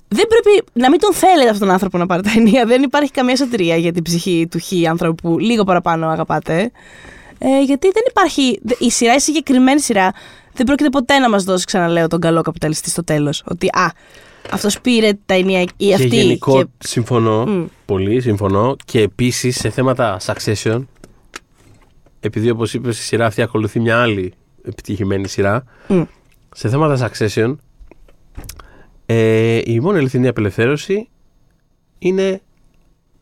δεν 0.07 0.27
πρέπει 0.27 0.63
να 0.73 0.89
μην 0.89 0.99
τον 0.99 1.13
θέλετε 1.13 1.49
αυτόν 1.49 1.59
τον 1.59 1.69
άνθρωπο 1.69 1.97
να 1.97 2.05
πάρει 2.05 2.21
τα 2.21 2.31
ενία. 2.35 2.65
Δεν 2.65 2.83
υπάρχει 2.83 3.11
καμία 3.11 3.35
σωτηρία 3.35 3.75
για 3.75 3.91
την 3.91 4.03
ψυχή 4.03 4.47
του 4.51 4.57
χι 4.57 4.87
άνθρωπου 4.87 5.15
που 5.15 5.39
λίγο 5.39 5.63
παραπάνω 5.63 6.07
αγαπάτε. 6.07 6.71
Ε, 7.37 7.61
γιατί 7.63 7.91
δεν 7.91 8.03
υπάρχει. 8.09 8.59
Η 8.79 8.91
σειρά, 8.91 9.15
η 9.15 9.19
συγκεκριμένη 9.19 9.79
σειρά, 9.81 10.11
δεν 10.53 10.65
πρόκειται 10.65 10.89
ποτέ 10.89 11.19
να 11.19 11.29
μας 11.29 11.43
δώσει, 11.43 11.65
ξαναλέω, 11.65 12.07
τον 12.07 12.19
καλό 12.19 12.41
καπιταλιστή 12.41 12.89
στο 12.89 13.03
τέλος. 13.03 13.43
Ότι 13.45 13.67
α, 13.67 13.91
αυτός 14.51 14.81
πήρε 14.81 15.11
τα 15.25 15.33
ενία 15.33 15.65
ή 15.77 15.93
αυτή. 15.93 16.07
Και 16.07 16.15
γενικό 16.15 16.63
και- 16.63 16.69
συμφωνώ. 16.79 17.45
Μμ. 17.45 17.65
Πολύ 17.85 18.21
συμφωνώ. 18.21 18.75
Και 18.85 19.01
επίσης 19.01 19.55
σε 19.59 19.69
θέματα 19.69 20.19
succession, 20.25 20.85
επειδή 22.19 22.49
όπως 22.49 22.73
είπες, 22.73 22.99
η 22.99 23.03
σειρά 23.03 23.25
αυτή 23.25 23.41
ακολουθεί 23.41 23.79
μια 23.79 24.01
άλλη 24.01 24.33
επιτυχημένη 24.63 25.27
σειρά. 25.27 25.63
Μμ. 25.87 26.01
Σε 26.55 26.69
θέματα 26.69 27.09
succession, 27.11 27.55
ε, 29.05 29.61
η 29.65 29.79
μόνη 29.79 29.97
αληθινή 29.97 30.27
απελευθέρωση 30.27 31.09
είναι 31.99 32.41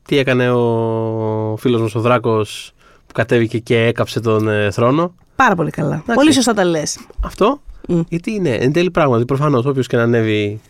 τι 0.08 0.18
έκανε 0.18 0.52
ο 0.52 1.56
φίλος 1.60 1.82
μας 1.82 1.96
ο 1.96 2.00
Δράκος 2.02 2.74
που 3.14 3.20
κατέβηκε 3.20 3.58
και 3.58 3.78
έκαψε 3.78 4.20
τον 4.20 4.48
ε, 4.48 4.72
θρόνο. 4.72 5.14
Πάρα 5.36 5.56
πολύ 5.56 5.70
καλά. 5.70 6.04
Πολύ 6.14 6.34
σωστά 6.34 6.54
τα 6.54 6.64
λες. 6.64 7.00
Αυτό, 7.24 7.62
Μμ. 7.88 8.00
γιατί 8.10 8.32
είναι 8.32 8.50
εν 8.50 8.72
τέλει 8.74 8.92
πράγματι 8.92 9.26
προφανώς 9.26 9.66
όποιος 9.66 9.88
και 9.88 9.98
να 9.98 10.04
ανέβει, 10.04 10.62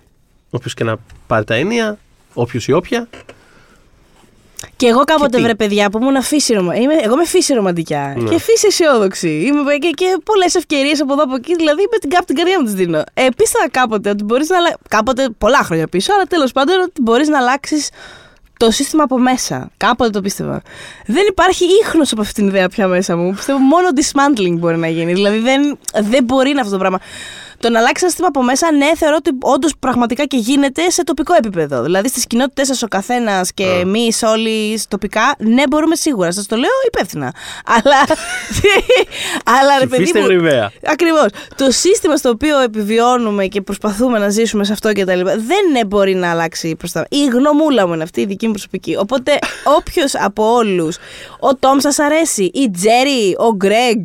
όποιος 0.49 0.73
και 0.73 0.83
να 0.83 0.95
πάρει 1.27 1.45
τα 1.45 1.53
ενία, 1.53 1.97
όποιος 2.33 2.67
ή 2.67 2.71
όποια, 2.71 3.07
Και 4.75 4.87
εγώ 4.87 5.03
κάποτε, 5.03 5.29
Και 5.29 5.35
τι; 5.37 5.41
βρε 5.43 5.55
παιδιά, 5.55 5.89
που 5.89 5.97
ήμουν 6.01 6.21
φύση 6.21 6.53
ρωμα... 6.53 6.75
είμαι, 6.75 6.93
Εγώ 6.93 7.13
είμαι 7.13 7.25
φύση 7.25 7.53
ρομαντικά 7.53 8.13
Ναι. 8.17 8.29
και 8.29 8.39
φύση 8.39 8.67
αισιόδοξη. 8.67 9.29
Είμαι 9.29 9.75
και, 9.75 9.89
και 9.89 10.17
πολλές 10.23 10.55
ευκαιρίες 10.55 11.01
από 11.01 11.13
εδώ 11.13 11.23
από 11.23 11.35
εκεί. 11.35 11.55
Δηλαδή, 11.55 11.81
με 11.91 11.97
την, 11.97 12.09
από 12.17 12.25
την 12.25 12.35
καρδιά 12.35 12.59
μου 12.59 12.65
τις 12.65 12.73
δίνω. 12.73 13.03
Ε, 13.13 13.27
πίστευα 13.37 13.69
κάποτε 13.69 14.09
ότι 14.09 14.23
μπορείς 14.23 14.49
να 14.49 14.57
αλλάξει. 14.57 14.77
Κάποτε, 14.89 15.29
πολλά 15.37 15.63
χρόνια 15.63 15.87
πίσω, 15.87 16.13
αλλά 16.13 16.23
τέλος 16.23 16.51
πάντων 16.51 16.79
ότι 16.81 17.01
μπορείς 17.01 17.27
να 17.27 17.37
αλλάξεις 17.37 17.89
το 18.63 18.71
σύστημα 18.71 19.03
από 19.03 19.17
μέσα. 19.17 19.69
Κάποτε 19.77 20.09
το 20.09 20.21
πίστευα. 20.21 20.61
Δεν 21.05 21.25
υπάρχει 21.29 21.65
ίχνος 21.81 22.11
από 22.11 22.21
αυτή 22.21 22.33
την 22.33 22.47
ιδέα 22.47 22.69
πια 22.69 22.87
μέσα 22.87 23.17
μου. 23.17 23.33
Πιστεύω 23.33 23.57
μόνο 23.59 23.87
dismantling 23.95 24.55
μπορεί 24.57 24.77
να 24.77 24.87
γίνει. 24.87 25.13
Δηλαδή 25.13 25.39
δεν, 25.39 25.77
δεν 26.01 26.23
μπορεί 26.23 26.53
να 26.53 26.59
αυτό 26.59 26.71
το 26.71 26.77
πράγμα. 26.77 26.99
Το 27.63 27.69
να 27.69 27.79
αλλάξει 27.79 27.99
ένα 28.01 28.09
σύστημα 28.09 28.27
από 28.27 28.43
μέσα, 28.43 28.71
ναι, 28.71 28.95
θεωρώ 28.95 29.15
ότι 29.15 29.31
όντως 29.41 29.73
πραγματικά 29.79 30.25
και 30.25 30.37
γίνεται 30.37 30.89
σε 30.89 31.03
τοπικό 31.03 31.33
επίπεδο. 31.33 31.83
Δηλαδή 31.83 32.07
στις 32.07 32.27
κοινότητέ 32.27 32.63
σας 32.63 32.83
ο 32.83 32.87
καθένας 32.87 33.53
και 33.53 33.63
Α. 33.65 33.79
εμείς 33.79 34.23
όλοι 34.23 34.81
τοπικά, 34.87 35.35
ναι, 35.37 35.63
μπορούμε 35.69 35.95
σίγουρα. 35.95 36.31
Σας 36.31 36.45
το 36.45 36.55
λέω 36.55 36.69
υπεύθυνα. 36.87 37.33
Αλλά. 37.65 37.99
αλλά 39.59 39.79
ρε 39.79 39.85
παιδί 39.85 40.03
Ψηφίστε 40.03 40.19
μου. 40.19 40.25
γρυβαία. 40.25 40.71
Ακριβώς. 40.85 41.25
Το 41.55 41.71
σύστημα 41.71 42.15
στο 42.15 42.29
οποίο 42.29 42.59
επιβιώνουμε 42.59 43.45
και 43.45 43.61
προσπαθούμε 43.61 44.19
να 44.19 44.29
ζήσουμε 44.29 44.63
σε 44.63 44.73
αυτό 44.73 44.93
και 44.93 45.05
τα 45.05 45.15
λοιπά 45.15 45.31
δεν 45.31 45.71
ναι, 45.71 45.85
μπορεί 45.85 46.15
να 46.15 46.31
αλλάξει 46.31 46.75
προς 46.75 46.91
τα. 46.91 47.05
Η 47.09 47.25
γνωμούλα 47.25 47.87
μου 47.87 47.93
είναι 47.93 48.03
αυτή, 48.03 48.21
η 48.21 48.25
δική 48.25 48.45
μου 48.45 48.51
προσωπική. 48.51 48.95
Οπότε, 48.95 49.39
όποιος 49.77 50.15
από 50.15 50.53
όλους, 50.53 50.97
ο 51.39 51.55
Τόμ 51.55 51.79
σας 51.79 51.99
αρέσει, 51.99 52.43
η 52.53 52.71
Τζέρι, 52.71 53.35
ο 53.37 53.55
Γκρέγκ, 53.55 54.03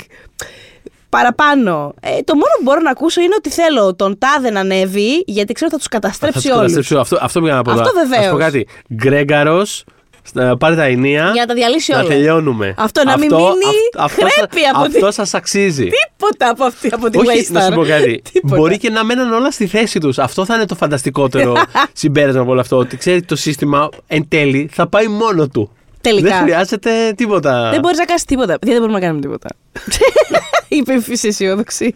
παραπάνω. 1.08 1.94
Ε, 2.00 2.08
το 2.22 2.34
μόνο 2.34 2.52
που 2.56 2.62
μπορώ 2.62 2.80
να 2.80 2.90
ακούσω 2.90 3.20
είναι 3.20 3.34
ότι 3.38 3.50
θέλω 3.50 3.94
τον 3.94 4.18
τάδε 4.18 4.50
να 4.50 4.60
ανέβει, 4.60 5.22
γιατί 5.26 5.52
ξέρω 5.52 5.70
θα 5.70 5.76
τους 5.76 5.86
Θα 5.90 5.98
καταστρέψει 5.98 6.38
τους 6.48 6.56
όλους. 6.56 6.72
καταστρέψω. 6.72 6.98
Αυτό, 6.98 7.18
αυτό 7.20 7.40
πήγα 7.40 7.54
να 7.54 7.62
πω. 7.62 7.70
Αυτό 7.70 7.82
τώρα. 7.82 8.00
βεβαίως. 8.02 8.24
Να 8.24 8.28
σου 8.30 8.36
πω 8.36 8.38
κάτι. 8.38 8.66
Γκρέγκαρος, 8.94 9.84
στα- 10.22 10.56
πάρε 10.56 10.74
τα 10.76 10.84
ενία. 10.84 11.30
Για 11.32 11.40
να 11.42 11.46
τα 11.46 11.54
διαλύσει 11.54 11.92
να 11.92 11.98
όλα. 11.98 12.08
τελειώνουμε. 12.08 12.74
Αυτό 12.78 13.04
να 13.04 13.18
μην 13.18 13.34
μείνει 13.34 14.08
χρέπη 14.08 14.60
από 14.74 14.82
τη- 14.88 14.96
Αυτό 14.96 15.10
σας 15.10 15.34
αξίζει. 15.34 15.82
Τίποτα 15.88 16.48
από, 16.50 16.64
αυτή, 16.64 16.88
από 16.92 17.10
τη 17.10 17.18
Όχι, 17.18 17.52
να 17.52 17.60
σου 17.60 17.68
Waystar. 17.70 17.74
πω 17.74 17.84
κάτι. 17.84 18.22
Τίποτα. 18.32 18.56
Μπορεί 18.56 18.78
και 18.78 18.90
να 18.90 19.04
μέναν 19.04 19.32
όλα 19.32 19.50
στη 19.50 19.66
θέση 19.66 19.98
τους. 20.00 20.18
Αυτό 20.18 20.44
θα 20.44 20.54
είναι 20.54 20.64
το 20.66 20.74
φανταστικότερο 20.74 21.52
συμπέρασμα 21.92 22.40
από 22.40 22.50
όλο 22.50 22.60
αυτό. 22.60 22.76
Ότι 22.76 22.96
ξέρει 22.96 23.22
το 23.22 23.36
σύστημα 23.36 23.88
εν 24.06 24.28
τέλει 24.28 24.68
θα 24.72 24.88
πάει 24.88 25.08
μόνο 25.08 25.48
του. 25.48 25.72
Τελικά. 26.08 26.28
Δεν 26.28 26.42
χρειάζεται 26.42 27.12
τίποτα. 27.16 27.70
Δεν 27.70 27.80
μπορείς 27.80 27.98
να 27.98 28.04
κάνεις 28.04 28.24
τίποτα. 28.24 28.46
Γιατί 28.62 28.70
δεν 28.70 28.78
μπορούμε 28.78 28.98
να 28.98 29.04
κάνουμε 29.04 29.20
τίποτα. 29.20 29.48
Είπε 30.68 30.92
η 30.92 31.00
φύση 31.00 31.28
αισιόδοξη 31.28 31.92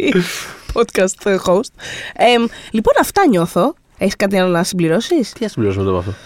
podcast 0.73 1.37
host. 1.47 1.73
Ε, 2.17 2.27
λοιπόν, 2.71 2.95
αυτά 3.01 3.27
νιώθω. 3.29 3.75
Έχεις 3.99 4.17
κάτι 4.17 4.39
άλλο 4.39 4.51
να 4.51 4.63
συμπληρώσεις; 4.63 5.33
Τι 5.33 5.45
α 5.45 5.49
συμπληρώσουμε 5.49 5.85
τώρα 5.85 5.99
από 5.99 6.11
αυτό; 6.11 6.23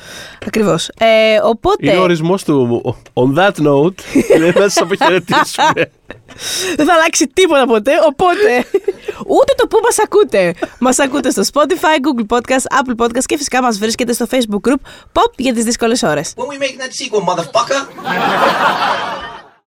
Ακριβώς. 0.46 0.88
Ε, 0.98 1.38
οπότε. 1.42 1.90
Είναι 1.90 1.96
ο 1.96 2.02
ορισμός 2.02 2.44
του. 2.44 2.96
On 3.12 3.38
that 3.38 3.52
note, 3.66 4.00
δεν 4.40 4.52
θα 4.52 4.60
σας 4.60 4.76
αποχαιρετήσουμε. 4.76 5.90
Δεν 6.76 6.86
θα 6.86 6.94
αλλάξει 6.94 7.26
τίποτα 7.34 7.66
ποτέ. 7.66 7.92
Οπότε. 8.06 8.64
ούτε 9.26 9.52
το 9.56 9.66
που 9.66 9.78
μας 9.82 9.98
ακούτε. 9.98 10.54
Μας 10.78 10.98
ακούτε 10.98 11.30
στο 11.30 11.42
Spotify, 11.52 11.96
Google 12.06 12.36
Podcast, 12.36 12.80
Apple 12.80 13.04
Podcast 13.04 13.24
και 13.24 13.36
φυσικά 13.36 13.62
μας 13.62 13.78
βρίσκεται 13.78 14.12
στο 14.12 14.26
Facebook 14.30 14.68
group 14.68 14.80
Pop 15.12 15.30
για 15.36 15.54
τις 15.54 15.64
δύσκολες 15.64 16.02
ώρες. 16.02 16.32
When 16.36 16.42
we 16.42 16.58
making 16.62 16.80
that 16.80 16.92
sequel, 16.92 17.22
motherfucker? 17.34 17.82